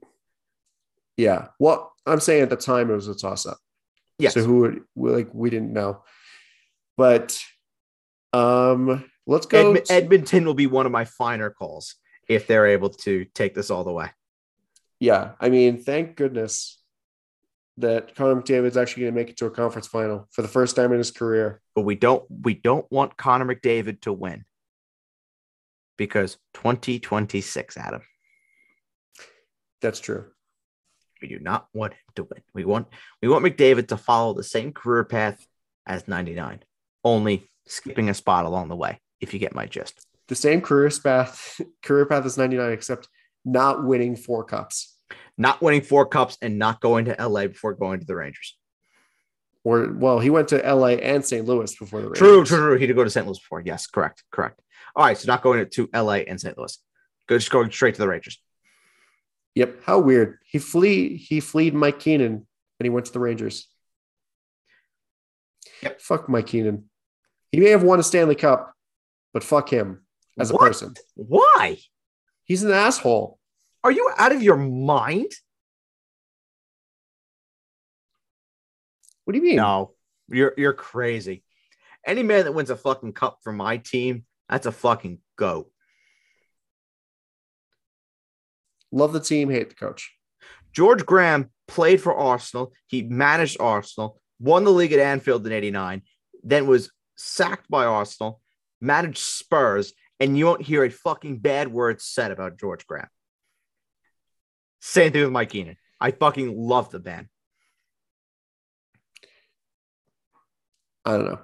yeah. 1.17 1.49
Well, 1.59 1.93
I'm 2.07 2.21
saying 2.21 2.43
at 2.43 2.51
the 2.51 2.57
time 2.57 2.91
it 2.91 2.95
was 2.95 3.09
a 3.09 3.15
toss 3.15 3.47
up. 3.47 3.59
Yeah. 4.19 4.29
So 4.31 4.43
who 4.43 4.59
would 4.61 4.81
we, 4.95 5.11
like 5.11 5.31
we 5.33 5.49
didn't 5.51 5.73
know, 5.73 6.03
but 6.97 7.39
um, 8.33 9.11
let's 9.27 9.47
go. 9.47 9.73
Edm- 9.75 9.91
Edmonton 9.91 10.45
will 10.45 10.55
be 10.55 10.67
one 10.67 10.87
of 10.87 10.93
my 10.93 11.05
finer 11.07 11.51
calls 11.51 11.97
if 12.29 12.47
they're 12.47 12.67
able 12.67 12.91
to 12.91 13.25
take 13.35 13.55
this 13.55 13.71
all 13.71 13.83
the 13.85 13.93
way. 13.93 14.09
yeah, 15.01 15.33
I 15.41 15.49
mean, 15.49 15.83
thank 15.83 16.17
goodness 16.17 16.79
that 17.79 18.15
Connor 18.15 18.41
McDavid's 18.41 18.77
actually 18.77 19.05
going 19.05 19.15
to 19.15 19.21
make 19.21 19.31
it 19.31 19.39
to 19.39 19.47
a 19.47 19.51
conference 19.51 19.87
final 19.87 20.29
for 20.31 20.43
the 20.43 20.49
first 20.49 20.77
time 20.77 20.93
in 20.93 20.99
his 20.99 21.11
career. 21.11 21.61
but 21.75 21.83
we 21.83 21.95
don't 21.95 22.25
we 22.43 22.55
don't 22.55 22.87
want 22.93 23.17
Connor 23.17 23.47
McDavid 23.55 24.03
to 24.03 24.13
win 24.13 24.45
because 25.97 26.37
2026, 26.55 27.77
Adam, 27.77 28.03
That's 29.81 30.01
true. 30.01 30.27
we 31.21 31.29
do 31.29 31.39
not 31.39 31.67
want 31.75 31.93
him 31.93 31.99
to 32.17 32.23
win. 32.25 32.43
We 32.55 32.65
want 32.65 32.89
we 33.21 33.29
want 33.29 33.45
McDavid 33.45 33.89
to 33.89 33.97
follow 33.97 34.35
the 34.35 34.45
same 34.45 34.73
career 34.73 35.05
path 35.05 35.45
as 35.87 36.07
99, 36.09 36.63
only 37.05 37.49
skipping 37.67 38.09
a 38.09 38.15
spot 38.15 38.45
along 38.45 38.69
the 38.69 38.77
way. 38.77 39.01
If 39.21 39.33
you 39.33 39.39
get 39.41 39.55
my 39.55 39.67
gist, 39.67 40.05
The 40.29 40.35
same 40.35 40.61
career 40.61 40.91
path, 41.03 41.61
career 41.83 42.07
path 42.07 42.25
as 42.25 42.37
99, 42.39 42.73
except 42.73 43.09
not 43.45 43.85
winning 43.85 44.17
four 44.17 44.45
cups. 44.45 44.97
not 45.37 45.61
winning 45.63 45.83
four 45.83 46.07
cups 46.07 46.37
and 46.43 46.59
not 46.59 46.81
going 46.81 47.05
to 47.07 47.17
LA 47.29 47.47
before 47.49 47.75
going 47.75 48.01
to 48.01 48.07
the 48.07 48.15
Rangers. 48.17 48.57
Or 49.65 49.93
well, 49.93 50.19
he 50.19 50.31
went 50.31 50.49
to 50.49 50.57
LA 50.59 50.95
and 50.99 51.25
St. 51.25 51.45
Louis 51.47 51.73
before 51.77 52.01
the 52.01 52.07
Rangers. 52.09 52.19
True, 52.19 52.45
true, 52.45 52.59
true. 52.59 52.79
He 52.79 52.87
did 52.87 52.97
go 52.97 53.05
to 53.05 53.11
St. 53.11 53.27
Louis 53.27 53.39
before. 53.39 53.63
Yes, 53.65 53.87
correct, 53.87 54.25
correct. 54.33 54.61
All 54.95 55.05
right, 55.05 55.17
so 55.17 55.27
not 55.27 55.43
going 55.43 55.69
to 55.69 55.89
LA 55.95 56.17
and 56.29 56.41
St. 56.41 56.57
Louis. 56.59 56.79
Go 57.29 57.39
just 57.39 57.51
going 57.51 57.71
straight 57.71 57.95
to 57.95 58.01
the 58.01 58.09
Rangers. 58.09 58.39
Yep. 59.55 59.83
How 59.85 59.99
weird. 60.01 60.39
He 60.45 60.59
flee 60.59 61.17
he 61.17 61.41
fleed 61.41 61.75
Mike 61.75 61.99
Keenan 62.01 62.33
and 62.33 62.85
he 62.85 62.89
went 62.91 63.07
to 63.07 63.13
the 63.13 63.21
Rangers. 63.21 63.69
Yep. 65.83 66.01
Fuck 66.01 66.29
Mike 66.29 66.47
Keenan. 66.47 66.85
He 67.51 67.61
may 67.61 67.71
have 67.71 67.83
won 67.83 68.01
a 68.01 68.03
Stanley 68.03 68.35
Cup, 68.35 68.73
but 69.33 69.45
fuck 69.45 69.69
him 69.71 70.05
as 70.39 70.51
a 70.51 70.55
What? 70.55 70.61
person. 70.69 70.95
Why? 71.15 71.79
He's 72.45 72.63
an 72.63 72.71
asshole. 72.71 73.39
Are 73.85 73.93
you 73.93 74.11
out 74.17 74.33
of 74.33 74.43
your 74.43 74.57
mind? 74.57 75.33
What 79.25 79.33
do 79.33 79.39
you 79.39 79.45
mean? 79.45 79.57
No, 79.57 79.93
you're 80.29 80.55
you're 80.57 80.73
crazy. 80.73 81.45
Any 82.07 82.23
man 82.23 82.45
that 82.45 82.53
wins 82.55 82.71
a 82.71 82.77
fucking 82.77 83.13
cup 83.13 83.39
for 83.43 83.53
my 83.53 83.77
team, 83.77 84.25
that's 84.53 84.67
a 84.67 84.73
fucking 84.73 85.19
goat. 85.37 85.71
Love 88.93 89.15
the 89.15 89.21
team, 89.21 89.49
hate 89.49 89.71
the 89.71 89.75
coach. 89.75 90.13
George 90.75 91.07
Graham 91.07 91.49
played 91.67 92.03
for 92.03 92.15
Arsenal. 92.15 92.75
He 92.87 93.03
managed 93.03 93.59
Arsenal, 93.61 94.21
won 94.39 94.65
the 94.65 94.71
league 94.71 94.93
at 94.93 94.99
Anfield 94.99 95.47
in 95.47 95.53
89, 95.55 96.03
then 96.43 96.67
was 96.67 96.93
sacked 97.17 97.71
by 97.71 97.87
Arsenal, 97.87 98.43
managed 98.79 99.21
Spurs, 99.21 99.95
and 100.21 100.37
you 100.37 100.45
won't 100.45 100.61
hear 100.61 100.85
a 100.85 100.91
fucking 100.91 101.39
bad 101.39 101.69
word 101.69 102.03
said 102.03 102.31
about 102.31 102.61
George 102.61 102.87
Graham. 102.87 103.09
Same 104.83 105.13
thing 105.13 105.23
with 105.23 105.33
Mike 105.33 105.49
Keenan. 105.49 105.79
I 105.99 106.11
fucking 106.11 106.55
love 106.59 106.91
the 106.91 107.01
band. 107.01 107.29
I 111.07 111.13
don't 111.13 111.25
know. 111.25 111.41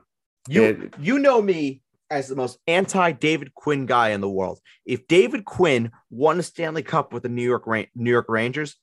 You 0.47 0.91
you 1.01 1.19
know 1.19 1.41
me 1.41 1.83
as 2.11 2.29
the 2.29 2.37
most 2.37 2.59
anti 2.67 3.13
David 3.13 3.55
Quinn 3.55 3.87
guy 3.87 4.11
in 4.11 4.21
the 4.21 4.29
world. 4.29 4.61
If 4.85 5.07
David 5.09 5.45
Quinn 5.45 5.91
won 6.11 6.39
a 6.39 6.43
Stanley 6.43 6.83
Cup 6.83 7.13
with 7.13 7.23
the 7.23 7.29
New 7.29 7.43
York 7.43 7.67
Ra- 7.67 7.85
New 7.95 8.11
York 8.11 8.27
Rangers, 8.29 8.77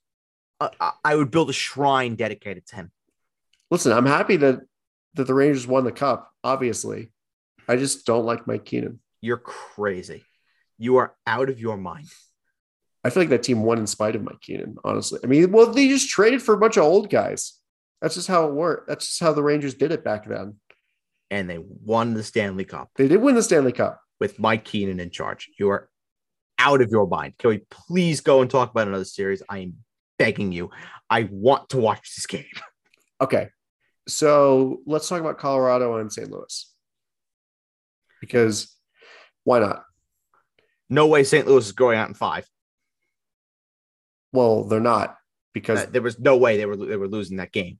uh, 0.60 0.70
I- 0.80 0.94
I 1.04 1.16
would 1.16 1.32
build 1.32 1.50
a 1.50 1.54
shrine 1.54 2.16
dedicated 2.16 2.66
to 2.68 2.76
him. 2.76 2.92
Listen, 3.72 3.92
I'm 3.92 4.06
happy 4.06 4.38
that 4.38 4.62
that 5.16 5.28
the 5.28 5.34
Rangers 5.34 5.66
won 5.66 5.86
the 5.86 5.92
cup, 5.94 6.30
obviously. 6.44 7.12
I 7.70 7.78
just 7.78 8.06
don't 8.06 8.26
like 8.26 8.48
Mike 8.48 8.66
Keenan. 8.66 9.00
You're 9.22 9.38
crazy. 9.38 10.24
You 10.78 10.98
are 10.98 11.16
out 11.26 11.50
of 11.50 11.60
your 11.60 11.78
mind. 11.78 12.08
I 13.04 13.10
feel 13.10 13.22
like 13.22 13.30
that 13.30 13.44
team 13.44 13.64
won 13.64 13.78
in 13.78 13.88
spite 13.88 14.16
of 14.16 14.24
Mike 14.24 14.42
Keenan, 14.42 14.76
honestly. 14.84 15.20
I 15.24 15.28
mean, 15.28 15.52
well, 15.52 15.72
they 15.72 15.88
just 15.88 16.10
traded 16.10 16.42
for 16.42 16.54
a 16.54 16.58
bunch 16.58 16.76
of 16.76 16.84
old 16.84 17.10
guys. 17.10 17.54
That's 18.02 18.16
just 18.16 18.28
how 18.28 18.46
it 18.48 18.54
worked. 18.54 18.90
That's 18.90 19.08
just 19.08 19.20
how 19.22 19.32
the 19.32 19.42
Rangers 19.42 19.74
did 19.74 19.92
it 19.94 20.04
back 20.04 20.28
then. 20.28 20.56
And 21.36 21.50
they 21.50 21.58
won 21.60 22.14
the 22.14 22.24
Stanley 22.24 22.64
Cup 22.64 22.90
They 22.96 23.10
did 23.10 23.22
win 23.22 23.36
the 23.36 23.44
Stanley 23.44 23.74
Cup. 23.74 24.00
with 24.22 24.40
Mike 24.40 24.64
Keenan 24.64 25.02
in 25.02 25.10
charge. 25.12 25.50
You 25.60 25.70
are 25.70 25.90
out 26.58 26.82
of 26.82 26.90
your 26.90 27.06
mind. 27.08 27.38
Can 27.38 27.50
we 27.50 27.58
please 27.70 28.22
go 28.22 28.42
and 28.42 28.50
talk 28.50 28.72
about 28.72 28.88
another 28.88 29.04
series? 29.04 29.44
I 29.50 29.58
am 29.60 29.74
begging 30.18 30.54
you. 30.54 30.70
I 31.10 31.28
want 31.30 31.68
to 31.70 31.78
watch 31.78 32.16
this 32.16 32.26
game. 32.26 32.46
Okay. 33.22 33.48
So 34.10 34.82
let's 34.86 35.08
talk 35.08 35.22
about 35.22 35.38
Colorado 35.38 35.98
and 36.00 36.12
St. 36.12 36.30
Louis. 36.30 36.70
Because 38.20 38.76
why 39.46 39.60
not? 39.60 39.84
No 40.90 41.08
way 41.08 41.24
St. 41.24 41.48
Louis 41.48 41.66
is 41.66 41.72
going 41.72 41.98
out 41.98 42.10
in 42.10 42.14
five. 42.14 42.46
Well, 44.34 44.66
they're 44.66 44.80
not 44.82 45.16
because 45.54 45.84
Uh, 45.84 45.86
there 45.92 46.02
was 46.02 46.20
no 46.20 46.36
way 46.36 46.58
they 46.58 46.66
were 46.66 46.76
they 46.76 46.98
were 46.98 47.08
losing 47.08 47.38
that 47.38 47.52
game. 47.54 47.80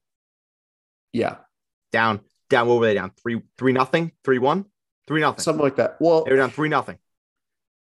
yeah, 1.12 1.36
Down, 1.92 2.22
down. 2.50 2.68
What 2.68 2.80
were 2.80 2.86
they 2.86 2.94
down? 2.94 3.12
Three, 3.22 3.42
three 3.58 3.74
nothing, 3.74 4.12
three 4.24 4.40
one, 4.40 4.66
three 5.08 5.22
nothing. 5.22 5.42
something 5.42 5.64
like 5.64 5.76
that. 5.78 5.98
Well, 6.00 6.24
They 6.24 6.32
were 6.32 6.38
down 6.38 6.52
three 6.52 6.70
nothing. 6.70 6.98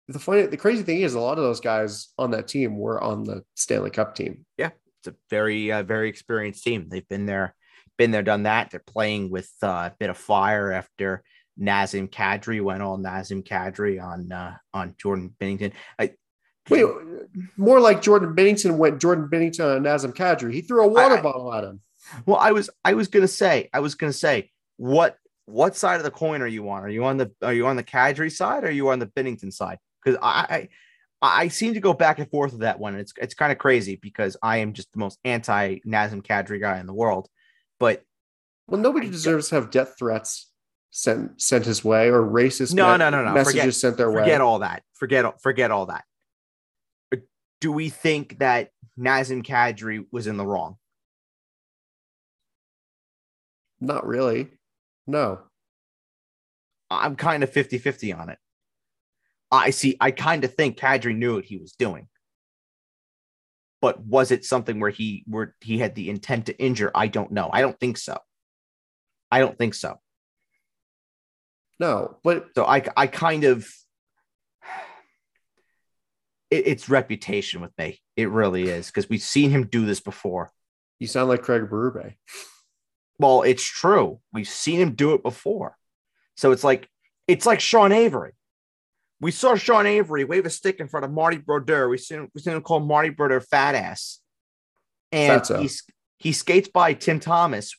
the 0.09 0.19
funny 0.19 0.43
the 0.43 0.57
crazy 0.57 0.83
thing 0.83 1.01
is 1.01 1.15
a 1.15 1.21
lot 1.21 1.39
of 1.39 1.45
those 1.45 1.61
guys 1.61 2.09
on 2.19 2.31
that 2.33 2.49
team 2.49 2.77
were 2.79 3.03
on 3.03 3.25
the 3.25 3.43
Stanley 3.55 3.91
Cup 3.91 4.15
team. 4.15 4.45
Yeah, 4.59 4.71
it's 5.01 5.09
a 5.09 5.15
very, 5.31 5.71
uh, 5.73 5.83
very 5.83 6.09
experienced 6.09 6.65
team. 6.65 6.89
They've 6.91 7.09
been 7.09 7.27
there, 7.27 7.55
been 7.99 8.11
there, 8.11 8.23
done 8.23 8.43
that. 8.45 8.71
They're 8.71 8.81
playing 8.85 9.31
with 9.31 9.51
uh, 9.63 9.67
a 9.91 9.95
bit 9.99 10.11
of 10.11 10.17
fire 10.19 10.73
after 10.73 11.23
Nazem 11.61 12.09
Kadri 12.11 12.63
went 12.63 12.83
all 12.83 12.99
Nazem 12.99 13.47
Kadri 13.47 14.03
on 14.03 14.33
uh, 14.33 14.57
on 14.73 14.95
Jordan 14.99 15.35
Binnington. 15.41 15.73
I, 15.99 16.13
Wait, 16.71 16.85
more 17.57 17.81
like 17.81 18.03
Jordan 18.03 18.37
Binnington 18.37 18.77
went 18.77 19.01
Jordan 19.01 19.29
Binnington 19.29 19.77
on 19.77 19.83
Nazem 19.83 20.15
Kadri. 20.15 20.53
He 20.53 20.61
threw 20.61 20.85
a 20.85 20.89
water 20.89 21.17
I- 21.19 21.21
bottle 21.21 21.53
at 21.53 21.65
him. 21.65 21.81
Well, 22.27 22.37
I 22.39 22.53
was 22.53 22.71
I 22.85 22.95
was 22.95 23.09
gonna 23.09 23.29
say 23.29 23.69
I 23.73 23.81
was 23.81 23.95
gonna 23.95 24.13
say 24.13 24.51
what 24.77 25.17
what 25.47 25.77
side 25.77 25.97
of 25.97 26.05
the 26.05 26.11
coin 26.11 26.41
are 26.43 26.47
you 26.47 26.69
on? 26.71 26.83
Are 26.83 26.89
you 26.89 27.05
on 27.05 27.17
the 27.17 27.33
are 27.43 27.53
you 27.53 27.67
on 27.67 27.77
the 27.77 27.85
Kadri 27.85 28.31
side 28.31 28.65
or 28.65 28.69
are 28.69 28.71
you 28.71 28.89
on 28.91 28.99
the 28.99 29.07
Binnington 29.07 29.53
side? 29.53 29.79
Because 30.03 30.19
I, 30.23 30.69
I 31.23 31.41
I 31.45 31.49
seem 31.49 31.75
to 31.75 31.81
go 31.81 31.93
back 31.93 32.19
and 32.19 32.29
forth 32.31 32.53
with 32.53 32.63
that 32.63 32.79
one. 32.81 32.95
It's 32.97 33.13
it's 33.19 33.35
kind 33.35 33.53
of 33.53 33.59
crazy 33.59 33.97
because 33.97 34.37
I 34.43 34.59
am 34.59 34.73
just 34.73 34.93
the 34.93 34.99
most 34.99 35.19
anti 35.25 35.79
Nazem 35.87 36.23
Kadri 36.23 36.61
guy 36.61 36.79
in 36.81 36.87
the 36.87 36.95
world. 36.95 37.29
But 37.79 38.03
Well, 38.69 38.81
nobody 38.81 39.09
deserves 39.11 39.49
to 39.49 39.57
have 39.57 39.71
death 39.71 39.95
threats 39.99 40.51
sent 40.91 41.41
sent 41.41 41.65
his 41.65 41.83
way 41.85 42.09
or 42.09 42.23
racist 42.23 42.75
No, 42.75 42.97
no, 42.97 43.09
no, 43.11 43.25
no. 43.25 43.33
messages 43.33 43.61
Forget- 43.61 43.75
sent 43.75 43.97
their 43.97 44.11
forget 44.13 44.41
way. 44.41 44.45
all 44.47 44.59
that. 44.61 44.83
Forget 44.95 45.41
forget 45.41 45.71
all 45.71 45.87
that. 45.87 46.05
Do 47.61 47.71
we 47.73 47.91
think 47.91 48.39
that 48.41 48.71
Nazem 48.99 49.45
Kadri 49.45 50.05
was 50.11 50.27
in 50.27 50.37
the 50.37 50.47
wrong? 50.47 50.77
Not 53.83 54.07
really. 54.07 54.49
No. 55.09 55.41
I'm 56.89 57.17
kind 57.17 57.43
of 57.43 57.51
50 57.51 57.79
50 57.79 58.13
on 58.13 58.29
it. 58.29 58.39
I 59.51 59.71
see. 59.71 59.97
I 60.01 60.13
kind 60.13 60.45
of 60.45 60.55
think 60.55 60.79
Kadri 60.79 61.17
knew 61.17 61.35
what 61.35 61.45
he 61.45 61.57
was 61.57 61.73
doing. 61.73 62.07
But 63.81 64.01
was 64.01 64.31
it 64.31 64.45
something 64.45 64.79
where 64.79 64.91
he 64.91 65.25
where 65.27 65.57
he 65.61 65.79
had 65.79 65.97
the 65.97 66.11
intent 66.11 66.47
to 66.47 66.57
injure? 66.59 66.93
I 66.95 67.09
don't 67.09 67.33
know. 67.33 67.51
I 67.53 67.61
don't 67.61 67.79
think 67.81 67.99
so. 67.99 68.19
I 69.33 69.41
don't 69.41 69.59
think 69.59 69.75
so. 69.75 69.99
No. 71.81 72.19
But 72.23 72.51
So 72.55 72.65
I 72.65 72.85
I 72.97 73.09
kind 73.09 73.43
of 73.43 73.67
it, 76.51 76.69
it's 76.69 76.89
reputation 76.89 77.61
with 77.61 77.77
me. 77.77 77.99
It 78.17 78.31
really 78.31 78.69
is 78.69 78.87
because 78.87 79.09
we've 79.09 79.23
seen 79.23 79.51
him 79.51 79.67
do 79.67 79.85
this 79.87 80.01
before. 80.01 80.53
you 81.01 81.09
sound 81.09 81.29
like 81.31 81.43
Craig 81.43 81.63
Berube. 81.63 82.15
Well, 83.23 83.43
it's 83.43 83.65
true. 83.65 84.21
We've 84.33 84.49
seen 84.49 84.81
him 84.81 84.95
do 84.95 85.15
it 85.15 85.23
before. 85.23 85.77
So 86.37 86.53
it's 86.53 86.65
like 86.65 86.89
it's 87.27 87.47
like 87.47 87.61
Sean 87.61 87.93
Avery. 87.93 88.33
We 89.21 89.31
saw 89.31 89.55
Sean 89.55 89.87
Avery 89.87 90.25
wave 90.25 90.45
a 90.45 90.51
stick 90.51 90.81
in 90.81 90.89
front 90.89 91.05
of 91.05 91.13
Marty 91.13 91.39
Brodeur. 91.39 91.89
We 91.89 91.99
seen 91.99 92.29
we 92.35 92.41
seen 92.41 92.55
him 92.55 92.63
call 92.63 92.81
Marty 92.81 93.11
Brodeur 93.11 93.41
fat 93.41 93.75
ass. 93.75 94.19
And 95.13 95.43
Fatso. 95.43 95.63
he, 95.63 95.71
he 96.19 96.33
skates 96.33 96.69
by 96.69 96.95
Tim 96.95 97.21
Thomas 97.21 97.77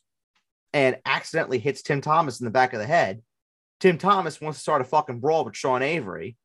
and 0.71 0.97
accidentally 1.05 1.59
hits 1.59 1.81
Tim 1.81 2.01
Thomas 2.01 2.39
in 2.39 2.45
the 2.45 2.51
back 2.51 2.73
of 2.73 2.79
the 2.79 2.85
head. 2.85 3.21
Tim 3.79 3.97
Thomas 3.97 4.39
wants 4.39 4.59
to 4.59 4.61
start 4.61 4.81
a 4.81 4.85
fucking 4.85 5.19
brawl 5.19 5.43
with 5.43 5.55
Sean 5.57 5.81
Avery. 5.81 6.37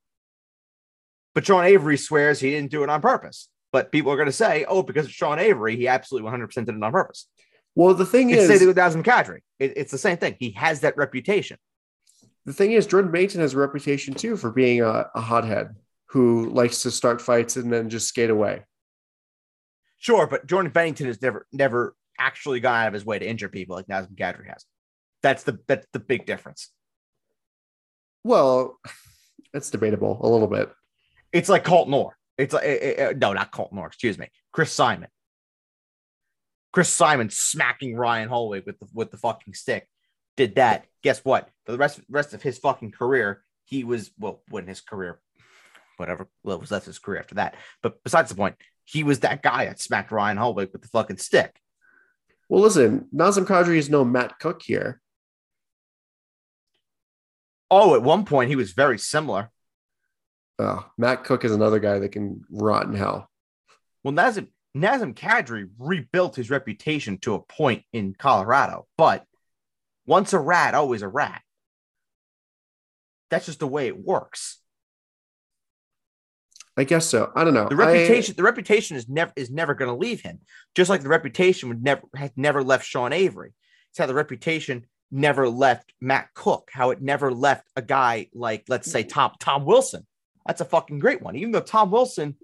But 1.35 1.47
Sean 1.47 1.65
Avery 1.65 1.97
swears 1.97 2.41
he 2.41 2.51
didn't 2.51 2.71
do 2.71 2.83
it 2.83 2.91
on 2.91 3.01
purpose. 3.01 3.49
But 3.71 3.93
people 3.93 4.11
are 4.11 4.17
going 4.17 4.27
to 4.27 4.33
say, 4.33 4.65
oh, 4.67 4.83
because 4.83 5.07
it's 5.07 5.15
Sean 5.15 5.39
Avery, 5.39 5.77
he 5.77 5.89
absolutely 5.89 6.31
100% 6.31 6.53
did 6.55 6.71
it 6.71 6.83
on 6.83 6.91
purpose. 6.91 7.29
Well, 7.79 7.95
the 7.95 8.05
thing 8.05 8.31
It's 8.31 8.51
is, 8.51 8.67
with 8.67 8.77
Nazem 8.77 9.05
Kadri. 9.05 9.39
It, 9.61 9.75
it's 9.77 9.93
the 9.93 9.99
same 9.99 10.17
thing. 10.17 10.35
He 10.41 10.51
has 10.51 10.81
that 10.81 10.97
reputation. 10.97 11.59
the 12.45 12.53
thing 12.53 12.73
is, 12.73 12.89
Jordan 12.89 13.13
Binnington 13.13 13.39
has 13.39 13.55
a 13.55 13.59
reputation 13.59 14.15
too 14.15 14.37
for 14.37 14.51
being 14.51 14.83
a, 14.83 15.09
a 15.15 15.21
hothead 15.21 15.77
who 16.07 16.51
likes 16.51 16.83
to 16.83 16.91
start 16.91 17.23
fights 17.23 17.55
and 17.55 17.73
then 17.73 17.89
just 17.89 18.09
skate 18.09 18.31
away. 18.31 18.65
Sure, 19.99 20.27
but 20.27 20.49
Jordan 20.49 20.73
Binnington 20.73 21.07
has 21.07 21.23
never 21.23 21.47
never 21.53 21.95
actually 22.19 22.59
gone 22.59 22.83
out 22.83 22.89
of 22.89 22.95
his 22.95 23.07
way 23.07 23.21
to 23.21 23.25
injure 23.25 23.49
people 23.49 23.77
like 23.77 23.87
Nazem 23.87 24.17
Kadri 24.17 24.49
has. 24.49 24.65
That's 25.23 25.45
the 25.45 25.61
that's 25.69 25.87
the 25.93 26.01
big 26.01 26.27
difference. 26.27 26.71
Well, 28.25 28.81
it's 29.55 29.71
debatable 29.71 30.19
a 30.21 30.29
little 30.29 30.49
bit. 30.49 30.69
It's 31.33 31.49
like 31.49 31.63
Colton 31.63 31.95
Orr. 31.95 32.17
It's 32.39 32.55
like 32.55 32.65
eh, 32.65 32.79
eh, 32.81 32.95
eh, 32.97 33.13
no, 33.17 33.35
not 33.35 33.53
Colton 33.53 33.79
Orr. 33.79 33.87
Excuse 33.87 34.19
me, 34.19 34.31
Chris 34.53 34.73
Simon. 34.73 35.11
Chris 36.79 36.91
Simon 36.91 37.29
smacking 37.29 37.97
Ryan 37.97 38.29
Hollweg 38.29 38.65
with 38.65 38.79
the 38.79 38.87
with 38.95 39.11
the 39.11 39.17
fucking 39.17 39.55
stick. 39.55 39.89
Did 40.37 40.55
that? 40.55 40.85
Guess 41.03 41.25
what? 41.25 41.49
For 41.67 41.73
the 41.73 41.79
rest 41.79 42.01
rest 42.09 42.35
of 42.35 42.43
his 42.43 42.57
fucking 42.57 42.93
career, 42.93 43.43
he 43.65 43.83
was 43.83 44.13
well, 44.17 44.43
when 44.49 44.69
his 44.69 44.81
career, 44.81 45.19
whatever, 45.97 46.29
well, 46.45 46.61
was 46.61 46.71
left 46.71 46.87
his 46.87 47.01
career 47.01 47.19
after 47.19 47.35
that. 47.35 47.57
But 47.83 48.05
besides 48.05 48.29
the 48.29 48.37
point, 48.37 48.55
he 48.85 49.03
was 49.03 49.19
that 49.21 49.43
guy 49.43 49.65
that 49.65 49.81
smacked 49.81 50.13
Ryan 50.13 50.37
Hollweg 50.37 50.73
with 50.73 50.83
the 50.83 50.87
fucking 50.87 51.17
stick. 51.17 51.59
Well, 52.49 52.63
listen, 52.63 53.09
Nazem 53.13 53.45
Kadri 53.45 53.79
is 53.79 53.91
no 53.91 54.05
Matt 54.05 54.39
Cooke 54.39 54.63
here. 54.63 55.01
Oh, 57.73 57.97
at 57.97 58.05
one 58.05 58.25
point 58.25 58.51
he 58.51 58.57
was 58.57 58.71
very 58.71 59.01
similar. 59.01 59.51
Oh, 60.61 60.89
Matt 60.97 61.25
Cooke 61.25 61.45
is 61.45 61.51
another 61.51 61.81
guy 61.81 61.99
that 61.99 62.13
can 62.13 62.45
rot 62.49 62.87
in 62.87 62.95
hell. 62.95 63.29
Well, 64.05 64.15
Nazem 64.15 64.51
Nazem 64.83 65.15
Kadri 65.15 65.69
rebuilt 65.79 66.37
his 66.37 66.51
reputation 66.51 67.19
to 67.19 67.35
a 67.35 67.41
point 67.41 67.85
in 67.93 68.15
Colorado, 68.15 68.87
but 68.97 69.25
once 70.07 70.33
a 70.33 70.39
rat, 70.39 70.75
always 70.75 71.03
a 71.03 71.09
rat. 71.09 71.43
That's 73.31 73.47
just 73.47 73.61
the 73.61 73.67
way 73.67 73.89
it 73.89 73.99
works. 73.99 74.59
I 76.77 76.85
guess 76.85 77.07
so. 77.07 77.33
I 77.35 77.45
don't 77.45 77.55
know. 77.55 77.69
The 77.69 77.75
I- 77.75 77.93
reputation, 77.93 78.37
the 78.37 78.43
reputation 78.43 78.97
is 78.97 79.09
never 79.09 79.33
is 79.37 79.51
never 79.51 79.75
going 79.75 79.91
to 79.91 79.97
leave 79.97 80.21
him. 80.21 80.39
Just 80.75 80.89
like 80.89 81.03
the 81.03 81.09
reputation 81.09 81.69
would 81.69 81.83
never 81.83 82.03
had 82.15 82.33
never 82.37 82.63
left 82.63 82.87
Sean 82.87 83.13
Avery. 83.13 83.53
It's 83.91 83.99
how 83.99 84.07
the 84.07 84.15
reputation 84.15 84.87
never 85.11 85.49
left 85.49 85.93
Matt 86.01 86.29
Cooke. 86.35 86.71
How 86.73 86.91
it 86.91 87.03
never 87.03 87.33
left 87.33 87.67
a 87.75 87.83
guy 87.83 88.29
like 88.33 88.65
let's 88.69 88.91
say 88.91 89.03
Tom 89.03 89.33
Tom 89.41 89.65
Wilson. 89.65 90.07
That's 90.47 90.61
a 90.61 90.65
fucking 90.65 91.01
great 91.01 91.21
one. 91.21 91.37
Even 91.37 91.51
though 91.51 91.61
Tom 91.61 91.91
Wilson, 91.91 92.37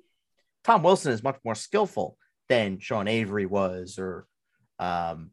Tom 0.64 0.82
Wilson 0.82 1.12
is 1.12 1.22
much 1.22 1.38
more 1.44 1.54
skillful 1.54 2.18
than 2.48 2.78
Sean 2.78 3.08
Avery 3.08 3.46
was, 3.46 3.98
or 3.98 4.26
um, 4.78 5.30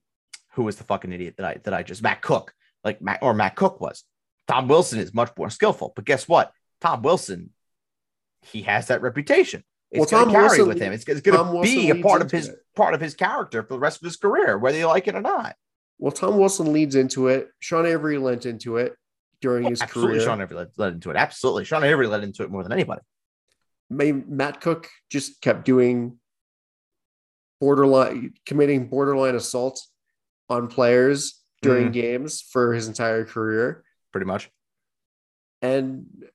who 0.53 0.63
was 0.63 0.77
the 0.77 0.83
fucking 0.83 1.11
idiot 1.11 1.35
that 1.37 1.45
I 1.45 1.57
that 1.63 1.73
I 1.73 1.83
just 1.83 2.01
Matt 2.03 2.21
Cooke, 2.21 2.53
like 2.83 3.01
Matt 3.01 3.19
or 3.21 3.33
Matt 3.33 3.55
Cooke 3.55 3.79
was. 3.81 4.03
Tom 4.47 4.67
Wilson 4.67 4.99
is 4.99 5.13
much 5.13 5.31
more 5.37 5.49
skillful, 5.49 5.93
but 5.95 6.05
guess 6.05 6.27
what? 6.27 6.51
Tom 6.81 7.01
Wilson, 7.03 7.51
he 8.41 8.63
has 8.63 8.87
that 8.87 9.01
reputation. 9.01 9.63
It's 9.91 10.11
Well, 10.11 10.25
going 10.25 10.33
to 10.33 10.39
carry 10.39 10.47
Wilson- 10.57 10.67
with 10.67 10.79
him. 10.79 10.93
It's, 10.93 11.03
it's 11.07 11.21
going 11.21 11.37
to 11.37 11.51
Wilson 11.53 11.75
be 11.75 11.89
a 11.91 11.95
part 12.01 12.21
of 12.21 12.31
his 12.31 12.47
it. 12.49 12.59
part 12.75 12.93
of 12.93 13.01
his 13.01 13.13
character 13.13 13.61
for 13.63 13.73
the 13.75 13.79
rest 13.79 14.01
of 14.01 14.05
his 14.05 14.15
career, 14.17 14.57
whether 14.57 14.77
you 14.77 14.87
like 14.87 15.07
it 15.07 15.15
or 15.15 15.21
not. 15.21 15.55
Well, 15.99 16.11
Tom 16.11 16.37
Wilson 16.37 16.73
leads 16.73 16.95
into 16.95 17.27
it. 17.27 17.49
Sean 17.59 17.85
Avery 17.85 18.17
lent 18.17 18.45
into 18.45 18.77
it 18.77 18.95
during 19.41 19.65
his 19.69 19.81
Absolutely, 19.81 20.15
career. 20.15 20.25
Sean 20.25 20.41
Avery 20.41 20.57
led, 20.57 20.67
led 20.77 20.93
into 20.93 21.11
it. 21.11 21.17
Absolutely, 21.17 21.65
Sean 21.65 21.83
Avery 21.83 22.07
led 22.07 22.23
into 22.23 22.43
it 22.43 22.49
more 22.49 22.63
than 22.63 22.71
anybody. 22.71 23.01
May 23.89 24.11
Matt 24.13 24.61
Cooke 24.61 24.89
just 25.09 25.41
kept 25.41 25.65
doing 25.65 26.17
borderline, 27.61 28.33
committing 28.45 28.87
borderline 28.89 29.35
assault 29.35 29.81
on 30.49 30.67
players 30.67 31.39
during 31.61 31.89
Mhm. 31.89 31.93
games 31.93 32.41
for 32.41 32.73
his 32.73 32.87
entire 32.89 33.23
career. 33.23 33.85
Pretty 34.11 34.25
much. 34.25 34.49
and 35.61 36.25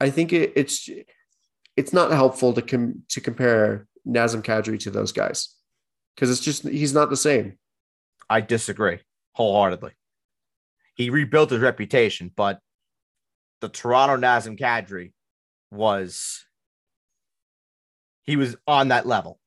I 0.00 0.10
think 0.10 0.32
it, 0.32 0.52
it's 0.54 0.88
it's 1.76 1.92
not 1.92 2.12
helpful 2.12 2.52
to 2.54 2.62
com- 2.62 3.02
to 3.08 3.20
compare 3.20 3.88
Nazem 4.06 4.42
Kadri 4.44 4.78
to 4.80 4.90
those 4.92 5.10
guys 5.10 5.56
because 6.14 6.30
it's 6.30 6.40
just 6.40 6.62
he's 6.62 6.94
not 6.94 7.10
the 7.10 7.16
same. 7.16 7.58
I 8.30 8.40
disagree 8.40 9.00
wholeheartedly. 9.32 9.92
He 10.94 11.10
rebuilt 11.10 11.50
his 11.50 11.60
reputation, 11.60 12.30
but 12.34 12.60
the 13.60 13.68
Toronto 13.68 14.16
Nazem 14.16 14.56
Kadri 14.58 15.12
was 15.72 16.44
he 18.22 18.36
was 18.36 18.54
on 18.68 18.88
that 18.88 19.04
level. 19.06 19.40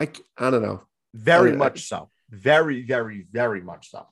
I 0.00 0.08
I 0.36 0.50
don't 0.50 0.62
know. 0.62 0.82
Very 1.14 1.52
I- 1.52 1.56
much 1.56 1.88
so. 1.88 2.10
Very, 2.28 2.82
very, 2.82 3.26
very 3.30 3.60
much 3.60 3.90
so. 3.90 4.06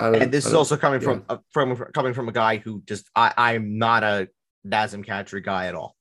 I 0.00 0.08
And 0.08 0.32
this 0.32 0.46
I 0.46 0.48
is 0.48 0.54
also 0.54 0.76
coming 0.76 1.00
yeah. 1.00 1.04
from 1.06 1.24
uh, 1.28 1.36
from 1.50 1.76
coming 1.94 2.14
from 2.14 2.28
a 2.28 2.32
guy 2.32 2.56
who 2.56 2.82
just 2.86 3.08
I 3.14 3.32
I'm 3.36 3.78
not 3.78 4.02
a 4.02 4.28
Nazem 4.66 5.04
Kadri 5.06 5.42
guy 5.44 5.66
at 5.66 5.74
all. 5.74 5.94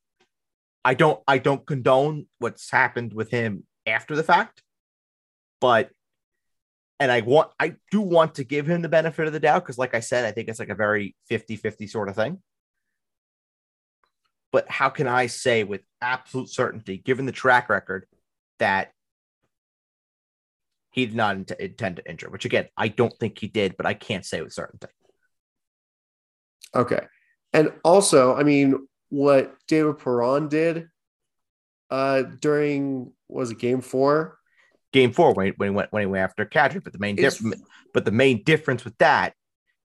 I 0.83 0.95
don't 0.95 1.21
I 1.27 1.37
don't 1.37 1.65
condone 1.65 2.25
what's 2.39 2.69
happened 2.71 3.13
with 3.13 3.29
him 3.29 3.65
after 3.85 4.15
the 4.15 4.23
fact, 4.23 4.63
but 5.61 5.91
and 6.99 7.11
I 7.11 7.21
want 7.21 7.51
I 7.59 7.75
do 7.91 8.01
want 8.01 8.35
to 8.35 8.43
give 8.43 8.67
him 8.67 8.81
the 8.81 8.89
benefit 8.89 9.27
of 9.27 9.33
the 9.33 9.39
doubt 9.39 9.63
because 9.63 9.77
like 9.77 9.93
I 9.93 9.99
said, 9.99 10.25
I 10.25 10.31
think 10.31 10.49
it's 10.49 10.59
like 10.59 10.69
a 10.69 10.75
very 10.75 11.15
50-50 11.29 11.89
sort 11.89 12.09
of 12.09 12.15
thing. 12.15 12.41
But 14.53 14.69
how 14.69 14.87
can 14.89 15.07
I 15.07 15.27
say 15.27 15.65
with 15.65 15.81
absolute 16.01 16.47
certainty, 16.47 16.97
given 16.97 17.25
the 17.25 17.33
track 17.33 17.67
record, 17.67 18.05
that 18.59 18.93
he 20.91 21.05
did 21.07 21.15
not 21.15 21.35
int- 21.35 21.51
intend 21.59 21.97
to 21.97 22.09
injure? 22.09 22.29
Which 22.29 22.45
again, 22.45 22.69
I 22.77 22.87
don't 22.87 23.13
think 23.19 23.39
he 23.39 23.47
did, 23.47 23.75
but 23.75 23.85
I 23.85 23.95
can't 23.95 24.25
say 24.25 24.41
with 24.41 24.53
certainty. 24.53 24.87
Okay. 26.73 27.01
And 27.51 27.73
also, 27.83 28.33
I 28.35 28.43
mean, 28.43 28.87
what 29.09 29.55
David 29.67 29.99
Perron 29.99 30.47
did 30.47 30.87
uh 31.89 32.21
during 32.21 33.11
was 33.27 33.51
it 33.51 33.59
game 33.59 33.81
four? 33.81 34.37
game 34.93 35.11
four 35.11 35.33
when, 35.33 35.51
when 35.57 35.69
he 35.69 35.75
went 35.75 35.91
when 35.91 36.01
he 36.01 36.07
went 36.07 36.23
after 36.23 36.45
Kadri. 36.45 36.81
But 36.83 36.93
the 36.93 36.99
main 36.99 37.15
difference, 37.15 37.61
but 37.93 38.05
the 38.05 38.11
main 38.11 38.43
difference 38.43 38.85
with 38.85 38.97
that 38.99 39.33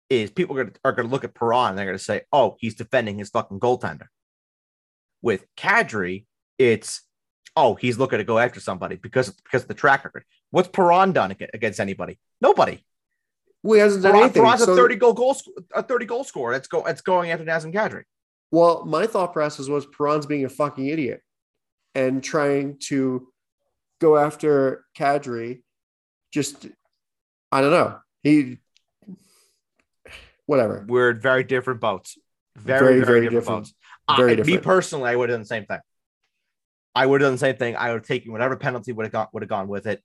is 0.08 0.30
people 0.30 0.56
are 0.56 0.64
gonna, 0.64 0.76
are 0.84 0.92
going 0.92 1.08
to 1.08 1.12
look 1.12 1.24
at 1.24 1.34
Perron 1.34 1.70
and 1.70 1.78
they're 1.78 1.86
going 1.86 1.98
to 1.98 2.04
say, 2.04 2.22
"Oh, 2.32 2.56
he's 2.60 2.76
defending 2.76 3.18
his 3.18 3.30
fucking 3.30 3.58
goaltender." 3.60 4.06
With 5.22 5.44
Kadri, 5.56 6.24
it's 6.58 7.02
oh, 7.56 7.74
he's 7.74 7.98
looking 7.98 8.18
to 8.18 8.24
go 8.24 8.38
after 8.38 8.60
somebody 8.60 8.96
because 8.96 9.30
because 9.30 9.62
of 9.62 9.68
the 9.68 9.74
track 9.74 10.04
record. 10.04 10.24
What's 10.50 10.68
Perron 10.68 11.12
done 11.12 11.34
against 11.52 11.80
anybody? 11.80 12.18
Nobody. 12.40 12.84
Well, 13.62 13.74
he 13.74 13.80
hasn't 13.80 14.02
done 14.04 14.12
Perron, 14.12 14.24
anything. 14.24 14.42
Perron's 14.42 14.64
So- 14.64 14.72
a 14.72 14.76
thirty 14.76 14.96
goal 14.96 15.12
goal 15.12 15.36
a 15.74 15.82
thirty 15.82 16.06
goal 16.06 16.24
scorer. 16.24 16.52
That's 16.52 16.68
go 16.68 16.82
that's 16.84 17.00
going 17.00 17.30
after 17.30 17.44
Nazem 17.44 17.74
Kadri. 17.74 18.04
Well, 18.50 18.84
my 18.86 19.06
thought 19.06 19.32
process 19.32 19.68
was 19.68 19.86
Perron's 19.86 20.26
being 20.26 20.44
a 20.44 20.48
fucking 20.48 20.86
idiot 20.86 21.22
and 21.94 22.22
trying 22.22 22.78
to 22.84 23.28
go 24.00 24.16
after 24.16 24.84
Kadri. 24.96 25.62
Just, 26.32 26.66
I 27.52 27.60
don't 27.60 27.70
know. 27.70 27.98
He, 28.22 28.58
whatever. 30.46 30.84
We're 30.88 31.12
very 31.12 31.44
different 31.44 31.80
boats. 31.80 32.16
Very, 32.56 33.00
very, 33.00 33.22
different, 33.28 33.46
boats. 33.46 33.74
Very 34.16 34.40
I- 34.40 34.44
Me 34.44 34.58
personally, 34.58 35.10
I 35.10 35.16
would 35.16 35.28
have 35.28 35.34
done 35.34 35.42
the 35.42 35.46
same 35.46 35.66
thing. 35.66 35.80
I 36.94 37.06
would 37.06 37.20
have 37.20 37.26
done 37.28 37.34
the 37.34 37.38
same 37.38 37.56
thing. 37.56 37.76
I 37.76 37.90
would 37.92 38.00
have 38.00 38.06
taken 38.06 38.32
whatever 38.32 38.56
penalty 38.56 38.92
would 38.92 39.04
have 39.04 39.12
gone 39.12 39.28
would 39.32 39.42
have 39.42 39.50
gone 39.50 39.68
with 39.68 39.86
it. 39.86 40.02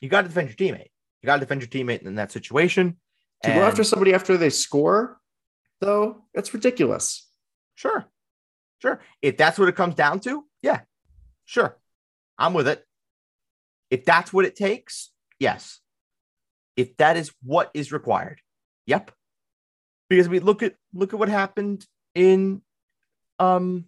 You 0.00 0.08
got 0.08 0.22
to 0.22 0.28
defend 0.28 0.48
your 0.48 0.56
teammate. 0.56 0.90
You 1.22 1.26
got 1.26 1.36
to 1.36 1.40
defend 1.40 1.62
your 1.62 1.68
teammate 1.68 2.02
in 2.02 2.16
that 2.16 2.30
situation. 2.30 2.98
To 3.42 3.50
go 3.50 3.62
after 3.62 3.84
somebody 3.84 4.14
after 4.14 4.36
they 4.36 4.50
score, 4.50 5.20
though, 5.80 6.24
that's 6.34 6.52
ridiculous. 6.54 7.28
Sure. 7.74 8.06
Sure. 8.80 9.00
If 9.22 9.36
that's 9.36 9.58
what 9.58 9.68
it 9.68 9.76
comes 9.76 9.94
down 9.94 10.20
to, 10.20 10.44
yeah, 10.62 10.80
sure. 11.44 11.76
I'm 12.38 12.54
with 12.54 12.68
it. 12.68 12.84
If 13.90 14.04
that's 14.04 14.32
what 14.32 14.44
it 14.44 14.56
takes, 14.56 15.10
yes. 15.38 15.80
If 16.76 16.96
that 16.98 17.16
is 17.16 17.32
what 17.42 17.70
is 17.72 17.92
required, 17.92 18.40
yep. 18.86 19.10
Because 20.08 20.28
we 20.28 20.40
look 20.40 20.62
at 20.62 20.74
look 20.92 21.12
at 21.12 21.18
what 21.18 21.28
happened 21.28 21.86
in 22.14 22.62
um 23.38 23.84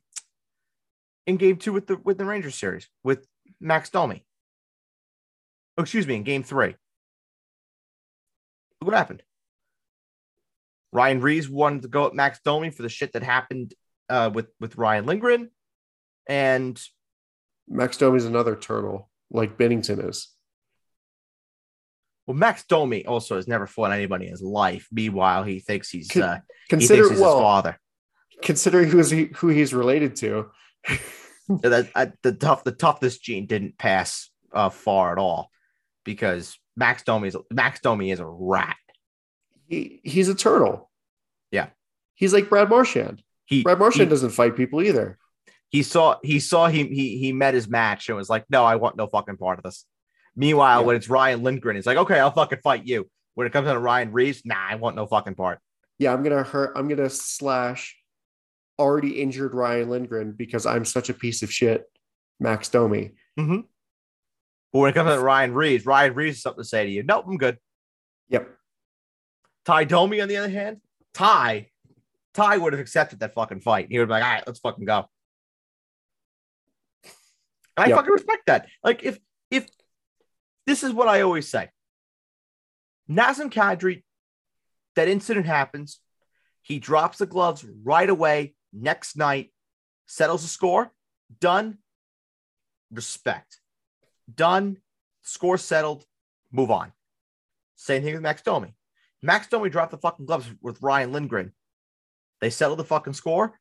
in 1.27 1.37
game 1.37 1.57
two 1.57 1.73
with 1.73 1.87
the 1.87 1.97
with 1.97 2.19
the 2.19 2.25
Rangers 2.25 2.55
series 2.55 2.89
with 3.05 3.27
Max 3.61 3.91
Domi. 3.91 4.25
Oh, 5.77 5.83
excuse 5.83 6.07
me, 6.07 6.17
in 6.17 6.23
game 6.25 6.43
three. 6.43 6.75
Look 8.81 8.91
what 8.93 8.95
happened. 8.95 9.23
Ryan 10.93 11.21
Reaves 11.21 11.49
wanted 11.49 11.83
to 11.83 11.89
go 11.89 12.07
at 12.07 12.15
Max 12.15 12.41
Domi 12.45 12.71
for 12.71 12.83
the 12.83 12.89
shit 12.89 13.13
that 13.13 13.23
happened 13.23 13.75
uh, 14.09 14.31
with 14.33 14.47
with 14.61 14.77
Ryan 14.77 15.07
Lindgren, 15.07 15.51
and 16.27 16.81
Max 17.69 17.97
Domi 17.99 18.17
is 18.17 18.25
another 18.25 18.57
turtle, 18.57 19.11
like 19.31 19.59
Binnington 19.59 20.09
is. 20.09 20.29
well, 22.27 22.37
Max 22.37 22.65
Domi 22.65 23.05
also 23.05 23.37
has 23.37 23.47
never 23.47 23.67
fought 23.67 23.93
anybody 23.93 24.27
in 24.27 24.31
his 24.31 24.43
life. 24.43 24.89
Meanwhile, 24.91 25.45
he 25.45 25.61
thinks 25.61 25.91
he's 25.91 26.09
Con- 26.09 26.23
uh, 26.23 26.41
he 26.71 26.77
thinks 26.77 26.89
he's 26.89 27.11
his 27.11 27.21
father. 27.21 27.79
Considering 28.43 28.89
who's 28.89 29.11
he, 29.11 29.25
who 29.37 29.49
he's 29.49 29.75
related 29.75 30.17
to. 30.17 30.51
That, 31.63 31.89
uh, 31.95 32.07
the 32.23 32.33
tough 32.33 32.63
the 32.63 32.73
toughness 32.73 33.17
gene 33.17 33.47
didn't 33.47 33.79
pass 33.79 34.29
uh, 34.53 34.69
far 34.69 35.13
at 35.13 35.19
all 35.19 35.51
because 36.05 36.59
Max 36.77 37.05
Domi 37.05 37.29
is 37.29 37.37
Max 37.51 37.81
Domi 37.81 38.11
is 38.11 38.21
a 38.21 38.27
rat. 38.27 38.77
he, 39.67 39.99
he's 40.05 40.29
a 40.29 40.35
turtle. 40.35 40.91
Yeah. 41.51 41.69
He's 42.17 42.35
like 42.35 42.51
Brad 42.51 42.69
Marchand. 42.69 43.23
He 43.47 43.63
Brad 43.63 43.79
Marchand 43.79 44.09
he, 44.09 44.11
doesn't 44.11 44.29
fight 44.33 44.57
people 44.57 44.83
either. 44.83 45.19
he 45.71 45.83
saw 45.83 46.17
he 46.23 46.39
saw 46.39 46.67
him 46.69 46.89
he 46.89 47.17
he 47.17 47.33
met 47.33 47.55
his 47.55 47.67
match 47.67 48.11
and 48.11 48.19
was 48.19 48.29
like, 48.29 48.45
no, 48.51 48.63
I 48.67 48.77
want 48.77 48.99
no 48.99 49.07
fucking 49.07 49.39
part 49.39 49.59
of 49.59 49.65
this. 49.65 49.87
Meanwhile, 50.37 50.81
Yeah. 50.83 50.87
when 50.87 50.97
it's 50.97 51.09
Ryan 51.09 51.43
Lindgren, 51.43 51.77
he's 51.77 51.87
like, 51.87 51.97
okay, 51.97 52.21
I'll 52.21 52.31
fucking 52.31 52.59
fight 52.63 52.85
you. 52.87 53.09
When 53.37 53.47
it 53.47 53.55
comes 53.55 53.65
down 53.65 53.75
to 53.77 53.81
Ryan 53.81 54.13
Reaves, 54.13 54.43
nah, 54.45 54.69
I 54.69 54.75
want 54.75 54.97
no 54.97 55.07
fucking 55.07 55.35
part. 55.35 55.61
Yeah, 55.99 56.13
I'm 56.13 56.23
gonna 56.23 56.43
hurt. 56.43 56.75
I'm 56.77 56.89
gonna 56.89 57.09
slash 57.09 57.97
already 58.79 59.21
injured 59.21 59.55
Ryan 59.55 59.91
Lindgren 59.91 60.33
because 60.33 60.67
I'm 60.67 60.85
such 60.85 61.09
a 61.09 61.15
piece 61.15 61.43
of 61.43 61.53
shit. 61.53 61.85
Max 62.41 62.69
Domi. 62.69 63.13
Mm-hmm. 63.39 63.61
But 64.73 64.79
when 64.79 64.91
it 64.91 64.95
comes 64.95 65.11
to 65.11 65.21
Ryan 65.21 65.55
Reaves, 65.55 65.87
Ryan 65.87 66.15
Reaves 66.15 66.37
has 66.37 66.43
something 66.43 66.63
to 66.63 66.69
say 66.69 66.85
to 66.85 66.91
you. 66.91 67.03
Nope, 67.03 67.25
I'm 67.27 67.37
good. 67.37 67.59
Yep. 68.29 68.49
Ty 69.65 69.85
Domi, 69.85 70.21
on 70.21 70.29
the 70.29 70.37
other 70.37 70.49
hand, 70.49 70.81
Ty, 71.15 71.69
Ty 72.35 72.59
would 72.59 72.73
have 72.73 72.81
accepted 72.81 73.21
that 73.21 73.35
fucking 73.35 73.61
fight. 73.61 73.89
He 73.91 73.99
would 73.99 74.07
be 74.07 74.13
like, 74.13 74.23
all 74.23 74.31
right, 74.31 74.45
let's 74.47 74.61
fucking 74.61 74.85
go. 74.85 75.09
And 77.77 77.85
I 77.85 77.87
Yep. 77.89 77.97
fucking 77.97 78.13
respect 78.13 78.47
that. 78.47 78.69
Like, 78.85 79.03
if 79.03 79.19
if 79.51 79.67
this 80.67 80.83
is 80.83 80.93
what 80.93 81.09
I 81.09 81.23
always 81.23 81.49
say, 81.49 81.71
Nazem 83.11 83.51
Kadri, 83.51 84.03
that 84.95 85.09
incident 85.09 85.47
happens, 85.47 86.01
he 86.63 86.79
drops 86.79 87.19
the 87.19 87.27
gloves 87.27 87.65
right 87.83 88.09
away. 88.09 88.55
Next 88.73 89.17
night, 89.17 89.51
settles 90.07 90.43
the 90.43 90.49
score. 90.49 90.93
Done. 91.41 91.79
Respect. 92.91 93.61
Done. 94.33 94.79
Score 95.23 95.59
settled. 95.59 96.05
Move 96.53 96.71
on. 96.71 96.93
Same 97.77 98.03
thing 98.03 98.15
with 98.15 98.23
Max 98.23 98.43
Domi. 98.43 98.75
Max 99.23 99.49
Domi 99.49 99.71
dropped 99.71 99.91
the 99.91 99.99
fucking 99.99 100.27
gloves 100.27 100.49
with 100.63 100.83
Ryan 100.83 101.13
Lindgren. 101.13 101.53
They 102.41 102.51
settled 102.51 102.79
the 102.79 102.85
fucking 102.85 103.15
score. 103.15 103.59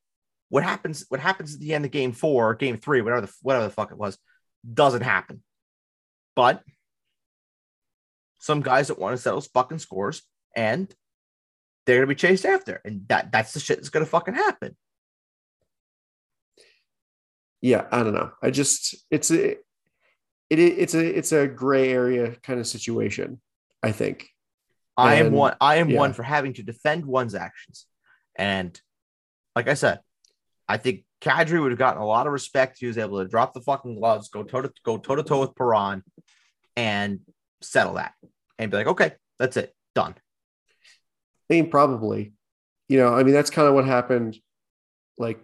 What 0.49 0.63
happens? 0.63 1.05
What 1.09 1.19
happens 1.19 1.53
at 1.53 1.59
the 1.59 1.73
end 1.73 1.85
of 1.85 1.91
game 1.91 2.13
four 2.13 2.49
or 2.49 2.55
game 2.55 2.77
three, 2.77 3.01
whatever 3.01 3.25
the 3.25 3.33
whatever 3.41 3.65
the 3.65 3.71
fuck 3.71 3.91
it 3.91 3.97
was, 3.97 4.17
doesn't 4.71 5.01
happen. 5.01 5.43
But 6.35 6.63
some 8.39 8.61
guys 8.61 8.87
that 8.87 8.99
want 8.99 9.15
to 9.15 9.21
settle 9.21 9.41
fucking 9.41 9.79
scores 9.79 10.21
and 10.55 10.93
they're 11.85 11.97
gonna 11.97 12.07
be 12.07 12.15
chased 12.15 12.45
after, 12.45 12.81
and 12.85 13.07
that 13.07 13.31
that's 13.31 13.53
the 13.53 13.59
shit 13.59 13.77
that's 13.77 13.89
gonna 13.89 14.05
fucking 14.05 14.35
happen. 14.35 14.75
Yeah, 17.67 17.85
I 17.91 18.01
don't 18.01 18.13
know. 18.13 18.31
I 18.41 18.49
just 18.49 18.95
it's 19.11 19.29
a 19.29 19.51
it, 19.51 19.59
it's 20.49 20.93
a 20.93 21.17
it's 21.17 21.33
a 21.33 21.49
gray 21.49 21.91
area 21.91 22.33
kind 22.41 22.61
of 22.61 22.65
situation. 22.65 23.41
I 23.83 23.91
think. 23.91 24.29
I 24.95 25.15
am 25.15 25.33
one. 25.33 25.55
I 25.59 25.75
am 25.75 25.89
yeah. 25.89 25.99
one 25.99 26.13
for 26.13 26.23
having 26.23 26.53
to 26.53 26.63
defend 26.63 27.05
one's 27.05 27.35
actions, 27.35 27.85
and 28.37 28.79
like 29.53 29.67
I 29.67 29.73
said, 29.73 29.99
I 30.69 30.77
think 30.77 31.03
Kadri 31.19 31.61
would 31.61 31.71
have 31.71 31.77
gotten 31.77 32.01
a 32.01 32.05
lot 32.05 32.25
of 32.25 32.31
respect. 32.31 32.75
if 32.75 32.79
He 32.79 32.87
was 32.87 32.97
able 32.97 33.21
to 33.21 33.27
drop 33.27 33.53
the 33.53 33.59
fucking 33.59 33.99
gloves, 33.99 34.29
go 34.29 34.43
toe 34.43 34.61
to 34.61 34.71
go 34.85 34.97
toe 34.97 35.15
to 35.15 35.23
toe 35.23 35.41
with 35.41 35.53
Perron, 35.53 36.03
and 36.77 37.19
settle 37.61 37.95
that, 37.95 38.13
and 38.57 38.71
be 38.71 38.77
like, 38.77 38.87
okay, 38.87 39.11
that's 39.39 39.57
it, 39.57 39.75
done. 39.93 40.15
I 41.49 41.53
mean, 41.53 41.69
probably. 41.69 42.31
You 42.87 42.99
know, 42.99 43.13
I 43.13 43.23
mean, 43.23 43.33
that's 43.33 43.49
kind 43.49 43.67
of 43.67 43.73
what 43.73 43.83
happened 43.83 44.37
like 45.17 45.41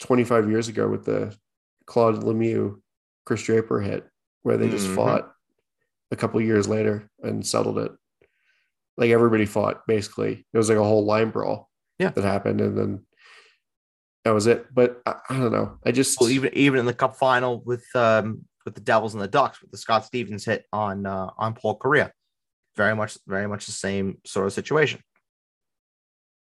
25 0.00 0.50
years 0.50 0.68
ago 0.68 0.86
with 0.86 1.06
the 1.06 1.34
Claude 1.86 2.22
Lemieux, 2.22 2.80
Chris 3.26 3.42
Draper 3.42 3.80
hit, 3.80 4.08
where 4.42 4.56
they 4.56 4.68
just 4.68 4.86
Mhm. 4.88 4.94
fought 4.94 5.34
a 6.10 6.16
couple 6.16 6.40
years 6.40 6.68
later 6.68 7.10
and 7.22 7.46
settled 7.46 7.78
it. 7.78 7.92
Like 8.96 9.10
everybody 9.10 9.46
fought 9.46 9.86
basically. 9.86 10.46
It 10.52 10.56
was 10.56 10.68
like 10.68 10.78
a 10.78 10.84
whole 10.84 11.04
line 11.04 11.30
brawl 11.30 11.70
Yeah. 11.98 12.10
that 12.10 12.24
happened, 12.24 12.60
and 12.60 12.78
then 12.78 13.06
that 14.24 14.30
was 14.30 14.46
it. 14.46 14.72
But 14.72 15.02
I, 15.04 15.16
I 15.28 15.36
don't 15.38 15.52
know. 15.52 15.78
I 15.84 15.90
just 15.92 16.20
Well, 16.20 16.30
even 16.30 16.54
even 16.54 16.78
in 16.78 16.86
the 16.86 16.94
Cup 16.94 17.16
final 17.16 17.60
with 17.64 17.84
um 17.94 18.46
with 18.64 18.74
the 18.74 18.80
Devils 18.80 19.12
and 19.14 19.22
the 19.22 19.28
Ducks 19.28 19.60
with 19.60 19.70
the 19.70 19.76
Scott 19.76 20.04
Stevens 20.06 20.44
hit 20.44 20.64
on 20.72 21.04
uh, 21.06 21.30
on 21.36 21.54
Paul 21.54 21.78
Kariya, 21.78 22.10
very 22.76 22.94
much 22.94 23.18
very 23.26 23.46
much 23.48 23.66
the 23.66 23.72
same 23.72 24.20
sort 24.24 24.46
of 24.46 24.52
situation. 24.52 25.00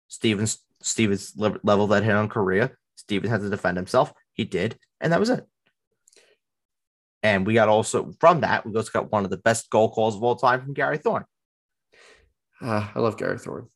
Stevens 0.09 0.59
Stevens 0.83 1.33
lev- 1.37 1.59
leveled 1.63 1.91
that 1.91 2.03
hit 2.05 2.15
on 2.15 2.29
Kariya. 2.29 2.75
Stevens 2.97 3.31
had 3.31 3.41
to 3.41 3.49
defend 3.51 3.77
himself. 3.77 4.13
He 4.35 4.45
did, 4.45 4.79
and 5.01 5.13
that 5.13 5.21
was 5.21 5.31
it. 5.31 5.47
And 7.23 7.47
we 7.47 7.55
got 7.55 7.69
also 7.69 8.13
from 8.21 8.41
that 8.41 8.67
we 8.67 8.75
also 8.75 8.91
got 8.93 9.13
one 9.13 9.25
of 9.25 9.31
the 9.31 9.37
best 9.37 9.71
goal 9.71 9.91
calls 9.91 10.17
of 10.17 10.23
all 10.23 10.37
time 10.37 10.61
from 10.63 10.75
Gary 10.75 10.99
Thorne 10.99 11.25
ah, 12.63 12.93
I 12.95 12.99
love 13.01 13.17
Gary 13.17 13.39
Thorne. 13.39 13.69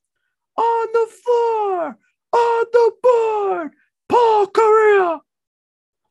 on 0.57 0.87
the 0.93 1.07
floor, 1.23 1.99
on 2.33 2.65
the 2.73 2.93
board, 3.03 3.71
Paul 4.09 4.47
Kariya. 4.47 5.21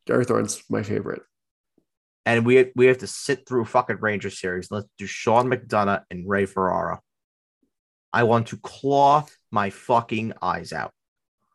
Gary 0.07 0.25
Thorne's 0.25 0.63
my 0.69 0.83
favorite. 0.83 1.23
and 2.25 2.45
we 2.45 2.71
we 2.75 2.85
have 2.87 2.99
to 2.99 3.07
sit 3.07 3.47
through 3.47 3.65
fucking 3.65 3.97
Ranger 3.99 4.29
series. 4.29 4.69
Let's 4.71 4.87
do 4.97 5.05
Sean 5.05 5.47
McDonough 5.47 6.03
and 6.11 6.27
Ray 6.29 6.45
Ferraro. 6.45 6.99
I 8.13 8.23
want 8.23 8.47
to 8.47 8.57
claw 8.57 9.25
my 9.51 9.69
fucking 9.71 10.33
eyes 10.41 10.71
out. 10.71 10.91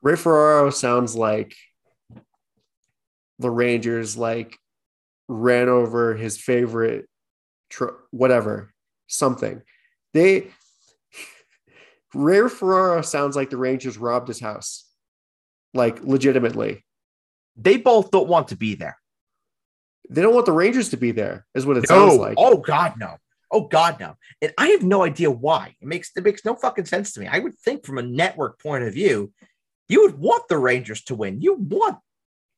Ray 0.03 0.17
Ferraro 0.17 0.71
sounds 0.71 1.15
like 1.15 1.55
the 3.41 3.51
Rangers 3.51 4.17
like 4.17 4.57
ran 5.29 5.69
over 5.69 6.15
his 6.15 6.39
favorite 6.39 7.09
tr- 7.69 7.97
whatever 8.11 8.73
something. 9.07 9.63
They 10.15 10.49
Ray 12.15 12.49
Ferraro 12.49 13.03
sounds 13.03 13.37
like 13.37 13.51
the 13.51 13.57
Rangers 13.57 13.99
robbed 13.99 14.29
his 14.29 14.41
house. 14.41 14.87
Like 15.75 16.03
legitimately. 16.03 16.85
They 17.57 17.77
both 17.77 18.11
don't 18.11 18.29
want 18.29 18.49
to 18.49 18.57
be 18.57 18.75
there. 18.75 18.97
They 20.09 20.23
don't 20.23 20.35
want 20.35 20.47
the 20.47 20.53
Rangers 20.53 20.89
to 20.91 20.97
be 20.97 21.13
there, 21.13 21.47
is 21.55 21.65
what 21.65 21.77
it 21.77 21.87
sounds 21.87 22.17
like. 22.17 22.35
oh 22.37 22.57
God, 22.57 22.95
no, 22.99 23.17
Oh 23.53 23.63
God, 23.63 23.99
no. 23.99 24.15
And 24.41 24.53
I 24.59 24.69
have 24.69 24.83
no 24.83 25.03
idea 25.03 25.31
why. 25.31 25.75
It 25.81 25.89
makes 25.89 26.11
it 26.17 26.25
makes 26.25 26.45
no 26.45 26.55
fucking 26.55 26.85
sense 26.85 27.13
to 27.13 27.21
me. 27.21 27.27
I 27.27 27.39
would 27.39 27.59
think 27.59 27.85
from 27.85 27.99
a 27.99 28.03
network 28.03 28.61
point 28.61 28.85
of 28.85 28.95
view, 28.95 29.33
you 29.89 30.03
would 30.03 30.19
want 30.19 30.49
the 30.49 30.59
Rangers 30.59 31.03
to 31.05 31.15
win. 31.15 31.41
You 31.41 31.55
want 31.55 31.99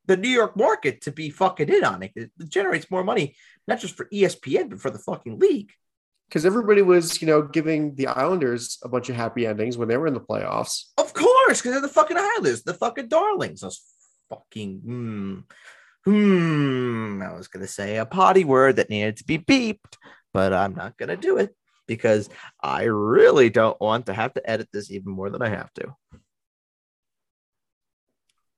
the 0.07 0.17
New 0.17 0.29
York 0.29 0.57
market 0.57 1.03
to 1.03 1.13
be 1.13 1.31
fucking 1.31 1.69
in 1.69 1.85
on 1.85 2.03
it. 2.03 2.13
It 2.17 2.31
generates 2.49 2.91
more 2.91 3.05
money, 3.05 3.37
not 3.69 3.81
just 3.81 3.97
for 3.97 4.07
ESPN, 4.07 4.71
but 4.71 4.81
for 4.81 4.91
the 4.91 4.99
fucking 4.99 5.39
league. 5.39 5.73
Because 6.29 6.47
everybody 6.47 6.81
was, 6.81 7.21
you 7.21 7.27
know, 7.27 7.43
giving 7.43 7.95
the 7.95 8.07
Islanders 8.07 8.79
a 8.83 8.89
bunch 8.89 9.11
of 9.11 9.17
happy 9.17 9.47
endings 9.47 9.77
when 9.77 9.89
they 9.89 9.99
were 9.99 10.07
in 10.07 10.15
the 10.15 10.21
playoffs. 10.21 10.85
Of 10.97 11.13
course, 11.13 11.61
because 11.61 11.73
they're 11.73 11.81
the 11.83 11.89
fucking 11.89 12.17
Islanders, 12.17 12.63
the 12.63 12.75
fucking 12.75 13.09
darlings. 13.09 13.61
Those 13.61 13.83
fucking 14.31 14.81
hmm. 14.81 15.39
Hmm. 16.05 17.23
I 17.23 17.35
was 17.35 17.49
gonna 17.49 17.69
say 17.69 17.99
a 17.99 18.07
potty 18.07 18.45
word 18.45 18.77
that 18.77 18.91
needed 18.91 19.19
to 19.19 19.25
be 19.25 19.39
beeped, 19.39 19.99
but 20.33 20.53
I'm 20.53 20.75
not 20.75 20.97
gonna 20.97 21.17
do 21.17 21.37
it 21.37 21.55
because 21.87 22.31
I 22.63 22.85
really 22.85 23.51
don't 23.51 23.81
want 23.81 24.07
to 24.07 24.15
have 24.15 24.33
to 24.35 24.51
edit 24.51 24.69
this 24.73 24.91
even 24.91 25.13
more 25.13 25.31
than 25.31 25.43
I 25.43 25.49
have 25.49 25.73
to. 25.75 25.95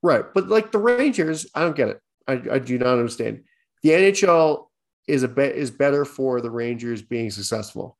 Right. 0.05 0.23
But 0.35 0.49
like 0.49 0.71
the 0.71 0.77
Rangers, 0.77 1.47
I 1.55 1.61
don't 1.61 1.75
get 1.75 1.87
it. 1.87 1.99
I, 2.27 2.33
I 2.51 2.59
do 2.59 2.77
not 2.77 2.99
understand. 2.99 3.43
The 3.81 3.89
NHL 3.89 4.67
is 5.07 5.23
a 5.23 5.27
bet 5.27 5.55
is 5.55 5.71
better 5.71 6.05
for 6.05 6.41
the 6.41 6.51
Rangers 6.51 7.01
being 7.01 7.31
successful 7.31 7.97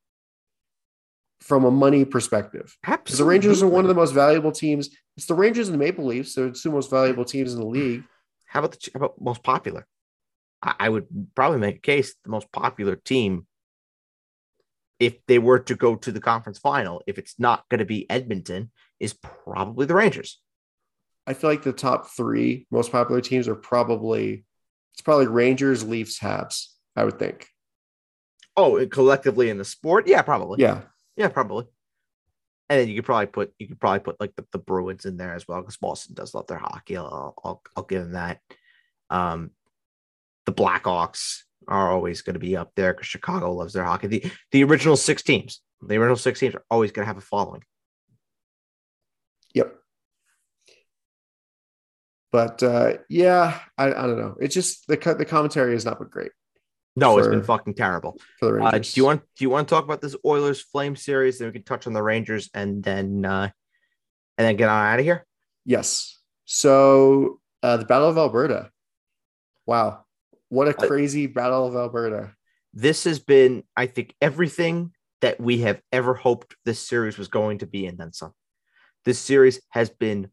from 1.40 1.66
a 1.66 1.72
money 1.72 2.06
perspective. 2.06 2.78
Because 2.86 3.18
the 3.18 3.24
Rangers 3.24 3.64
are 3.64 3.68
one 3.68 3.86
of 3.86 3.90
the 3.90 3.96
most 3.96 4.12
valuable 4.12 4.52
teams. 4.52 4.90
It's 5.18 5.26
the 5.26 5.34
Rangers 5.34 5.68
and 5.68 5.74
the 5.74 5.84
Maple 5.84 6.06
Leafs. 6.06 6.36
They're 6.36 6.50
the 6.50 6.54
two 6.54 6.70
most 6.70 6.92
valuable 6.92 7.26
teams 7.26 7.56
in 7.56 7.60
the 7.60 7.66
league. 7.66 8.04
How 8.46 8.60
about 8.60 8.74
the 8.74 8.92
how 8.94 8.98
about 9.00 9.20
most 9.20 9.42
popular? 9.42 9.88
I, 10.62 10.76
I 10.82 10.90
would 10.90 11.08
probably 11.34 11.58
make 11.58 11.78
a 11.78 11.80
case 11.80 12.14
the 12.24 12.30
most 12.30 12.52
popular 12.52 12.98
team, 12.98 13.48
if 15.00 15.26
they 15.26 15.40
were 15.40 15.60
to 15.60 15.74
go 15.74 15.96
to 15.96 16.12
the 16.12 16.22
conference 16.22 16.60
final, 16.60 17.02
if 17.08 17.18
it's 17.18 17.40
not 17.40 17.68
going 17.70 17.80
to 17.80 17.86
be 17.86 18.08
Edmonton, 18.12 18.70
is 19.00 19.14
probably 19.14 19.88
the 19.88 19.96
Rangers. 19.96 20.40
I 21.28 21.34
feel 21.34 21.50
like 21.50 21.64
the 21.64 21.74
top 21.74 22.10
three 22.12 22.68
most 22.72 22.92
popular 22.92 23.22
teams 23.22 23.48
are 23.48 23.56
probably 23.56 24.46
it's 24.94 25.02
probably 25.02 25.28
Rangers, 25.28 25.84
Leafs, 25.84 26.20
Habs. 26.20 26.68
I 26.96 27.04
would 27.04 27.20
think. 27.20 27.48
Oh, 28.56 28.86
collectively 28.88 29.50
in 29.50 29.58
the 29.58 29.66
sport, 29.66 30.08
yeah, 30.08 30.22
probably. 30.22 30.62
Yeah. 30.62 30.84
Yeah, 31.18 31.28
probably. 31.28 31.66
And 32.70 32.80
then 32.80 32.88
you 32.88 32.96
could 32.96 33.06
probably 33.06 33.28
put 33.28 33.54
you 33.60 33.68
could 33.68 33.80
probably 33.80 34.00
put 34.00 34.20
like 34.20 34.36
the, 34.36 34.46
the 34.52 34.58
Bruins 34.58 35.06
in 35.06 35.18
there 35.18 35.36
as 35.36 35.48
well 35.48 35.62
because 35.62 35.78
Boston 35.78 36.16
does 36.16 36.34
love 36.34 36.48
their 36.48 36.58
hockey. 36.58 36.98
I'll, 36.98 37.34
I'll 37.44 37.62
I'll 37.76 37.84
give 37.84 38.04
them 38.04 38.14
that. 38.14 38.40
Um, 39.10 39.52
the 40.46 40.54
Blackhawks 40.54 41.42
are 41.68 41.92
always 41.92 42.22
going 42.22 42.34
to 42.36 42.40
be 42.40 42.56
up 42.56 42.72
there 42.76 42.94
because 42.94 43.08
Chicago 43.08 43.54
loves 43.54 43.74
their 43.74 43.84
hockey. 43.84 44.08
The 44.08 44.32
the 44.52 44.64
original 44.64 44.98
six 44.98 45.22
teams, 45.22 45.62
the 45.82 45.98
original 45.98 46.16
six 46.16 46.40
teams 46.40 46.56
are 46.56 46.66
always 46.72 46.92
going 46.92 47.04
to 47.04 47.08
have 47.08 47.18
a 47.18 47.22
following. 47.22 47.64
Yep. 49.54 49.76
But 52.36 52.62
uh, 52.64 52.98
yeah, 53.08 53.60
I, 53.78 53.86
I 53.86 54.08
don't 54.08 54.20
know. 54.20 54.36
It's 54.42 54.54
just 54.54 54.88
the 54.88 54.98
the 55.18 55.24
commentary 55.24 55.72
has 55.72 55.86
not 55.86 56.00
been 56.00 56.10
great 56.10 56.32
No, 56.98 57.18
it's 57.18 57.30
been 57.30 57.44
fucking 57.44 57.76
terrible. 57.76 58.20
for 58.40 58.60
the 58.60 58.66
Uh, 58.66 58.78
do 58.78 58.92
you 58.96 59.06
want 59.06 59.22
do 59.38 59.46
you 59.46 59.50
want 59.50 59.70
to 59.70 59.74
talk 59.74 59.86
about 59.86 60.02
this 60.02 60.18
Oilers 60.26 60.62
Flame 60.62 60.98
series? 60.98 61.40
Then 61.40 61.48
we 61.48 61.54
can 61.54 61.64
touch 61.64 61.88
on 61.88 61.94
the 61.94 62.04
Rangers 62.04 62.50
and 62.54 62.84
then 62.84 63.24
uh, 63.24 63.48
and 64.38 64.44
then 64.46 64.58
get 64.58 64.68
on 64.68 64.86
out 64.86 65.00
of 65.00 65.06
here. 65.06 65.26
Yes. 65.64 66.20
So 66.44 67.40
uh, 67.64 67.78
the 67.78 67.86
Battle 67.86 68.10
of 68.10 68.18
Alberta. 68.18 68.70
Wow, 69.66 70.04
what 70.50 70.68
a 70.68 70.74
crazy 70.74 71.28
Battle 71.28 71.66
of 71.66 71.76
Alberta. 71.76 72.34
this 72.74 73.06
has 73.06 73.20
been, 73.20 73.64
I 73.78 73.86
think, 73.88 74.14
everything 74.20 74.92
that 75.22 75.40
we 75.40 75.60
have 75.60 75.80
ever 75.94 76.14
hoped 76.14 76.58
this 76.66 76.82
series 76.82 77.18
was 77.18 77.30
going 77.30 77.60
to 77.60 77.66
be, 77.66 77.88
and 77.88 77.98
then 77.98 78.12
some. 78.12 78.34
This 79.06 79.20
series 79.20 79.62
has 79.70 79.90
been 79.90 80.32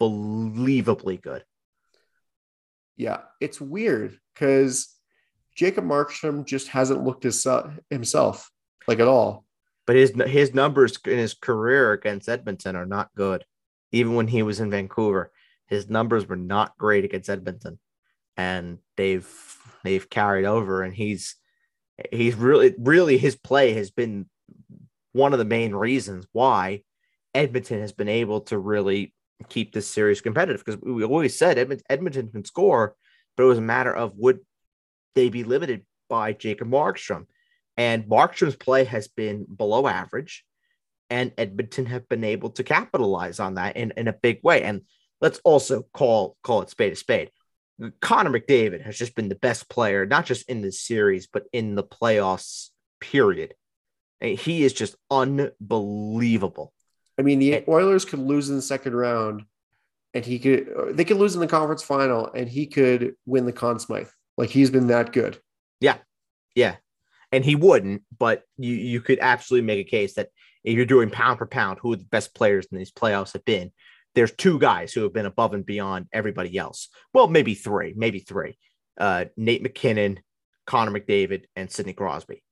unbelievably 0.00 1.18
good. 1.18 1.44
Yeah, 2.96 3.20
it's 3.40 3.60
weird 3.60 4.18
because 4.34 4.94
Jacob 5.54 5.84
Markstrom 5.84 6.44
just 6.46 6.68
hasn't 6.68 7.04
looked 7.04 7.24
his, 7.24 7.44
uh, 7.46 7.70
himself 7.90 8.50
like 8.86 9.00
at 9.00 9.08
all. 9.08 9.44
But 9.86 9.96
his 9.96 10.12
his 10.26 10.54
numbers 10.54 10.96
in 11.04 11.18
his 11.18 11.34
career 11.34 11.92
against 11.92 12.28
Edmonton 12.28 12.76
are 12.76 12.86
not 12.86 13.10
good. 13.16 13.44
Even 13.90 14.14
when 14.14 14.28
he 14.28 14.42
was 14.42 14.60
in 14.60 14.70
Vancouver, 14.70 15.32
his 15.66 15.90
numbers 15.90 16.26
were 16.26 16.36
not 16.36 16.78
great 16.78 17.04
against 17.04 17.28
Edmonton, 17.28 17.80
and 18.36 18.78
they've 18.96 19.28
they've 19.82 20.08
carried 20.08 20.44
over. 20.44 20.82
And 20.82 20.94
he's 20.94 21.34
he's 22.12 22.36
really 22.36 22.74
really 22.78 23.18
his 23.18 23.34
play 23.34 23.72
has 23.72 23.90
been 23.90 24.26
one 25.12 25.32
of 25.32 25.40
the 25.40 25.44
main 25.44 25.74
reasons 25.74 26.26
why 26.30 26.82
Edmonton 27.34 27.80
has 27.80 27.92
been 27.92 28.08
able 28.08 28.42
to 28.42 28.58
really 28.58 29.12
keep 29.42 29.72
this 29.72 29.88
series 29.88 30.20
competitive 30.20 30.64
because 30.64 30.80
we 30.80 31.04
always 31.04 31.38
said 31.38 31.58
Edmonton, 31.58 32.28
can 32.28 32.44
score, 32.44 32.96
but 33.36 33.44
it 33.44 33.46
was 33.46 33.58
a 33.58 33.62
matter 33.62 33.94
of 33.94 34.12
would 34.16 34.40
they 35.14 35.28
be 35.28 35.44
limited 35.44 35.84
by 36.08 36.32
Jacob 36.32 36.68
Markstrom. 36.68 37.26
And 37.76 38.04
Markstrom's 38.04 38.56
play 38.56 38.84
has 38.84 39.08
been 39.08 39.44
below 39.44 39.86
average, 39.86 40.44
and 41.08 41.32
Edmonton 41.38 41.86
have 41.86 42.08
been 42.08 42.24
able 42.24 42.50
to 42.50 42.64
capitalize 42.64 43.40
on 43.40 43.54
that 43.54 43.76
in, 43.76 43.92
in 43.96 44.08
a 44.08 44.12
big 44.12 44.40
way. 44.42 44.62
And 44.62 44.82
let's 45.20 45.40
also 45.44 45.84
call 45.94 46.36
call 46.42 46.62
it 46.62 46.70
spade 46.70 46.92
a 46.92 46.96
spade. 46.96 47.30
Connor 48.00 48.30
McDavid 48.30 48.84
has 48.84 48.98
just 48.98 49.14
been 49.14 49.28
the 49.28 49.34
best 49.34 49.68
player, 49.68 50.04
not 50.04 50.26
just 50.26 50.48
in 50.48 50.60
this 50.60 50.80
series, 50.80 51.26
but 51.26 51.44
in 51.52 51.74
the 51.74 51.82
playoffs, 51.82 52.68
period. 53.00 53.54
And 54.20 54.38
he 54.38 54.62
is 54.64 54.72
just 54.72 54.94
unbelievable. 55.10 56.72
I 57.18 57.22
mean, 57.22 57.38
the 57.38 57.64
Oilers 57.68 58.04
could 58.04 58.18
lose 58.18 58.48
in 58.48 58.56
the 58.56 58.62
second 58.62 58.94
round, 58.94 59.44
and 60.14 60.24
he 60.24 60.38
could. 60.38 60.96
They 60.96 61.04
could 61.04 61.18
lose 61.18 61.34
in 61.34 61.40
the 61.40 61.46
conference 61.46 61.82
final, 61.82 62.30
and 62.32 62.48
he 62.48 62.66
could 62.66 63.14
win 63.26 63.46
the 63.46 63.52
Conn 63.52 63.78
Smythe. 63.78 64.08
Like 64.36 64.50
he's 64.50 64.70
been 64.70 64.88
that 64.88 65.12
good. 65.12 65.38
Yeah, 65.80 65.98
yeah. 66.54 66.76
And 67.30 67.44
he 67.44 67.54
wouldn't, 67.54 68.02
but 68.18 68.42
you 68.56 68.74
you 68.74 69.00
could 69.00 69.18
absolutely 69.20 69.66
make 69.66 69.86
a 69.86 69.90
case 69.90 70.14
that 70.14 70.28
if 70.64 70.76
you're 70.76 70.86
doing 70.86 71.10
pound 71.10 71.38
for 71.38 71.46
pound, 71.46 71.78
who 71.80 71.96
the 71.96 72.04
best 72.04 72.34
players 72.34 72.66
in 72.70 72.78
these 72.78 72.92
playoffs 72.92 73.32
have 73.32 73.44
been, 73.44 73.72
there's 74.14 74.32
two 74.32 74.58
guys 74.58 74.92
who 74.92 75.02
have 75.02 75.12
been 75.12 75.26
above 75.26 75.54
and 75.54 75.66
beyond 75.66 76.06
everybody 76.12 76.56
else. 76.56 76.88
Well, 77.12 77.28
maybe 77.28 77.54
three, 77.54 77.94
maybe 77.96 78.20
three. 78.20 78.58
Uh, 78.98 79.26
Nate 79.36 79.62
MacKinnon, 79.62 80.20
Connor 80.66 80.92
McDavid, 80.92 81.44
and 81.56 81.70
Sidney 81.70 81.94
Crosby. 81.94 82.42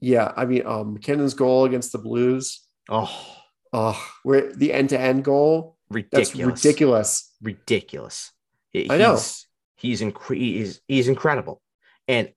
Yeah, 0.00 0.32
I 0.36 0.44
mean, 0.44 0.66
um, 0.66 0.94
MacKinnon's 0.94 1.34
goal 1.34 1.64
against 1.64 1.92
the 1.92 1.98
Blues. 1.98 2.60
Oh, 2.88 3.38
Oh, 3.72 4.02
where 4.22 4.52
the 4.52 4.72
end-to-end 4.72 5.24
goal. 5.24 5.76
That's 5.90 6.34
ridiculous. 6.34 6.64
ridiculous. 6.64 7.32
Ridiculous. 7.42 8.32
I 8.74 8.96
know. 8.96 9.14
He's, 9.14 9.46
he's, 9.76 10.00
inc- 10.00 10.34
he's, 10.34 10.80
he's 10.86 11.08
incredible. 11.08 11.60
And 12.06 12.30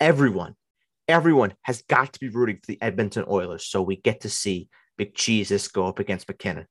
everyone, 0.00 0.56
everyone 1.06 1.54
has 1.62 1.82
got 1.82 2.12
to 2.12 2.20
be 2.20 2.28
rooting 2.28 2.56
for 2.56 2.66
the 2.66 2.80
Edmonton 2.82 3.24
Oilers 3.28 3.64
so 3.64 3.82
we 3.82 3.96
get 3.96 4.22
to 4.22 4.28
see 4.28 4.68
McCheesus 5.00 5.72
go 5.72 5.86
up 5.86 5.98
against 5.98 6.28
MacKinnon. 6.28 6.66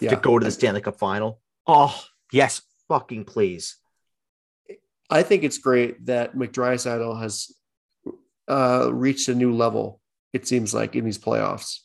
Yeah, 0.00 0.10
to 0.10 0.16
go 0.16 0.38
to 0.38 0.44
the 0.44 0.50
Stanley 0.50 0.80
Cup 0.80 0.98
final. 0.98 1.40
Oh, 1.66 1.98
yes, 2.32 2.62
fucking 2.88 3.24
please. 3.24 3.76
I 5.10 5.22
think 5.22 5.42
it's 5.42 5.58
great 5.58 6.06
that 6.06 6.36
McDrysaddle 6.36 7.20
has 7.20 7.50
uh, 8.48 8.90
reached 8.92 9.28
a 9.28 9.34
new 9.34 9.54
level. 9.54 10.00
It 10.32 10.46
seems 10.46 10.74
like 10.74 10.96
in 10.96 11.04
these 11.04 11.18
playoffs. 11.18 11.80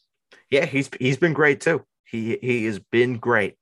Yeah, 0.50 0.66
he's 0.66 0.90
he's 1.00 1.18
been 1.18 1.34
great 1.34 1.62
too. 1.62 1.86
He 2.06 2.38
he 2.42 2.66
has 2.66 2.80
been 2.80 3.18
great. 3.18 3.56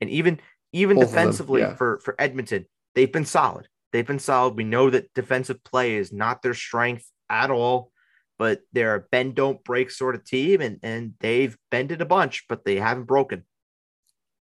And 0.00 0.10
even 0.10 0.40
even 0.72 0.96
Both 0.96 1.04
of 1.06 1.10
them, 1.10 1.18
defensively 1.18 1.60
yeah. 1.62 1.74
for 1.74 2.00
for 2.00 2.14
Edmonton, 2.18 2.66
they've 2.94 3.12
been 3.12 3.24
solid. 3.24 3.68
They've 3.92 4.06
been 4.06 4.18
solid. 4.18 4.56
We 4.56 4.64
know 4.64 4.90
that 4.90 5.12
defensive 5.14 5.62
play 5.64 5.96
is 5.96 6.12
not 6.12 6.42
their 6.42 6.54
strength 6.54 7.10
at 7.28 7.50
all, 7.50 7.92
but 8.38 8.60
they're 8.72 8.94
a 8.96 9.00
bend 9.00 9.34
don't 9.34 9.62
break 9.64 9.90
sort 9.90 10.14
of 10.14 10.24
team 10.24 10.60
and 10.60 10.78
and 10.82 11.14
they've 11.20 11.56
bended 11.70 12.00
a 12.00 12.06
bunch, 12.06 12.44
but 12.48 12.64
they 12.64 12.76
haven't 12.76 13.04
broken. 13.04 13.44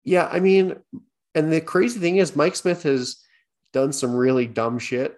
Yeah, 0.04 0.26
I 0.30 0.40
mean, 0.40 0.76
and 1.34 1.52
the 1.52 1.60
crazy 1.60 2.00
thing 2.00 2.16
is, 2.16 2.36
Mike 2.36 2.56
Smith 2.56 2.84
has 2.84 3.22
done 3.72 3.92
some 3.92 4.14
really 4.14 4.46
dumb 4.46 4.78
shit 4.78 5.16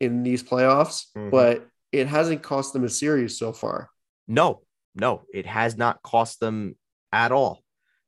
in 0.00 0.22
these 0.22 0.42
playoffs, 0.42 1.06
Mhm. 1.16 1.30
but 1.30 1.66
it 1.92 2.06
hasn't 2.06 2.42
cost 2.42 2.72
them 2.72 2.84
a 2.84 2.88
series 2.88 3.38
so 3.38 3.52
far. 3.52 3.90
No, 4.28 4.62
no, 4.94 5.22
it 5.32 5.46
has 5.46 5.76
not 5.76 6.02
cost 6.02 6.40
them 6.40 6.76
at 7.12 7.32
all. 7.32 7.62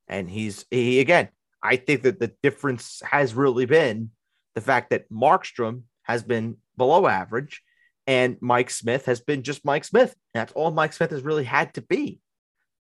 And 0.06 0.28
he's 0.30 0.64
he 0.70 1.00
again, 1.00 1.28
I 1.62 1.76
think 1.76 2.02
that 2.02 2.20
the 2.20 2.32
difference 2.42 3.00
has 3.04 3.34
really 3.34 3.66
been 3.66 4.10
the 4.54 4.60
fact 4.60 4.90
that 4.90 5.10
Markstrom 5.10 5.82
has 6.02 6.22
been 6.22 6.56
below 6.76 7.06
average 7.06 7.62
and 8.06 8.36
Mike 8.40 8.70
Smith 8.70 9.06
has 9.06 9.20
been 9.20 9.42
just 9.42 9.64
Mike 9.64 9.84
Smith. 9.84 10.14
That's 10.34 10.52
all 10.52 10.70
Mike 10.70 10.92
Smith 10.92 11.10
has 11.10 11.22
really 11.22 11.44
had 11.44 11.74
to 11.74 11.82
be 11.82 12.20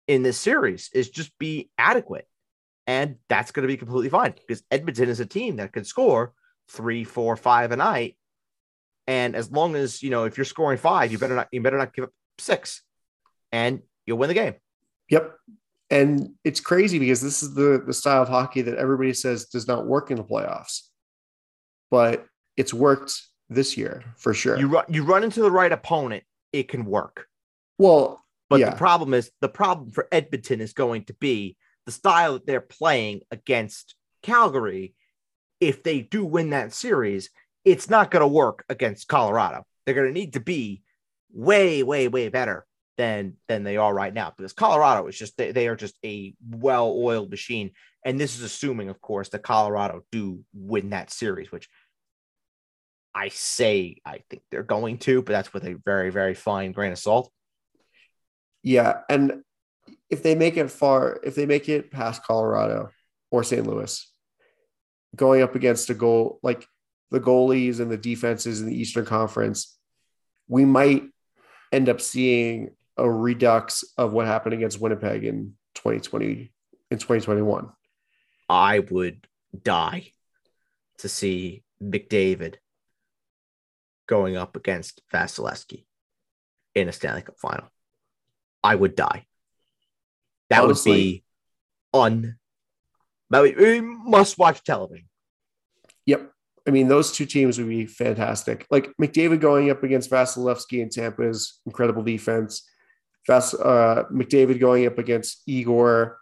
in 0.07 0.23
this 0.23 0.39
series 0.39 0.89
is 0.93 1.09
just 1.09 1.37
be 1.37 1.69
adequate. 1.77 2.27
And 2.87 3.17
that's 3.27 3.51
going 3.51 3.63
to 3.63 3.67
be 3.71 3.77
completely 3.77 4.09
fine 4.09 4.31
because 4.33 4.63
Edmonton 4.71 5.09
is 5.09 5.19
a 5.19 5.25
team 5.25 5.57
that 5.57 5.73
can 5.73 5.83
score 5.83 6.33
three, 6.69 7.03
four, 7.03 7.35
five 7.35 7.71
a 7.71 7.75
night. 7.75 8.17
And 9.09 9.35
as 9.35 9.51
long 9.51 9.75
as 9.75 10.03
you 10.03 10.11
know, 10.11 10.25
if 10.25 10.37
you're 10.37 10.45
scoring 10.45 10.77
five, 10.77 11.11
you 11.11 11.17
better 11.17 11.33
not 11.35 11.47
you 11.51 11.63
better 11.63 11.79
not 11.79 11.95
give 11.95 12.03
up 12.03 12.11
six, 12.37 12.83
and 13.51 13.81
you'll 14.05 14.19
win 14.19 14.27
the 14.27 14.35
game. 14.35 14.53
Yep. 15.09 15.35
And 15.89 16.35
it's 16.43 16.59
crazy 16.59 16.99
because 16.99 17.19
this 17.19 17.41
is 17.41 17.55
the 17.55 17.81
the 17.83 17.91
style 17.91 18.21
of 18.21 18.29
hockey 18.29 18.61
that 18.61 18.77
everybody 18.77 19.13
says 19.15 19.45
does 19.45 19.67
not 19.67 19.87
work 19.87 20.11
in 20.11 20.17
the 20.17 20.23
playoffs, 20.23 20.81
but 21.89 22.27
it's 22.55 22.71
worked 22.71 23.19
this 23.49 23.75
year 23.75 24.03
for 24.15 24.35
sure. 24.35 24.59
You 24.59 24.67
run 24.67 24.85
you 24.89 25.03
run 25.03 25.23
into 25.23 25.41
the 25.41 25.49
right 25.49 25.71
opponent, 25.71 26.23
it 26.53 26.67
can 26.67 26.85
work. 26.85 27.25
well, 27.79 28.23
But 28.47 28.59
Yeah. 28.59 28.69
the 28.69 28.75
problem 28.75 29.15
is 29.15 29.31
the 29.41 29.49
problem 29.49 29.89
for 29.89 30.07
Edmonton 30.11 30.61
is 30.61 30.73
going 30.73 31.05
to 31.05 31.15
be 31.15 31.57
the 31.87 31.91
style 31.91 32.33
that 32.33 32.45
they're 32.45 32.61
playing 32.61 33.21
against 33.31 33.95
Calgary. 34.21 34.93
If 35.59 35.81
they 35.81 36.01
do 36.01 36.23
win 36.23 36.51
that 36.51 36.73
series, 36.73 37.31
it's 37.65 37.89
not 37.89 38.11
going 38.11 38.21
to 38.21 38.27
work 38.27 38.65
against 38.69 39.07
Colorado. 39.07 39.65
They're 39.85 39.95
going 39.95 40.07
to 40.07 40.13
need 40.13 40.33
to 40.33 40.39
be 40.39 40.81
way, 41.31 41.83
way, 41.83 42.07
way 42.07 42.29
better 42.29 42.65
than 42.97 43.37
than 43.47 43.63
they 43.63 43.77
are 43.77 43.93
right 43.93 44.13
now 44.13 44.33
because 44.35 44.51
Colorado 44.51 45.07
is 45.07 45.17
just 45.17 45.37
they, 45.37 45.51
they 45.51 45.67
are 45.67 45.75
just 45.75 45.97
a 46.03 46.33
well-oiled 46.49 47.29
machine. 47.29 47.71
And 48.05 48.19
this 48.19 48.37
is 48.37 48.43
assuming, 48.43 48.89
of 48.89 49.01
course, 49.01 49.29
that 49.29 49.43
Colorado 49.43 50.03
do 50.11 50.43
win 50.53 50.89
that 50.91 51.11
series, 51.11 51.51
which 51.51 51.69
I 53.15 53.29
say 53.29 53.97
I 54.05 54.21
think 54.29 54.43
they're 54.51 54.63
going 54.63 54.97
to, 54.99 55.21
but 55.21 55.31
that's 55.31 55.53
with 55.53 55.65
a 55.65 55.75
very, 55.85 56.09
very 56.09 56.33
fine 56.33 56.71
grain 56.71 56.91
of 56.91 56.99
salt. 56.99 57.31
yeah, 58.63 59.01
and 59.09 59.43
if 60.09 60.23
they 60.23 60.35
make 60.35 60.57
it 60.57 60.69
far, 60.69 61.19
if 61.23 61.35
they 61.35 61.45
make 61.45 61.69
it 61.69 61.91
past 61.91 62.23
Colorado 62.23 62.89
or 63.31 63.43
St. 63.43 63.65
Louis, 63.65 64.11
going 65.15 65.41
up 65.41 65.55
against 65.55 65.89
a 65.89 65.93
goal 65.93 66.39
like 66.43 66.65
the 67.11 67.19
goalies 67.19 67.79
and 67.79 67.89
the 67.91 67.97
defenses 67.97 68.61
in 68.61 68.67
the 68.67 68.79
Eastern 68.79 69.05
Conference, 69.05 69.77
we 70.47 70.65
might 70.65 71.03
end 71.71 71.89
up 71.89 72.01
seeing 72.01 72.71
a 72.97 73.09
redux 73.09 73.83
of 73.97 74.11
what 74.11 74.27
happened 74.27 74.53
against 74.53 74.79
Winnipeg 74.79 75.23
in 75.23 75.53
2020 75.75 76.51
in 76.91 76.97
2021. 76.97 77.69
I 78.49 78.79
would 78.79 79.27
die 79.63 80.11
to 80.99 81.09
see 81.09 81.63
McDavid 81.81 82.55
going 84.07 84.35
up 84.35 84.55
against 84.55 85.01
Vasilevskiy 85.13 85.85
in 86.75 86.89
a 86.89 86.91
Stanley 86.91 87.21
Cup 87.21 87.39
final. 87.39 87.71
I 88.63 88.75
would 88.75 88.95
die. 88.95 89.25
That 90.49 90.63
Honestly. 90.63 90.91
would 90.91 90.97
be 90.97 91.23
un. 91.93 92.35
That 93.29 93.41
would 93.41 93.83
must 93.83 94.37
watch 94.37 94.63
television. 94.63 95.07
Yep. 96.05 96.31
I 96.69 96.71
mean, 96.71 96.87
those 96.87 97.11
two 97.11 97.25
teams 97.25 97.57
would 97.57 97.67
be 97.67 97.87
fantastic. 97.87 98.67
Like 98.69 98.91
McDavid 99.01 99.39
going 99.39 99.71
up 99.71 99.81
against 99.81 100.11
Vasilevskiy 100.11 100.83
in 100.83 100.89
Tampa's 100.89 101.61
incredible 101.65 102.03
defense. 102.03 102.61
Vas- 103.25 103.55
uh, 103.55 104.03
McDavid 104.13 104.59
going 104.59 104.85
up 104.85 104.99
against 104.99 105.41
Igor, 105.47 106.19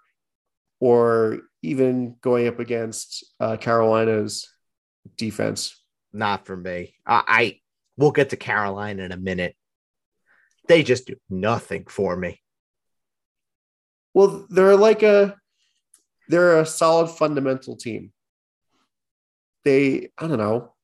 or 0.80 1.39
even 1.64 2.16
going 2.22 2.48
up 2.48 2.60
against 2.60 3.26
uh, 3.41 3.58
Carolina's 3.58 4.48
defense. 5.18 5.84
Not 6.14 6.45
for 6.45 6.56
me. 6.56 6.95
I, 7.06 7.24
I 7.28 7.60
we'll 7.98 8.12
get 8.12 8.30
to 8.30 8.38
Carolina 8.38 9.04
in 9.04 9.12
a 9.12 9.18
minute. 9.18 9.54
They 10.70 10.82
just 10.82 11.08
do 11.08 11.18
nothing 11.30 11.88
for 11.89 12.16
me. 12.16 12.41
Well, 14.14 14.48
they're 14.50 14.78
like 14.78 15.04
a 15.04 15.36
they're 16.30 16.62
a 16.62 16.66
solid 16.66 17.10
fundamental 17.10 17.76
team. 17.76 18.14
They, 19.68 20.11
I 20.18 20.28
don't 20.28 20.38
know, 20.38 20.76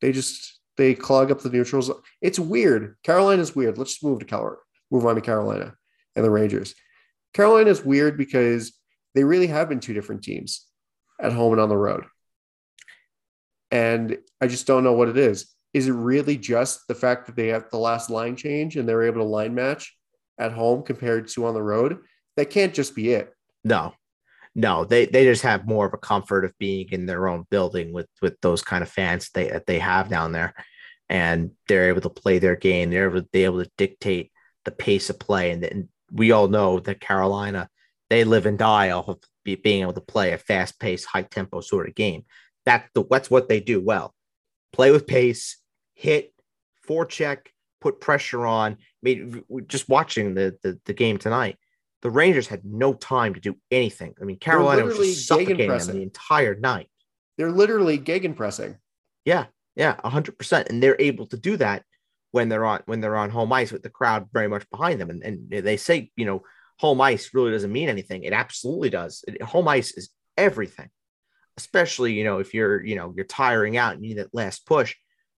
they 0.00 0.12
just 0.12 0.58
they 0.78 0.94
clog 0.94 1.30
up 1.30 1.42
the 1.42 1.50
neutrals. 1.50 1.90
It's 2.22 2.38
weird. 2.38 2.96
Carolina's 3.04 3.54
weird. 3.54 3.76
Let's 3.76 3.92
just 3.92 4.02
move 4.02 4.20
to 4.20 4.24
Carolina. 4.24 4.56
Move 4.90 5.04
on 5.04 5.16
to 5.16 5.20
Carolina 5.20 5.74
and 6.16 6.24
the 6.24 6.30
Rangers. 6.30 6.74
Carolina's 7.34 7.84
weird 7.84 8.16
because 8.16 8.72
they 9.14 9.24
really 9.24 9.48
have 9.48 9.68
been 9.68 9.78
two 9.78 9.92
different 9.92 10.22
teams 10.22 10.66
at 11.20 11.34
home 11.34 11.52
and 11.52 11.60
on 11.60 11.68
the 11.68 11.76
road. 11.76 12.06
And 13.70 14.16
I 14.40 14.46
just 14.46 14.66
don't 14.66 14.84
know 14.84 14.94
what 14.94 15.10
it 15.10 15.18
is. 15.18 15.54
Is 15.74 15.86
it 15.86 15.92
really 15.92 16.38
just 16.38 16.88
the 16.88 16.94
fact 16.94 17.26
that 17.26 17.36
they 17.36 17.48
have 17.48 17.68
the 17.68 17.76
last 17.76 18.08
line 18.08 18.36
change 18.36 18.78
and 18.78 18.88
they're 18.88 19.02
able 19.02 19.20
to 19.20 19.28
line 19.28 19.54
match 19.54 19.94
at 20.38 20.52
home 20.52 20.82
compared 20.82 21.28
to 21.28 21.44
on 21.44 21.52
the 21.52 21.62
road? 21.62 21.98
That 22.38 22.48
can't 22.48 22.72
just 22.72 22.96
be 22.96 23.10
it. 23.12 23.34
No, 23.62 23.92
no, 24.54 24.84
they 24.84 25.06
they 25.06 25.24
just 25.24 25.42
have 25.42 25.66
more 25.66 25.86
of 25.86 25.94
a 25.94 25.98
comfort 25.98 26.44
of 26.44 26.56
being 26.58 26.88
in 26.90 27.06
their 27.06 27.28
own 27.28 27.46
building 27.50 27.92
with 27.92 28.08
with 28.20 28.38
those 28.42 28.62
kind 28.62 28.82
of 28.82 28.90
fans 28.90 29.30
they 29.30 29.48
that 29.48 29.66
they 29.66 29.78
have 29.78 30.08
down 30.08 30.32
there, 30.32 30.54
and 31.08 31.52
they're 31.68 31.88
able 31.88 32.02
to 32.02 32.10
play 32.10 32.38
their 32.38 32.56
game. 32.56 32.90
They're 32.90 33.08
able, 33.10 33.26
they're 33.32 33.44
able 33.44 33.64
to 33.64 33.70
dictate 33.78 34.30
the 34.64 34.70
pace 34.70 35.10
of 35.10 35.18
play, 35.18 35.52
and, 35.52 35.64
and 35.64 35.88
we 36.10 36.32
all 36.32 36.48
know 36.48 36.80
that 36.80 37.00
Carolina 37.00 37.68
they 38.10 38.24
live 38.24 38.44
and 38.44 38.58
die 38.58 38.90
off 38.90 39.08
of 39.08 39.18
be, 39.42 39.54
being 39.54 39.80
able 39.80 39.94
to 39.94 40.00
play 40.02 40.32
a 40.32 40.38
fast 40.38 40.78
paced, 40.78 41.06
high 41.06 41.22
tempo 41.22 41.62
sort 41.62 41.88
of 41.88 41.94
game. 41.94 42.24
That's 42.66 42.86
the 42.94 43.04
that's 43.10 43.30
what 43.30 43.48
they 43.48 43.60
do 43.60 43.80
well. 43.80 44.14
Play 44.74 44.90
with 44.90 45.06
pace, 45.06 45.56
hit, 45.94 46.34
forecheck, 46.86 47.46
put 47.80 48.00
pressure 48.02 48.44
on. 48.46 48.72
I 48.72 48.76
mean, 49.02 49.42
just 49.66 49.88
watching 49.88 50.34
the, 50.34 50.58
the 50.62 50.78
the 50.84 50.92
game 50.92 51.16
tonight 51.16 51.56
the 52.02 52.10
Rangers 52.10 52.48
had 52.48 52.64
no 52.64 52.92
time 52.92 53.34
to 53.34 53.40
do 53.40 53.56
anything. 53.70 54.14
I 54.20 54.24
mean, 54.24 54.38
Carolina 54.38 54.84
was 54.84 54.96
just 54.96 55.26
suffocating 55.26 55.68
them 55.68 55.86
the 55.86 56.02
entire 56.02 56.56
night. 56.56 56.88
They're 57.38 57.50
literally 57.50 57.98
gegenpressing. 57.98 58.76
Yeah, 59.24 59.46
yeah, 59.76 59.96
hundred 60.04 60.36
percent. 60.36 60.68
And 60.68 60.82
they're 60.82 60.96
able 60.98 61.26
to 61.28 61.36
do 61.36 61.56
that 61.58 61.84
when 62.32 62.48
they're 62.48 62.64
on 62.64 62.82
when 62.86 63.00
they're 63.00 63.16
on 63.16 63.30
home 63.30 63.52
ice 63.52 63.70
with 63.72 63.82
the 63.82 63.90
crowd 63.90 64.26
very 64.32 64.48
much 64.48 64.68
behind 64.70 65.00
them. 65.00 65.10
And, 65.10 65.22
and 65.22 65.48
they 65.50 65.76
say, 65.76 66.10
you 66.16 66.26
know, 66.26 66.42
home 66.78 67.00
ice 67.00 67.30
really 67.32 67.52
doesn't 67.52 67.72
mean 67.72 67.88
anything. 67.88 68.24
It 68.24 68.32
absolutely 68.32 68.90
does. 68.90 69.24
It- 69.28 69.40
home 69.42 69.68
ice 69.68 69.92
is 69.92 70.10
everything, 70.36 70.90
especially 71.56 72.14
you 72.14 72.24
know 72.24 72.38
if 72.38 72.52
you're 72.52 72.84
you 72.84 72.96
know 72.96 73.12
you're 73.16 73.24
tiring 73.26 73.76
out 73.76 73.94
and 73.94 74.02
you 74.02 74.10
need 74.10 74.18
that 74.18 74.34
last 74.34 74.66
push. 74.66 74.94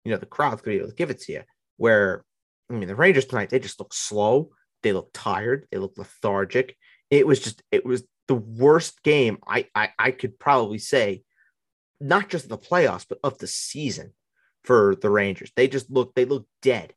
You 0.05 0.13
know, 0.13 0.19
the 0.19 0.27
crowd's 0.27 0.63
gonna 0.63 0.77
be 0.77 0.79
able 0.81 0.91
to 0.91 0.95
give 0.95 1.11
it 1.11 1.21
to 1.23 1.33
you. 1.33 1.43
Where 1.77 2.25
I 2.71 2.75
mean, 2.75 2.89
the 2.89 2.95
Rangers 2.95 3.27
tonight 3.27 3.51
they 3.51 3.59
just 3.59 3.81
look 3.81 3.93
slow. 3.93 4.51
They 4.83 4.93
look 4.93 5.11
tired. 5.13 5.67
They 5.71 5.79
look 5.79 5.97
lethargic. 5.97 6.77
It 7.11 7.27
was 7.27 7.41
just 7.41 7.63
it 7.71 7.85
was 7.85 8.05
the 8.29 8.35
worst 8.35 9.03
game 9.03 9.39
I 9.47 9.67
I, 9.75 9.91
I 9.99 10.11
could 10.11 10.39
probably 10.39 10.79
say, 10.79 11.23
not 12.01 12.29
just 12.29 12.49
the 12.49 12.59
playoffs 12.59 13.07
but 13.09 13.19
of 13.23 13.39
the 13.39 13.47
season 13.47 14.13
for 14.65 14.97
the 15.01 15.11
Rangers. 15.11 15.53
They 15.57 15.69
just 15.69 15.91
looked 15.91 16.15
they 16.15 16.25
looked 16.25 16.49
dead. 16.63 16.95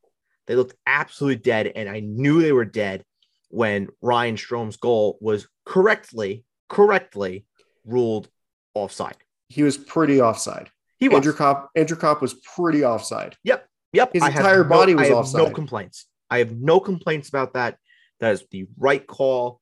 They 0.48 0.56
looked 0.56 0.76
absolutely 0.86 1.42
dead, 1.42 1.72
and 1.76 1.90
I 1.90 2.02
knew 2.02 2.42
they 2.42 2.52
were 2.52 2.66
dead 2.66 3.04
when 3.50 3.90
Ryan 4.02 4.38
Strome's 4.38 4.78
goal 4.78 5.18
was 5.22 5.48
correctly 5.66 6.46
correctly 6.70 7.46
ruled 7.86 8.30
offside. 8.74 9.18
He 9.50 9.64
was 9.64 9.78
pretty 9.78 10.22
offside. 10.22 10.70
He 10.98 11.10
was. 11.10 11.18
Andrew 11.18 11.34
Copp, 11.34 11.70
Andrew 11.76 11.98
Copp 11.98 12.22
was 12.22 12.34
pretty 12.56 12.84
offside. 12.84 13.36
Yep. 13.44 13.68
Yep. 13.94 14.14
His 14.14 14.24
I 14.24 14.28
entire 14.28 14.64
body 14.64 14.96
was 14.96 15.10
I 15.10 15.16
have 15.16 15.34
No 15.34 15.50
complaints. 15.50 16.08
I 16.36 16.40
have 16.40 16.52
no 16.52 16.80
complaints 16.80 17.30
about 17.30 17.54
that. 17.54 17.78
That 18.20 18.34
is 18.34 18.44
the 18.52 18.68
right 18.78 19.06
call. 19.06 19.62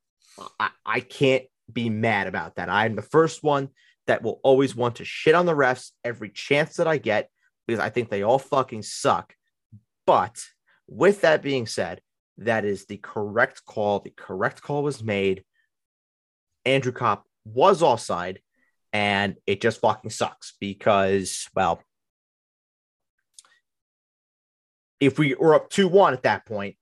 I, 0.59 0.69
I 0.85 0.99
can't 0.99 1.45
be 1.71 1.89
mad 1.89 2.27
about 2.27 2.55
that. 2.55 2.69
I'm 2.69 2.95
the 2.95 3.01
first 3.03 3.43
one 3.43 3.69
that 4.07 4.23
will 4.23 4.39
always 4.43 4.75
want 4.75 4.95
to 4.95 5.05
shit 5.05 5.35
on 5.35 5.45
the 5.45 5.55
refs 5.55 5.91
every 6.03 6.29
chance 6.29 6.77
that 6.77 6.87
I 6.87 6.97
get 6.97 7.29
because 7.67 7.79
I 7.79 7.89
think 7.89 8.09
they 8.09 8.23
all 8.23 8.39
fucking 8.39 8.81
suck. 8.81 9.33
But 10.05 10.43
with 10.87 11.21
that 11.21 11.43
being 11.43 11.67
said, 11.67 12.01
that 12.39 12.65
is 12.65 12.85
the 12.85 12.97
correct 12.97 13.63
call. 13.65 13.99
The 13.99 14.09
correct 14.09 14.61
call 14.61 14.83
was 14.83 15.03
made. 15.03 15.43
Andrew 16.65 16.91
Copp 16.91 17.25
was 17.45 17.83
offside, 17.83 18.39
and 18.91 19.35
it 19.45 19.61
just 19.61 19.79
fucking 19.81 20.09
sucks 20.09 20.53
because, 20.59 21.47
well, 21.55 21.81
if 25.05 25.19
we 25.19 25.35
were 25.35 25.55
up 25.55 25.69
2 25.69 25.87
1 25.87 26.13
at 26.13 26.23
that 26.23 26.45
point, 26.45 26.75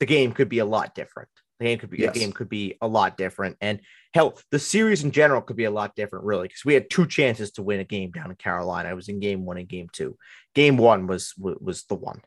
the 0.00 0.06
game 0.06 0.32
could 0.32 0.48
be 0.48 0.58
a 0.58 0.64
lot 0.64 0.94
different. 0.94 1.28
The 1.58 1.66
game 1.66 1.78
could 1.78 1.90
be 1.90 1.98
Yes. 1.98 2.14
the 2.14 2.20
game 2.20 2.32
could 2.32 2.48
be 2.48 2.76
a 2.80 2.88
lot 2.88 3.16
different. 3.16 3.56
And 3.60 3.80
hell, 4.14 4.38
the 4.50 4.58
series 4.58 5.04
in 5.04 5.12
general 5.12 5.40
could 5.42 5.56
be 5.56 5.64
a 5.64 5.70
lot 5.70 5.94
different, 5.94 6.24
really, 6.24 6.48
because 6.48 6.64
we 6.64 6.74
had 6.74 6.90
two 6.90 7.06
chances 7.06 7.52
to 7.52 7.62
win 7.62 7.78
a 7.80 7.84
game 7.84 8.10
down 8.10 8.30
in 8.30 8.36
Carolina. 8.36 8.88
I 8.88 8.94
was 8.94 9.08
in 9.08 9.20
game 9.20 9.44
one 9.44 9.58
and 9.58 9.68
game 9.68 9.88
two. 9.92 10.16
Game 10.54 10.76
one 10.76 11.06
was 11.06 11.34
was, 11.38 11.56
was 11.60 11.84
the 11.84 11.94
one. 11.94 12.20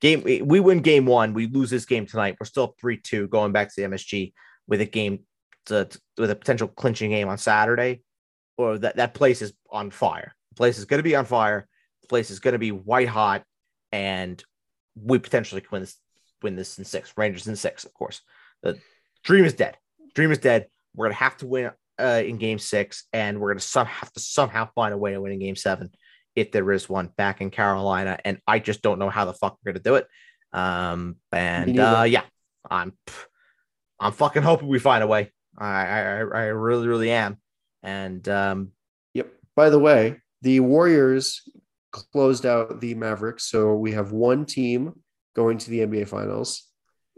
Game 0.00 0.22
we 0.22 0.60
win 0.60 0.80
game 0.80 1.04
one, 1.04 1.34
we 1.34 1.46
lose 1.46 1.68
this 1.68 1.84
game 1.84 2.06
tonight. 2.06 2.36
We're 2.40 2.46
still 2.46 2.74
three 2.80 2.96
two 2.96 3.28
going 3.28 3.52
back 3.52 3.68
to 3.68 3.74
the 3.76 3.86
MSG 3.88 4.32
with 4.66 4.80
a 4.80 4.86
game 4.86 5.24
to, 5.66 5.84
to- 5.84 6.00
with 6.16 6.30
a 6.30 6.36
potential 6.36 6.68
clinching 6.68 7.10
game 7.10 7.28
on 7.28 7.36
Saturday, 7.36 8.00
or 8.56 8.78
that 8.78 8.96
that 8.96 9.12
place 9.12 9.42
is 9.42 9.52
on 9.70 9.90
fire. 9.90 10.34
The 10.52 10.56
place 10.56 10.78
is 10.78 10.86
going 10.86 11.00
to 11.00 11.04
be 11.04 11.16
on 11.16 11.26
fire. 11.26 11.68
The 12.00 12.08
place 12.08 12.30
is 12.30 12.40
going 12.40 12.52
to 12.52 12.58
be 12.58 12.72
white 12.72 13.08
hot, 13.08 13.44
and 13.92 14.42
we 14.94 15.18
potentially 15.18 15.60
can 15.60 15.68
win 15.72 15.82
this 15.82 15.96
win 16.42 16.56
this 16.56 16.78
in 16.78 16.84
six. 16.84 17.12
Rangers 17.16 17.46
in 17.46 17.56
six, 17.56 17.84
of 17.84 17.92
course. 17.94 18.20
The 18.62 18.78
dream 19.24 19.44
is 19.44 19.54
dead. 19.54 19.76
Dream 20.14 20.32
is 20.32 20.38
dead. 20.38 20.66
We're 20.94 21.06
gonna 21.06 21.14
have 21.14 21.36
to 21.38 21.46
win 21.46 21.70
uh, 21.98 22.22
in 22.24 22.38
game 22.38 22.58
six, 22.58 23.04
and 23.12 23.40
we're 23.40 23.50
gonna 23.50 23.60
some 23.60 23.86
have 23.86 24.12
to 24.12 24.20
somehow 24.20 24.68
find 24.74 24.94
a 24.94 24.98
way 24.98 25.12
to 25.12 25.20
win 25.20 25.32
in 25.32 25.38
game 25.38 25.56
seven. 25.56 25.90
if 26.36 26.52
there 26.52 26.70
is 26.72 26.88
one 26.88 27.10
back 27.16 27.40
in 27.40 27.50
Carolina, 27.50 28.18
and 28.24 28.38
I 28.46 28.58
just 28.58 28.82
don't 28.82 28.98
know 28.98 29.10
how 29.10 29.24
the 29.24 29.34
fuck 29.34 29.58
we're 29.64 29.72
gonna 29.72 29.82
do 29.82 29.96
it. 29.96 30.06
Um, 30.52 31.16
and 31.32 31.78
uh, 31.78 32.04
yeah, 32.06 32.22
I'm 32.68 32.92
I'm 33.98 34.12
fucking 34.12 34.42
hoping 34.42 34.68
we 34.68 34.78
find 34.78 35.02
a 35.02 35.06
way. 35.06 35.32
I 35.58 35.66
I, 35.66 36.18
I 36.18 36.44
really 36.46 36.88
really 36.88 37.10
am. 37.10 37.38
And 37.82 38.28
um, 38.28 38.72
Yep. 39.14 39.32
By 39.56 39.70
the 39.70 39.78
way, 39.78 40.20
the 40.42 40.60
Warriors 40.60 41.42
closed 41.92 42.46
out 42.46 42.80
the 42.80 42.94
Mavericks, 42.94 43.44
so 43.44 43.74
we 43.74 43.92
have 43.92 44.12
one 44.12 44.44
team 44.46 44.92
going 45.34 45.58
to 45.58 45.70
the 45.70 45.80
NBA 45.80 46.08
Finals. 46.08 46.68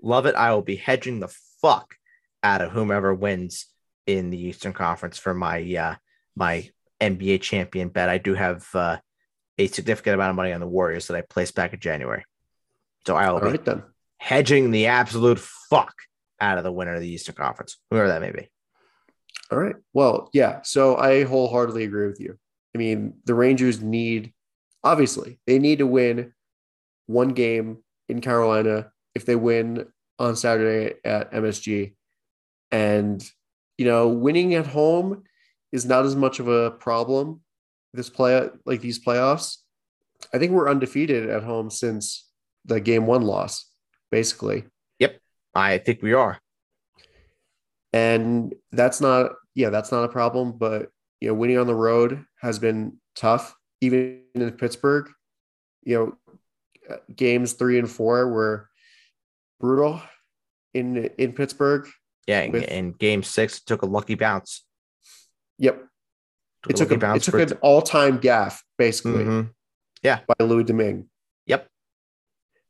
love 0.03 0.27
it. 0.27 0.35
I 0.35 0.53
will 0.55 0.62
be 0.62 0.77
hedging 0.77 1.20
the 1.20 1.35
fuck 1.61 1.95
out 2.43 2.61
of 2.61 2.73
whomever 2.73 3.14
wins 3.14 3.66
in 4.07 4.31
the 4.31 4.39
Eastern 4.41 4.73
Conference 4.73 5.18
for 5.18 5.33
my 5.35 5.61
uh, 5.77 5.95
my 6.37 6.68
NBA 7.01 7.41
champion 7.41 7.89
bet. 7.89 8.09
I 8.09 8.18
do 8.18 8.35
have 8.35 8.66
uh, 8.75 8.99
a 9.59 9.66
significant 9.68 10.14
amount 10.14 10.31
of 10.31 10.37
money 10.37 10.53
on 10.53 10.61
the 10.61 10.66
Warriors 10.66 11.07
that 11.07 11.16
I 11.16 11.23
placed 11.23 11.55
back 11.55 11.73
in 11.73 11.81
January, 11.81 12.25
so 13.07 13.16
I 13.16 13.29
will 13.31 13.37
All 13.39 13.45
be 13.45 13.51
right 13.51 13.64
then. 13.64 13.83
hedging 14.18 14.70
the 14.70 14.87
absolute 14.87 15.39
fuck 15.39 15.95
out 16.41 16.59
of 16.59 16.64
the 16.64 16.73
winner 16.73 16.95
of 16.95 17.01
the 17.01 17.09
Eastern 17.09 17.35
Conference, 17.37 17.77
whoever 17.91 18.09
that 18.09 18.20
may 18.20 18.33
be. 18.33 18.49
All 19.51 19.59
right. 19.59 19.77
Well, 19.93 20.31
yeah. 20.33 20.61
So 20.62 20.97
I 20.97 21.25
wholeheartedly 21.25 21.85
agree 21.85 22.07
with 22.07 22.20
you. 22.20 22.39
I 22.75 22.79
mean, 22.79 23.14
the 23.27 23.35
Rangers 23.35 23.83
need, 23.83 24.33
obviously, 24.85 25.39
they 25.47 25.59
need 25.59 25.78
to 25.78 25.87
win 25.87 26.33
one 27.07 27.30
game 27.30 27.78
in 28.09 28.20
Carolina 28.20 28.91
if 29.14 29.26
they 29.26 29.37
win 29.37 29.87
on 30.18 30.37
Saturday 30.37 30.95
at 31.05 31.33
MSG. 31.33 31.95
And, 32.70 33.22
you 33.78 33.85
know, 33.87 34.09
winning 34.09 34.55
at 34.55 34.66
home 34.66 35.24
is 35.72 35.85
not 35.85 36.05
as 36.05 36.16
much 36.16 36.41
of 36.41 36.49
a 36.49 36.70
problem 36.70 37.41
this 37.95 38.09
play, 38.11 38.49
like 38.64 38.80
these 38.80 39.05
playoffs. 39.05 39.59
I 40.33 40.39
think 40.39 40.53
we're 40.53 40.70
undefeated 40.70 41.28
at 41.28 41.43
home 41.43 41.70
since 41.70 42.28
the 42.64 42.80
game 42.80 43.07
one 43.07 43.22
loss, 43.22 43.68
basically. 44.11 44.64
Yep. 44.99 45.18
I 45.55 45.78
think 45.78 46.03
we 46.03 46.12
are. 46.14 46.39
and 47.93 48.55
that's 48.72 49.01
not 49.01 49.33
yeah 49.55 49.70
that's 49.70 49.93
not 49.93 50.05
a 50.05 50.09
problem 50.09 50.53
but 50.57 50.89
you 51.20 51.28
know 51.28 51.35
winning 51.35 51.59
on 51.59 51.66
the 51.66 51.74
road 51.74 52.24
has 52.41 52.59
been 52.59 52.97
tough 53.14 53.55
even 53.83 54.22
in 54.35 54.51
pittsburgh 54.53 55.11
you 55.83 55.97
know 55.99 56.95
uh, 56.95 56.97
games 57.14 57.53
three 57.53 57.78
and 57.78 57.91
four 57.91 58.28
were 58.33 58.68
brutal 59.61 60.01
in 60.74 60.97
in 61.18 61.33
pittsburgh 61.33 61.87
Yeah, 62.26 62.41
in, 62.43 62.53
With- 62.53 62.68
in 62.70 62.93
Game 62.93 63.22
Six, 63.22 63.61
took 63.62 63.83
a 63.83 63.87
lucky 63.87 64.14
bounce. 64.14 64.64
yep 65.59 65.85
it 66.68 66.76
took, 66.76 66.93
a, 66.93 67.14
it 67.14 67.22
took 67.24 67.35
an 67.41 67.59
all-time 67.61 68.18
gaff 68.18 68.62
basically 68.78 69.24
Mhm. 69.24 69.51
by 70.03 70.45
louis 70.45 70.64
domingue 70.64 71.09
Yep. 71.47 71.68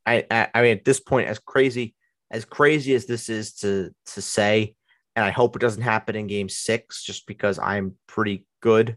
I, 0.07 0.27
I 0.31 0.49
I 0.55 0.63
mean 0.63 0.79
at 0.79 0.85
this 0.85 0.99
point, 0.99 1.29
as 1.29 1.39
crazy 1.39 1.95
as 2.31 2.45
crazy 2.47 2.95
as 2.95 3.05
this 3.07 3.29
is 3.29 3.53
to 3.57 3.91
to 4.15 4.23
say, 4.23 4.75
and 5.15 5.25
I 5.25 5.31
hope 5.31 5.55
it 5.55 5.61
doesn't 5.61 5.83
happen 5.83 6.17
in 6.17 6.27
game 6.27 6.49
six, 6.49 7.05
just 7.05 7.27
because 7.27 7.59
I'm 7.59 7.97
pretty 8.09 8.47
good 8.63 8.97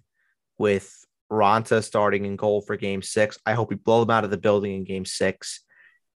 with 0.57 0.89
Raanta 1.31 1.83
starting 1.83 2.25
in 2.25 2.35
goal 2.35 2.61
for 2.61 2.77
game 2.77 3.01
six. 3.01 3.37
I 3.45 3.53
hope 3.53 3.69
we 3.69 3.75
blow 3.75 4.01
them 4.01 4.11
out 4.11 4.23
of 4.23 4.29
the 4.31 4.37
building 4.37 4.73
in 4.75 4.83
game 4.83 5.05
six. 5.05 5.61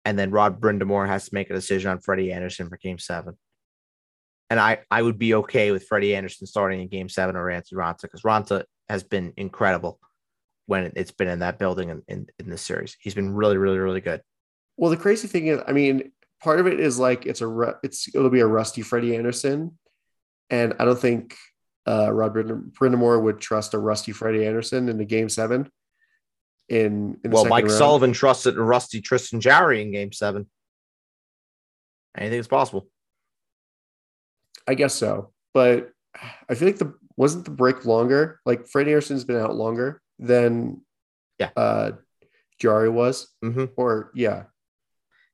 And 0.04 0.18
then 0.18 0.30
Rod 0.30 0.60
Brind'Amour 0.60 1.06
has 1.06 1.28
to 1.28 1.34
make 1.34 1.50
a 1.50 1.54
decision 1.54 1.90
on 1.90 2.00
Freddie 2.00 2.32
Andersen 2.32 2.68
for 2.68 2.76
game 2.76 2.98
seven. 2.98 3.36
And 4.50 4.58
I, 4.58 4.78
I 4.90 5.02
would 5.02 5.18
be 5.18 5.34
okay 5.34 5.72
with 5.72 5.86
Freddie 5.86 6.14
Andersen 6.16 6.46
starting 6.46 6.80
in 6.80 6.88
game 6.88 7.08
seven 7.08 7.36
or 7.36 7.46
Antti 7.46 7.74
Raanta 7.74 8.02
because 8.02 8.22
Raanta 8.22 8.64
has 8.88 9.02
been 9.02 9.32
incredible 9.36 9.98
when 10.66 10.92
it's 10.96 11.10
been 11.10 11.28
in 11.28 11.40
that 11.40 11.58
building 11.58 11.90
in, 11.90 12.02
in, 12.08 12.26
in 12.38 12.48
this 12.48 12.62
series. 12.62 12.96
He's 13.00 13.14
been 13.14 13.34
really, 13.34 13.56
really, 13.58 13.78
really 13.78 14.00
good. 14.00 14.22
well 14.78 14.90
the 14.90 14.96
crazy 14.96 15.26
thing 15.28 15.48
is 15.48 15.60
i 15.66 15.72
mean 15.72 16.12
part 16.40 16.60
of 16.60 16.66
it 16.66 16.78
is 16.78 16.98
like 16.98 17.26
it's 17.26 17.42
a 17.42 17.74
it's 17.82 18.06
it'll 18.14 18.30
be 18.30 18.40
a 18.40 18.46
rusty 18.46 18.80
freddie 18.82 19.16
andersen 19.16 19.76
and 20.50 20.72
i 20.78 20.84
don't 20.84 21.00
think 21.00 21.34
uh 21.88 22.10
rod 22.12 22.34
brind'amour 22.34 23.22
would 23.22 23.40
trust 23.40 23.74
a 23.74 23.78
rusty 23.78 24.12
freddie 24.12 24.44
andersen 24.46 24.88
in 24.88 24.98
the 24.98 25.04
game 25.04 25.28
seven 25.28 25.70
in, 26.68 27.18
in 27.24 27.30
well, 27.30 27.46
Mike 27.46 27.64
round. 27.64 27.78
Sullivan 27.78 28.12
trusted 28.12 28.58
a 28.58 28.62
Rusty 28.62 29.00
Tristan 29.00 29.40
Jarry 29.40 29.80
in 29.80 29.90
game 29.90 30.12
seven. 30.12 30.46
Anything 32.14 32.40
is 32.40 32.46
possible. 32.48 32.88
I 34.66 34.74
guess 34.74 34.94
so, 34.94 35.32
but 35.54 35.90
I 36.48 36.54
feel 36.54 36.68
like 36.68 36.76
the 36.78 36.92
wasn't 37.16 37.46
the 37.46 37.50
break 37.52 37.86
longer. 37.86 38.40
Like 38.44 38.66
Freddie 38.66 38.90
Andersen's 38.90 39.24
been 39.24 39.36
out 39.36 39.56
longer 39.56 40.02
than 40.18 40.82
Yeah. 41.38 41.50
uh 41.56 41.92
Jarry 42.60 42.90
was, 42.90 43.28
hmm 43.42 43.66
or 43.76 44.10
yeah, 44.14 44.44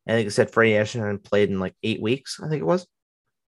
I 0.06 0.12
think 0.12 0.28
it 0.28 0.32
said 0.32 0.52
Freddie 0.52 0.76
Andersen 0.76 1.18
played 1.18 1.50
in 1.50 1.58
like 1.58 1.74
eight 1.82 2.00
weeks. 2.00 2.38
I 2.40 2.48
think 2.48 2.60
it 2.60 2.66
was. 2.66 2.86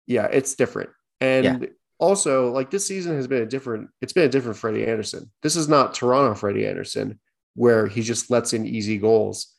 yeah, 0.07 0.27
it's 0.27 0.55
different. 0.55 0.91
And 1.21 1.69
also, 2.03 2.51
like 2.51 2.69
this 2.69 2.85
season 2.85 3.15
has 3.15 3.29
been 3.29 3.43
a 3.43 3.47
different. 3.47 3.89
It's 4.01 4.13
been 4.13 4.25
a 4.25 4.29
different 4.29 4.59
Freddie 4.59 4.89
Andersen. 4.89 5.31
This 5.41 5.55
is 5.55 5.69
not 5.69 5.95
Toronto 5.95 6.35
Freddie 6.35 6.67
Andersen, 6.67 7.21
where 7.55 7.87
he 7.87 8.03
just 8.03 8.29
lets 8.29 8.53
in 8.53 8.67
easy 8.67 8.99
goals 8.99 9.55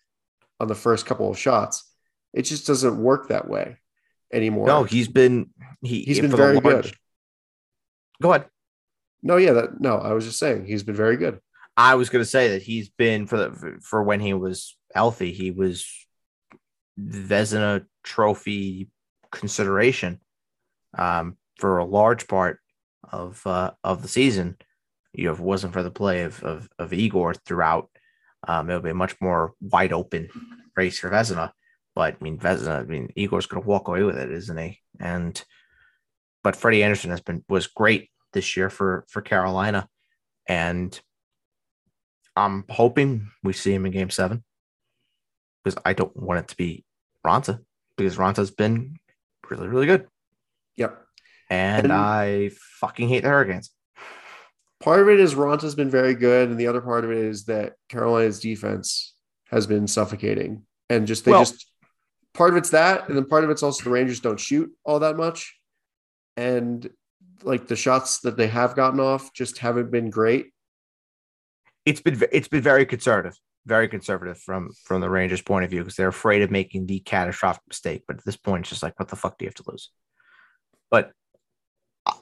on 0.59 0.67
the 0.67 0.75
first 0.75 1.05
couple 1.05 1.29
of 1.29 1.39
shots. 1.39 1.89
It 2.33 2.41
just 2.41 2.67
doesn't 2.67 3.01
work 3.01 3.29
that 3.29 3.47
way 3.47 3.77
anymore. 4.33 4.67
No, 4.67 4.83
he's 4.83 5.07
been 5.07 5.51
he 5.81 6.01
he's 6.01 6.19
been 6.19 6.31
very 6.31 6.59
large- 6.59 6.63
good. 6.63 6.97
Go 8.21 8.33
ahead. 8.33 8.49
No, 9.21 9.37
yeah, 9.37 9.53
that 9.53 9.79
no, 9.79 9.97
I 9.97 10.11
was 10.11 10.25
just 10.25 10.37
saying 10.37 10.65
he's 10.65 10.83
been 10.83 10.95
very 10.95 11.15
good. 11.15 11.39
I 11.77 11.95
was 11.95 12.09
going 12.09 12.23
to 12.25 12.29
say 12.29 12.49
that 12.49 12.61
he's 12.61 12.89
been 12.89 13.25
for 13.25 13.37
the 13.37 13.79
for 13.81 14.03
when 14.03 14.19
he 14.19 14.33
was 14.33 14.75
healthy, 14.93 15.31
he 15.31 15.51
was 15.51 15.87
Vezina 16.99 17.85
Trophy 18.03 18.89
consideration 19.31 20.19
um, 20.97 21.37
for 21.57 21.77
a 21.77 21.85
large 21.85 22.27
part 22.27 22.59
of 23.11 23.45
uh, 23.45 23.71
of 23.83 24.01
the 24.01 24.07
season. 24.07 24.57
You 25.13 25.25
know, 25.25 25.33
if 25.33 25.39
it 25.39 25.45
wasn't 25.45 25.73
for 25.73 25.83
the 25.83 25.91
play 25.91 26.23
of 26.23 26.43
of, 26.43 26.69
of 26.79 26.93
Igor 26.93 27.33
throughout, 27.33 27.89
um, 28.47 28.69
it 28.69 28.73
would 28.73 28.83
be 28.83 28.89
a 28.89 28.95
much 28.95 29.15
more 29.21 29.53
wide 29.61 29.93
open 29.93 30.29
race 30.75 30.99
for 30.99 31.09
Vezina. 31.09 31.51
But 31.95 32.15
I 32.15 32.23
mean, 32.23 32.39
Vezina, 32.39 32.79
I 32.79 32.83
mean, 32.83 33.11
Igor's 33.15 33.45
going 33.45 33.61
to 33.61 33.69
walk 33.69 33.87
away 33.87 34.03
with 34.03 34.17
it, 34.17 34.31
isn't 34.31 34.57
he? 34.57 34.79
And 34.99 35.41
but 36.43 36.55
Freddie 36.55 36.83
Andersen 36.83 37.11
has 37.11 37.21
been 37.21 37.43
was 37.47 37.67
great 37.67 38.09
this 38.33 38.57
year 38.57 38.69
for 38.69 39.05
for 39.09 39.21
Carolina, 39.21 39.87
and 40.47 40.99
I'm 42.35 42.65
hoping 42.69 43.29
we 43.43 43.53
see 43.53 43.73
him 43.73 43.85
in 43.85 43.91
Game 43.91 44.09
Seven 44.09 44.43
because 45.63 45.79
I 45.85 45.93
don't 45.93 46.15
want 46.17 46.39
it 46.39 46.47
to 46.49 46.57
be 46.57 46.83
Raanta 47.25 47.59
because 47.95 48.17
Raanta's 48.17 48.51
been 48.51 48.97
really 49.49 49.67
really 49.67 49.85
good, 49.85 50.07
Yep. 50.77 51.02
And, 51.53 51.85
And- 51.85 51.93
I 51.93 52.49
fucking 52.79 53.07
hate 53.09 53.21
the 53.21 53.29
Hurricanes. 53.29 53.69
Part 54.79 54.99
of 54.99 55.07
it 55.07 55.19
is 55.19 55.35
Raanta's 55.35 55.75
been 55.75 55.89
very 55.89 56.15
good, 56.15 56.49
and 56.49 56.59
the 56.59 56.67
other 56.67 56.81
part 56.81 57.05
of 57.05 57.11
it 57.11 57.17
is 57.17 57.45
that 57.45 57.75
Carolina's 57.89 58.39
defense 58.39 59.15
has 59.49 59.65
been 59.67 59.87
suffocating, 59.87 60.65
and 60.89 61.07
just 61.07 61.23
they 61.25 61.31
Well- 61.31 61.45
just 61.45 61.67
part 62.33 62.49
of 62.49 62.57
it's 62.57 62.71
that, 62.71 63.07
and 63.07 63.15
then 63.15 63.25
part 63.25 63.43
of 63.43 63.49
it's 63.51 63.63
also 63.63 63.83
the 63.83 63.91
Rangers 63.91 64.19
don't 64.19 64.39
shoot 64.39 64.75
all 64.83 64.99
that 64.99 65.15
much, 65.15 65.57
and 66.35 66.89
like 67.43 67.67
the 67.67 67.75
shots 67.75 68.21
that 68.21 68.35
they 68.35 68.47
have 68.47 68.75
gotten 68.75 68.99
off 68.99 69.31
just 69.33 69.59
haven't 69.59 69.91
been 69.91 70.09
great. 70.09 70.51
It's 71.85 72.01
been 72.01 72.21
it's 72.31 72.47
been 72.47 72.63
very 72.63 72.85
conservative, 72.85 73.37
very 73.65 73.87
conservative 73.87 74.39
from 74.39 74.69
from 74.85 75.01
the 75.01 75.09
Rangers' 75.09 75.41
point 75.41 75.63
of 75.65 75.69
view 75.71 75.81
because 75.81 75.95
they're 75.97 76.07
afraid 76.07 76.41
of 76.41 76.51
making 76.51 76.87
the 76.87 76.99
catastrophic 76.99 77.63
mistake. 77.69 78.03
But 78.07 78.17
at 78.17 78.25
this 78.25 78.37
point, 78.37 78.61
it's 78.61 78.69
just 78.69 78.83
like, 78.83 78.99
what 78.99 79.07
the 79.07 79.15
fuck 79.15 79.37
do 79.37 79.45
you 79.45 79.49
have 79.49 79.55
to 79.55 79.71
lose? 79.71 79.91
But 80.89 81.11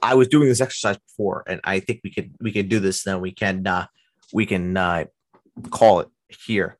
I- 0.02 0.14
was 0.14 0.28
doing 0.28 0.48
this 0.48 0.60
exercise 0.60 0.98
before, 0.98 1.44
and 1.46 1.60
I 1.64 1.80
think 1.80 2.00
we 2.04 2.10
could 2.10 2.32
we 2.40 2.52
can 2.52 2.68
do 2.68 2.80
this. 2.80 3.02
Then 3.02 3.20
we 3.20 3.32
can 3.32 3.66
uh, 3.66 3.86
we 4.32 4.46
can 4.46 4.76
uh, 4.76 5.04
call 5.70 6.00
it 6.00 6.08
here. 6.46 6.78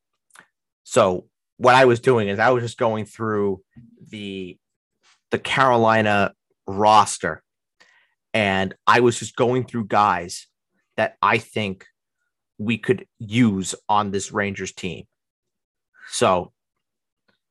So 0.85 1.27
what 1.57 1.75
I 1.75 1.85
was 1.85 2.01
doing 2.01 2.29
is 2.29 2.39
I 2.39 2.51
was 2.51 2.63
just 2.63 2.79
going 2.79 3.05
through 3.05 3.63
the 4.09 4.59
the 5.31 5.39
Carolina 5.39 6.33
roster, 6.67 7.43
and 8.35 8.75
I 8.87 9.01
was 9.01 9.19
just 9.19 9.37
going 9.37 9.65
through 9.65 9.87
guys 9.87 10.47
that 10.97 11.17
I 11.23 11.39
think 11.39 11.87
we 12.59 12.79
could 12.79 13.07
use 13.19 13.75
on 13.89 14.11
this 14.11 14.33
Rangers 14.33 14.73
team. 14.73 15.05
So 16.11 16.53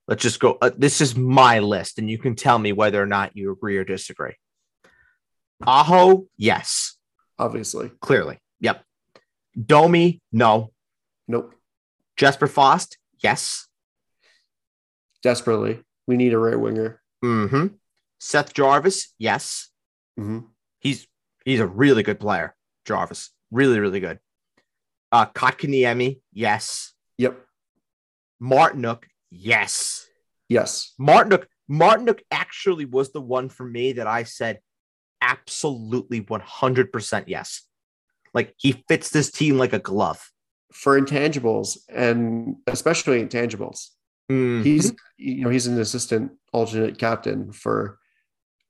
let's 0.07 0.21
just 0.21 0.39
go. 0.39 0.57
Uh, 0.61 0.71
this 0.77 1.01
is 1.01 1.15
my 1.15 1.59
list, 1.59 1.97
and 1.99 2.09
you 2.09 2.17
can 2.17 2.35
tell 2.35 2.59
me 2.59 2.71
whether 2.71 3.01
or 3.01 3.07
not 3.07 3.35
you 3.35 3.51
agree 3.51 3.77
or 3.77 3.83
disagree. 3.83 4.35
Aho, 5.67 6.25
yes, 6.37 6.97
Obviously, 7.39 7.89
clearly. 8.01 8.37
Yep. 8.59 8.83
Domi, 9.65 10.21
no. 10.31 10.71
nope. 11.27 11.55
Jesper 12.17 12.45
Fast, 12.47 12.97
yes. 13.23 13.67
Desperately, 15.23 15.79
we 16.07 16.17
need 16.17 16.33
a 16.33 16.37
right 16.37 16.59
winger. 16.59 17.01
hmm 17.21 17.67
Seth 18.19 18.53
Jarvis, 18.53 19.13
yes. 19.17 19.69
hmm 20.17 20.39
He's 20.79 21.07
he's 21.45 21.59
a 21.59 21.67
really 21.67 22.03
good 22.03 22.19
player, 22.19 22.55
Jarvis. 22.85 23.31
Really, 23.51 23.79
really 23.79 23.99
good. 23.99 24.19
Uh, 25.11 25.25
Kotkaniemi, 25.25 26.21
yes. 26.31 26.93
Yep. 27.17 27.39
Martinook, 28.41 29.03
yes. 29.29 30.07
Yes. 30.49 30.93
Martinook, 30.99 31.45
Martinook 31.69 32.19
actually 32.31 32.85
was 32.85 33.11
the 33.11 33.21
one 33.21 33.49
for 33.49 33.65
me 33.65 33.93
that 33.93 34.07
I 34.07 34.23
said 34.23 34.59
absolutely 35.21 36.21
100% 36.21 37.23
yes. 37.27 37.61
Like 38.33 38.53
he 38.57 38.83
fits 38.87 39.09
this 39.09 39.31
team 39.31 39.57
like 39.57 39.73
a 39.73 39.79
glove. 39.79 40.29
For 40.73 40.99
intangibles 40.99 41.77
and 41.89 42.55
especially 42.67 43.23
intangibles. 43.25 43.89
Mhm. 44.31 44.63
He's 44.63 44.93
you 45.17 45.43
know, 45.43 45.49
he's 45.49 45.67
an 45.67 45.79
assistant 45.79 46.31
alternate 46.53 46.97
captain 46.97 47.51
for 47.51 47.99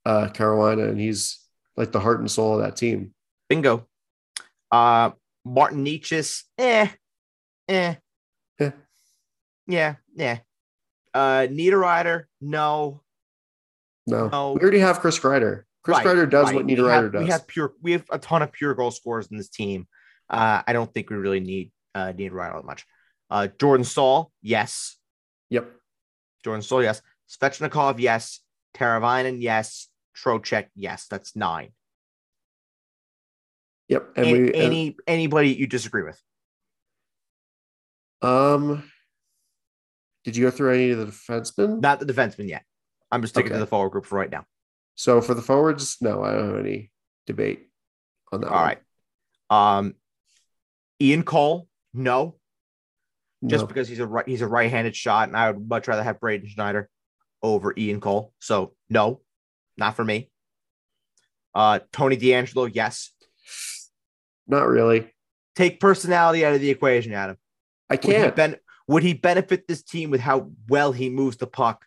uh 0.04 0.28
Carolina 0.30 0.84
and 0.88 0.98
he's 0.98 1.38
like 1.76 1.92
the 1.92 2.00
heart 2.00 2.18
and 2.20 2.30
soul 2.30 2.54
of 2.58 2.62
that 2.62 2.76
team. 2.76 3.14
bingo. 3.48 3.86
Uh, 4.70 5.10
Martin 5.44 5.84
Necas, 5.84 6.44
eh, 6.58 6.88
eh, 7.68 7.94
Eh. 8.58 8.70
yeah, 9.66 9.96
yeah. 10.14 10.38
Uh, 11.14 11.46
Niederreiter, 11.50 12.24
no, 12.40 13.02
No. 14.06 14.28
No. 14.28 14.52
We 14.54 14.60
already 14.60 14.78
have 14.80 15.00
Chris 15.00 15.18
Kreider. 15.18 15.64
Chris 15.82 15.96
Right, 15.98 16.06
Kreider 16.06 16.30
does 16.30 16.46
right. 16.46 16.54
what 16.54 16.66
Niederreiter 16.66 17.02
have- 17.04 17.12
does. 17.12 17.24
We 17.24 17.30
have 17.30 17.46
pure. 17.46 17.74
We 17.82 17.92
have 17.92 18.04
a 18.10 18.18
ton 18.18 18.42
of 18.42 18.52
pure 18.52 18.74
goal 18.74 18.90
scorers 18.90 19.26
in 19.30 19.36
this 19.36 19.48
team. 19.48 19.88
Uh, 20.30 20.62
I 20.66 20.72
don't 20.72 20.92
think 20.94 21.10
we 21.10 21.16
really 21.16 21.40
need 21.40 21.72
uh 21.94 22.12
need 22.12 22.32
Ryder 22.32 22.56
that 22.56 22.64
much. 22.64 22.86
Uh, 23.30 23.48
Jordan 23.58 23.84
Staal, 23.84 24.30
yes. 24.42 24.96
Yep. 25.50 25.70
Jordan 26.44 26.62
Staal, 26.62 26.82
yes. 26.82 27.02
Svechnikov, 27.28 27.98
yes. 27.98 28.40
Teravainen, 28.76 29.40
yes. 29.40 29.88
Trocheck, 30.16 30.68
yes. 30.76 31.06
That's 31.10 31.34
nine. 31.34 31.70
Yep. 33.88 34.12
And 34.16 34.26
Any, 34.26 34.40
we 34.40 34.46
and- 34.48 34.56
any 34.56 34.96
anybody 35.06 35.48
you 35.52 35.66
disagree 35.66 36.02
with? 36.04 36.20
um 38.22 38.88
did 40.22 40.36
you 40.36 40.44
go 40.44 40.50
through 40.52 40.72
any 40.74 40.90
of 40.90 40.98
the 40.98 41.06
defensemen? 41.06 41.80
Not 41.80 41.98
the 41.98 42.06
defensemen 42.06 42.48
yet. 42.48 42.62
I'm 43.10 43.20
just 43.22 43.34
sticking 43.34 43.52
to 43.52 43.58
the 43.58 43.66
forward 43.66 43.90
group 43.90 44.06
for 44.06 44.16
right 44.16 44.30
now. 44.30 44.44
So 44.94 45.20
for 45.20 45.34
the 45.34 45.42
forwards, 45.42 45.96
no, 46.00 46.22
I 46.22 46.32
don't 46.32 46.50
have 46.50 46.64
any 46.64 46.90
debate 47.26 47.68
on 48.32 48.40
that. 48.42 48.50
All 48.50 48.62
right. 48.64 48.78
Um, 49.50 49.94
Ian 51.00 51.22
Cole, 51.24 51.68
no, 51.92 52.36
just 53.44 53.62
No. 53.62 53.66
because 53.66 53.88
he's 53.88 53.98
a 53.98 54.06
right, 54.06 54.26
he's 54.28 54.42
a 54.42 54.46
right-handed 54.46 54.94
shot, 54.94 55.28
and 55.28 55.36
I 55.36 55.50
would 55.50 55.68
much 55.68 55.88
rather 55.88 56.02
have 56.02 56.20
Braden 56.20 56.48
Schneider 56.48 56.88
over 57.42 57.74
Ian 57.76 58.00
Cole. 58.00 58.32
So 58.38 58.74
no, 58.88 59.20
not 59.76 59.96
for 59.96 60.04
me. 60.04 60.30
Uh, 61.54 61.80
Tony 61.92 62.16
DeAngelo, 62.16 62.70
yes. 62.72 63.10
Not 64.46 64.66
really. 64.68 65.12
Take 65.56 65.80
personality 65.80 66.44
out 66.46 66.54
of 66.54 66.60
the 66.60 66.70
equation, 66.70 67.12
Adam. 67.12 67.36
I 67.90 67.94
Would 67.94 68.04
he, 68.04 68.12
can't. 68.12 68.36
ben- 68.36 68.56
would 68.88 69.02
he 69.02 69.12
benefit 69.12 69.66
this 69.68 69.82
team 69.82 70.10
with 70.10 70.20
how 70.20 70.50
well 70.68 70.92
he 70.92 71.10
moves 71.10 71.36
the 71.36 71.46
puck 71.46 71.84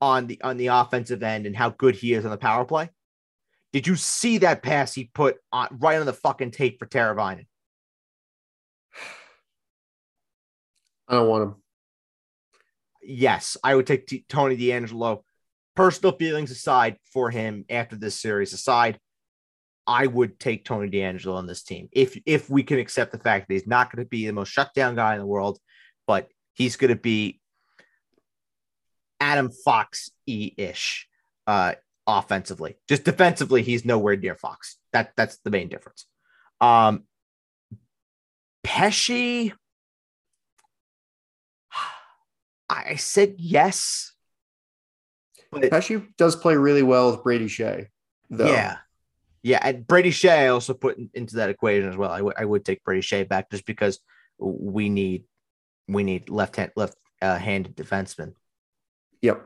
on 0.00 0.26
the 0.26 0.40
on 0.42 0.56
the 0.56 0.68
offensive 0.68 1.22
end 1.22 1.46
and 1.46 1.56
how 1.56 1.70
good 1.70 1.94
he 1.94 2.12
is 2.14 2.24
on 2.24 2.30
the 2.30 2.36
power 2.36 2.64
play? 2.64 2.90
Did 3.72 3.86
you 3.86 3.96
see 3.96 4.38
that 4.38 4.62
pass 4.62 4.94
he 4.94 5.10
put 5.12 5.36
on 5.52 5.68
right 5.72 5.98
on 5.98 6.06
the 6.06 6.12
fucking 6.12 6.52
tape 6.52 6.78
for 6.78 6.86
Teravainen? 6.86 7.46
I 11.08 11.14
don't 11.14 11.28
want 11.28 11.42
him. 11.42 11.54
yes, 13.02 13.56
I 13.62 13.74
would 13.74 13.86
take 13.86 14.06
T- 14.06 14.24
Tony 14.28 14.56
DeAngelo. 14.56 15.22
Personal 15.74 16.16
feelings 16.16 16.52
aside 16.52 16.98
for 17.12 17.30
him 17.30 17.64
after 17.68 17.96
this 17.96 18.20
series 18.20 18.52
aside, 18.52 18.98
I 19.86 20.06
would 20.06 20.38
take 20.38 20.64
Tony 20.64 20.88
DeAngelo 20.88 21.34
on 21.34 21.48
this 21.48 21.64
team 21.64 21.88
if 21.90 22.16
if 22.26 22.48
we 22.48 22.62
can 22.62 22.78
accept 22.78 23.10
the 23.10 23.18
fact 23.18 23.48
that 23.48 23.54
he's 23.54 23.66
not 23.66 23.90
going 23.90 24.04
to 24.04 24.08
be 24.08 24.24
the 24.26 24.32
most 24.32 24.50
shut 24.50 24.72
down 24.74 24.94
guy 24.94 25.14
in 25.14 25.20
the 25.20 25.26
world, 25.26 25.58
but 26.06 26.28
he's 26.52 26.76
going 26.76 26.94
to 26.94 27.00
be 27.00 27.40
Adam 29.24 29.50
Fox 29.50 30.10
e 30.26 30.52
ish 30.58 31.08
uh, 31.46 31.72
offensively. 32.06 32.76
Just 32.88 33.04
defensively, 33.04 33.62
he's 33.62 33.84
nowhere 33.84 34.16
near 34.16 34.34
Fox. 34.34 34.76
That 34.92 35.12
that's 35.16 35.38
the 35.38 35.50
main 35.50 35.68
difference. 35.68 36.06
Um, 36.60 37.04
Pesce. 38.62 39.52
I 42.68 42.96
said 42.96 43.36
yes. 43.38 44.12
But 45.50 45.70
Pesce 45.70 46.02
does 46.18 46.36
play 46.36 46.56
really 46.56 46.82
well 46.82 47.10
with 47.10 47.22
Brady 47.22 47.46
Skjei, 47.46 47.86
though. 48.30 48.46
yeah. 48.52 48.76
Yeah. 49.42 49.60
And 49.62 49.86
Brady 49.86 50.10
Skjei 50.10 50.38
I 50.38 50.48
also 50.48 50.74
put 50.74 50.98
in- 50.98 51.10
into 51.14 51.36
that 51.36 51.50
equation 51.50 51.88
as 51.88 51.96
well. 51.96 52.10
I 52.10 52.20
would 52.20 52.34
I 52.36 52.44
would 52.44 52.64
take 52.64 52.82
Brady 52.84 53.02
Skjei 53.02 53.28
back 53.28 53.50
just 53.50 53.64
because 53.66 54.00
we 54.38 54.88
need 54.88 55.24
we 55.88 56.02
need 56.02 56.28
left 56.28 56.56
hand 56.56 56.72
left 56.76 56.96
uh, 57.22 57.38
handed 57.38 57.76
defensemen. 57.76 58.34
Yep. 59.24 59.42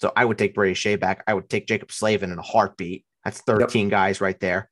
So 0.00 0.12
I 0.16 0.24
would 0.24 0.36
take 0.36 0.54
Brady 0.54 0.74
Skjei 0.74 0.98
back. 0.98 1.22
I 1.28 1.32
would 1.34 1.48
take 1.48 1.66
Jaccob 1.68 1.92
Slavin 1.92 2.32
in 2.32 2.38
a 2.38 2.42
heartbeat. 2.42 3.04
That's 3.24 3.40
13 3.42 3.88
guys 3.88 4.20
right 4.20 4.38
there. 4.40 4.68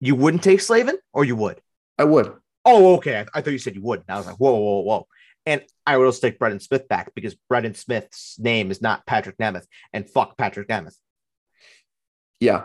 You 0.00 0.14
wouldn't 0.14 0.42
take 0.42 0.60
Slavin 0.62 0.96
or 1.12 1.24
you 1.24 1.36
would? 1.36 1.60
I 1.98 2.04
would. 2.04 2.32
Oh, 2.64 2.94
okay. 2.96 3.18
I, 3.20 3.26
I 3.38 3.40
thought 3.42 3.50
you 3.52 3.58
said 3.58 3.74
you 3.74 3.82
would. 3.82 4.00
And 4.00 4.08
I 4.08 4.16
was 4.16 4.26
like, 4.26 4.36
whoa, 4.36 4.54
whoa, 4.56 4.80
whoa. 4.80 5.06
And 5.44 5.62
I 5.86 5.96
would 5.98 6.06
also 6.06 6.26
take 6.26 6.38
Brendan 6.38 6.60
Smith 6.60 6.88
back 6.88 7.12
because 7.14 7.36
Brendan 7.48 7.74
Smith's 7.74 8.38
name 8.38 8.70
is 8.70 8.80
not 8.80 9.04
Patrik 9.06 9.36
Nemeth. 9.36 9.66
And 9.92 10.08
fuck 10.08 10.36
Patrik 10.38 10.68
Nemeth. 10.68 10.96
Yeah. 12.40 12.64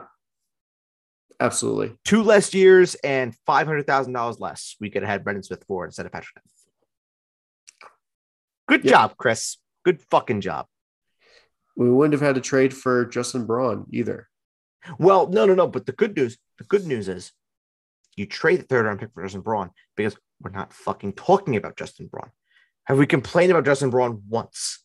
Absolutely. 1.39 1.97
Two 2.05 2.23
less 2.23 2.53
years 2.53 2.95
and 2.95 3.35
$500,000 3.47 4.39
less. 4.39 4.75
We 4.79 4.89
could 4.89 5.03
have 5.03 5.09
had 5.11 5.23
Brendan 5.25 5.43
Smith 5.43 5.65
for 5.67 5.85
instead 5.85 6.05
of 6.05 6.13
Patrik 6.13 6.37
Nemeth. 6.37 7.87
Good 8.69 8.83
Yep. 8.85 8.91
job, 8.93 9.17
Chris. 9.17 9.57
Good 9.83 10.01
fucking 10.09 10.41
job. 10.41 10.65
We 11.77 11.89
wouldn't 11.91 12.13
have 12.13 12.21
had 12.21 12.35
to 12.35 12.41
trade 12.41 12.73
for 12.73 13.05
Justin 13.05 13.45
Braun 13.45 13.85
either. 13.91 14.27
Well, 14.97 15.27
no, 15.27 15.45
no, 15.45 15.53
no. 15.53 15.67
But 15.67 15.85
the 15.85 15.91
good 15.91 16.15
news, 16.17 16.37
the 16.57 16.63
good 16.63 16.85
news 16.87 17.07
is 17.07 17.31
you 18.15 18.25
trade 18.25 18.59
the 18.61 18.63
third 18.63 18.85
round 18.85 18.99
pick 18.99 19.13
for 19.13 19.21
Justin 19.21 19.41
Braun 19.41 19.69
because 19.95 20.17
we're 20.41 20.51
not 20.51 20.73
fucking 20.73 21.13
talking 21.13 21.55
about 21.55 21.77
Justin 21.77 22.07
Braun. 22.07 22.31
Have 22.85 22.97
we 22.97 23.05
complained 23.05 23.51
about 23.51 23.65
Justin 23.65 23.91
Braun 23.91 24.23
once? 24.27 24.83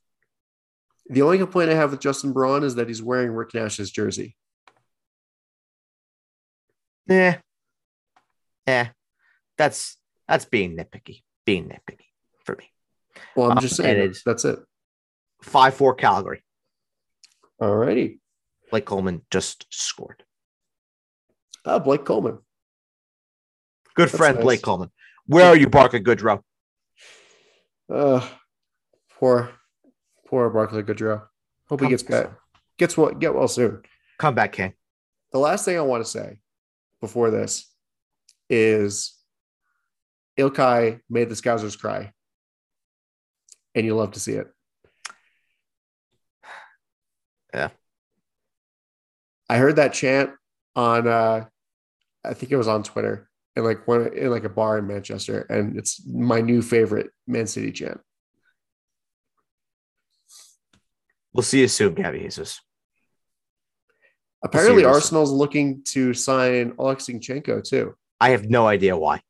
The 1.06 1.22
only 1.22 1.38
complaint 1.38 1.70
I 1.70 1.74
have 1.74 1.92
with 1.92 2.00
Justin 2.00 2.32
Braun 2.32 2.62
is 2.62 2.74
that 2.74 2.88
he's 2.88 3.02
wearing 3.02 3.30
Rick 3.32 3.54
Nash's 3.54 3.90
jersey. 3.90 4.36
Yeah. 7.06 7.38
Yeah. 8.66 8.88
That's 9.56 9.96
that's 10.28 10.44
being 10.44 10.76
nitpicky. 10.76 11.22
Being 11.46 11.68
nitpicky 11.68 12.06
for 12.44 12.54
me. 12.56 12.70
Well, 13.34 13.50
I'm 13.50 13.58
Um, 13.58 13.62
just 13.62 13.76
saying 13.76 14.14
that's 14.24 14.44
it. 14.44 14.58
Five 15.42 15.74
four 15.74 15.94
Calgary. 15.94 16.42
All 17.60 17.74
righty. 17.76 18.20
Blake 18.70 18.86
Coleman 18.86 19.22
just 19.30 19.66
scored. 19.70 20.24
Ah, 21.64 21.78
Blake 21.78 22.04
Coleman. 22.04 22.38
Good 23.94 24.08
That's 24.08 24.16
friend 24.16 24.36
nice. 24.36 24.44
Blake 24.44 24.62
Coleman. 24.62 24.90
Where 25.26 25.46
are 25.46 25.56
you, 25.56 25.68
Barclay 25.68 26.00
Goodrow? 26.00 26.42
Uh, 27.92 28.26
poor, 29.18 29.50
poor 30.26 30.50
Barclay 30.50 30.82
Goodrow. 30.82 31.22
Hope 31.68 31.80
he 31.82 31.88
gets 31.88 32.02
back. 32.02 32.30
Gets 32.78 32.96
what? 32.96 33.18
Get 33.18 33.34
well 33.34 33.48
soon. 33.48 33.82
Come 34.18 34.34
back, 34.34 34.52
King. 34.52 34.72
The 35.32 35.38
last 35.38 35.64
thing 35.64 35.76
I 35.76 35.82
want 35.82 36.04
to 36.04 36.10
say 36.10 36.38
before 37.00 37.30
this 37.30 37.70
is 38.50 39.14
Ilkay 40.38 41.00
made 41.08 41.28
the 41.28 41.34
Scousers 41.34 41.78
cry, 41.78 42.12
and 43.74 43.86
you 43.86 43.94
love 43.94 44.12
to 44.12 44.20
see 44.20 44.32
it. 44.32 44.48
Yeah. 47.52 47.68
I 49.48 49.58
heard 49.58 49.76
that 49.76 49.92
chant 49.92 50.30
on. 50.74 51.06
uh 51.06 51.44
I 52.24 52.34
think 52.34 52.52
it 52.52 52.56
was 52.56 52.68
on 52.68 52.84
Twitter 52.84 53.28
and 53.56 53.64
like 53.64 53.86
one 53.88 54.16
in 54.16 54.30
like 54.30 54.44
a 54.44 54.48
bar 54.48 54.78
in 54.78 54.86
Manchester, 54.86 55.40
and 55.40 55.76
it's 55.76 56.00
my 56.06 56.40
new 56.40 56.62
favorite 56.62 57.10
Man 57.26 57.46
City 57.46 57.72
chant. 57.72 58.00
We'll 61.32 61.42
see 61.42 61.60
you 61.60 61.68
soon, 61.68 61.94
Gabby 61.94 62.20
Jesus. 62.20 62.60
Apparently, 64.44 64.82
Seriously. 64.82 64.94
Arsenal's 64.94 65.32
looking 65.32 65.82
to 65.84 66.14
sign 66.14 66.72
Oleksinchenko 66.72 67.62
too. 67.64 67.94
I 68.20 68.30
have 68.30 68.48
no 68.48 68.66
idea 68.66 68.96
why. 68.96 69.22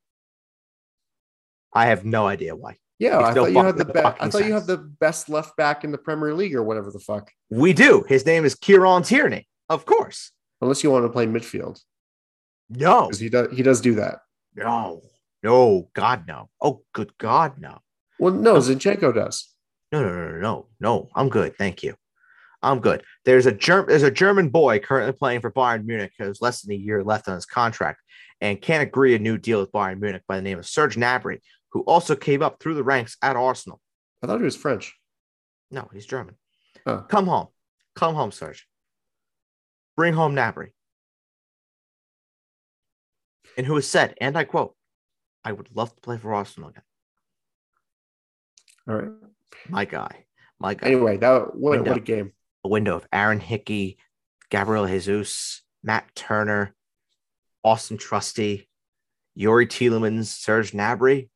I 1.73 1.87
have 1.87 2.05
no 2.05 2.27
idea 2.27 2.55
why. 2.55 2.77
Yeah, 3.03 3.19
I 3.19 3.35
thought 3.35 3.51
you 3.51 3.59
had 3.65 3.77
the 3.77 3.85
best. 3.85 4.17
I 4.21 4.31
thought 4.31 4.45
you 4.45 4.53
have 4.53 4.67
the 4.67 4.77
best 4.77 5.29
left 5.29 5.57
back 5.57 5.83
in 5.83 5.91
the 5.91 5.99
Premier 5.99 6.33
League 6.35 6.55
or 6.55 6.63
whatever 6.63 6.93
the 6.93 7.01
fuck. 7.01 7.33
We 7.51 7.73
do. 7.73 8.05
His 8.09 8.25
name 8.25 8.45
is 8.45 8.55
Kieran 8.55 9.03
Tierney. 9.03 9.49
Of 9.69 9.87
course. 9.87 10.31
Unless 10.61 10.85
you 10.85 10.93
want 10.93 11.05
to 11.05 11.09
play 11.09 11.27
midfield, 11.27 11.81
No. 12.71 13.07
because 13.09 13.19
he 13.19 13.29
does. 13.29 13.49
He 13.53 13.65
does 13.65 13.81
do 13.81 13.97
that. 13.97 14.21
No. 14.55 15.03
No. 15.43 15.91
God, 15.95 16.29
no. 16.29 16.49
Oh, 16.61 16.85
good 16.93 17.19
God, 17.19 17.59
no. 17.59 17.81
Well, 18.21 18.35
no, 18.35 18.53
oh. 18.53 18.59
Zinchenko 18.61 19.13
does. 19.13 19.49
No, 19.91 20.01
no, 20.01 20.09
no, 20.09 20.31
no, 20.31 20.39
no, 20.39 20.67
no. 20.79 21.09
I'm 21.17 21.29
good. 21.29 21.57
Thank 21.57 21.83
you. 21.83 21.97
I'm 22.63 22.79
good. 22.79 23.03
There's 23.25 23.47
a 23.47 23.53
Germ- 23.53 23.87
there's 23.89 24.05
a 24.05 24.13
German 24.13 24.49
boy 24.49 24.79
currently 24.79 25.13
playing 25.13 25.41
for 25.41 25.51
Bayern 25.51 25.85
Munich 25.85 26.13
who 26.17 26.27
has 26.27 26.41
less 26.41 26.63
than 26.63 26.71
a 26.71 26.79
year 26.79 27.03
left 27.03 27.27
on 27.29 27.35
his 27.35 27.47
contract, 27.47 28.01
and 28.41 28.63
can't 28.63 28.85
agree 28.85 29.17
a 29.17 29.19
new 29.19 29.39
deal 29.39 29.59
with 29.59 29.73
Bayern 29.73 30.01
Munich 30.01 30.23
by 30.29 30.37
the 30.37 30.43
name 30.43 30.61
of 30.61 30.69
Serge 30.69 30.95
Gnabry, 30.95 31.41
who 31.73 31.81
also 31.83 32.15
came 32.15 32.43
up 32.43 32.61
through 32.61 32.75
the 32.75 32.85
ranks 32.85 33.17
at 33.23 33.37
Arsenal. 33.37 33.81
I 34.23 34.27
thought 34.27 34.39
he 34.39 34.45
was 34.45 34.57
French. 34.57 34.95
No, 35.71 35.89
he's 35.93 36.07
German. 36.07 36.37
Oh. 36.87 37.05
Come 37.09 37.27
home. 37.27 37.49
Come 37.97 38.15
home, 38.15 38.33
Serge. 38.33 38.67
Bring 39.97 40.15
home 40.15 40.35
Gnabry. 40.35 40.71
And 43.57 43.67
who 43.67 43.75
has 43.75 43.87
said, 43.87 44.15
and 44.21 44.37
I 44.37 44.45
quote, 44.45 44.75
I 45.45 45.53
would 45.53 45.69
love 45.75 45.95
to 45.95 46.01
play 46.01 46.19
for 46.19 46.33
Arsenal 46.33 46.71
again. 46.71 46.83
All 48.89 48.95
right. 48.95 49.11
My 49.69 49.85
guy. 49.85 50.25
My 50.59 50.75
guy. 50.75 50.87
Anyway, 50.87 51.17
that 51.19 51.55
what, 51.55 51.73
Window. 51.73 51.91
what 51.91 51.99
a 51.99 52.01
game. 52.01 52.33
a 52.65 52.69
window 52.69 52.97
of 52.97 53.07
Aaron 53.13 53.41
Hickey, 53.41 53.99
Gabriel 54.51 54.87
Jesus, 54.87 55.63
Matt 55.83 56.15
Turner, 56.15 56.75
Austin 57.65 57.99
Trusty, 57.99 58.69
Youri 59.39 59.67
Tielemans, 59.67 60.27
Serge 60.27 60.73
Gnabry. 60.73 61.29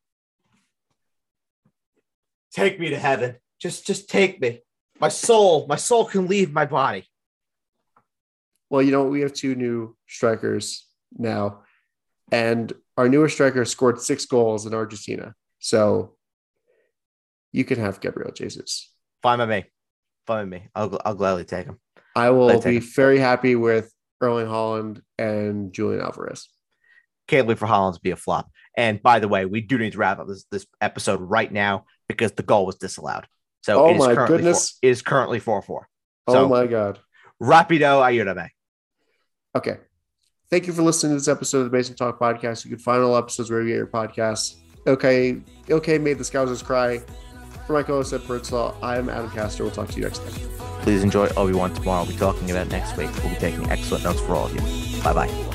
Take 2.57 2.81
me 2.81 2.89
to 2.89 2.99
heaven. 2.99 3.37
Just, 3.61 3.87
just 3.87 4.09
take 4.09 4.41
me. 4.41 4.63
My 4.99 5.09
soul, 5.09 5.67
my 5.69 5.77
soul 5.77 6.07
can 6.07 6.27
leave 6.27 6.55
my 6.55 6.65
body. 6.65 7.05
Well, 8.71 8.81
you 8.81 8.93
know, 8.93 9.05
we 9.05 9.21
have 9.21 9.35
two 9.35 9.55
new 9.55 9.95
strikers 10.09 10.87
now, 11.13 11.61
and 12.33 12.73
our 12.97 13.11
newest 13.11 13.35
striker 13.35 13.67
scored 13.67 14.01
six 14.01 14.25
goals 14.25 14.65
in 14.65 14.73
Argentina. 14.73 15.35
So 15.59 16.17
you 17.53 17.65
can 17.65 17.79
have 17.79 18.01
Gabriel 18.01 18.33
Jesus. 18.33 18.91
Fine 19.23 19.39
by 19.39 19.47
me. 19.47 19.65
Fine 20.27 20.49
by 20.49 20.59
me. 20.59 20.69
I'll, 20.75 20.99
I'll 21.05 21.15
gladly 21.15 21.45
take 21.45 21.67
him. 21.67 21.79
I 22.17 22.31
will 22.31 22.59
be 22.63 22.77
him. 22.77 22.83
very 22.83 23.19
happy 23.19 23.55
with 23.55 23.93
Erling 24.23 24.47
Haaland 24.47 25.03
and 25.19 25.75
Julian 25.75 26.01
Alvarez. 26.01 26.49
Can't 27.29 27.47
wait 27.47 27.59
for 27.59 27.67
Haaland 27.67 27.95
to 27.95 28.01
be 28.01 28.13
a 28.13 28.17
flop. 28.17 28.51
And 28.79 29.03
by 29.03 29.19
the 29.19 29.29
way, 29.29 29.45
we 29.45 29.61
do 29.61 29.77
need 29.77 29.93
to 29.93 29.99
wrap 29.99 30.19
up 30.19 30.27
this, 30.27 30.45
this 30.51 30.67
episode 30.81 31.21
right 31.21 31.53
now 31.53 31.85
because 32.09 32.33
the 32.33 32.43
goal 32.43 32.67
was 32.67 32.77
disallowed. 32.77 33.27
So 33.63 33.85
Oh 33.85 33.89
it 33.91 33.95
is 33.95 33.99
my 33.99 34.15
currently 34.15 34.37
goodness. 34.39 34.79
Four, 34.81 34.91
is 34.91 35.03
currently 35.03 35.39
4 35.41 35.63
4. 35.63 35.89
oh 36.29 36.49
my 36.49 36.67
God. 36.67 36.99
Rapido 37.43 38.01
ayúdame. 38.03 38.49
Okay. 39.57 39.79
Thank 40.51 40.67
you 40.67 40.73
for 40.73 40.83
listening 40.83 41.13
to 41.13 41.17
this 41.17 41.29
episode 41.29 41.59
of 41.59 41.65
the 41.65 41.71
Basement 41.71 41.99
Talk 41.99 42.21
podcast. 42.21 42.65
You 42.65 42.71
can 42.71 42.79
find 42.79 43.03
all 43.03 43.17
episodes 43.17 43.51
wherever 43.51 43.67
you 43.67 43.75
get 43.75 43.79
your 43.79 43.87
podcasts. 43.89 44.57
Okay. 44.87 45.39
Okay. 45.69 45.99
Made 45.99 46.19
the 46.19 46.25
Scousers 46.25 46.65
cry. 46.65 47.01
For 47.67 47.73
my 47.73 47.83
co 47.83 47.95
host 47.95 48.13
at 48.13 48.23
I'm 48.83 49.09
Adam 49.09 49.29
Castor. 49.31 49.65
We'll 49.65 49.73
talk 49.73 49.89
to 49.89 49.97
you 49.97 50.05
next 50.05 50.19
time. 50.19 50.33
Please 50.83 51.03
enjoy 51.03 51.27
Obi 51.37 51.53
Wan 51.53 51.75
tomorrow. 51.75 52.05
We'll 52.05 52.13
be 52.13 52.19
talking 52.19 52.49
about 52.53 52.69
next 52.69 52.97
week. 52.97 53.11
We'll 53.25 53.31
be 53.31 53.41
taking 53.41 53.69
excellent 53.71 54.05
notes 54.05 54.21
for 54.21 54.37
all 54.37 54.47
of 54.47 54.55
you. 54.55 55.03
Bye 55.03 55.13
bye. 55.13 55.46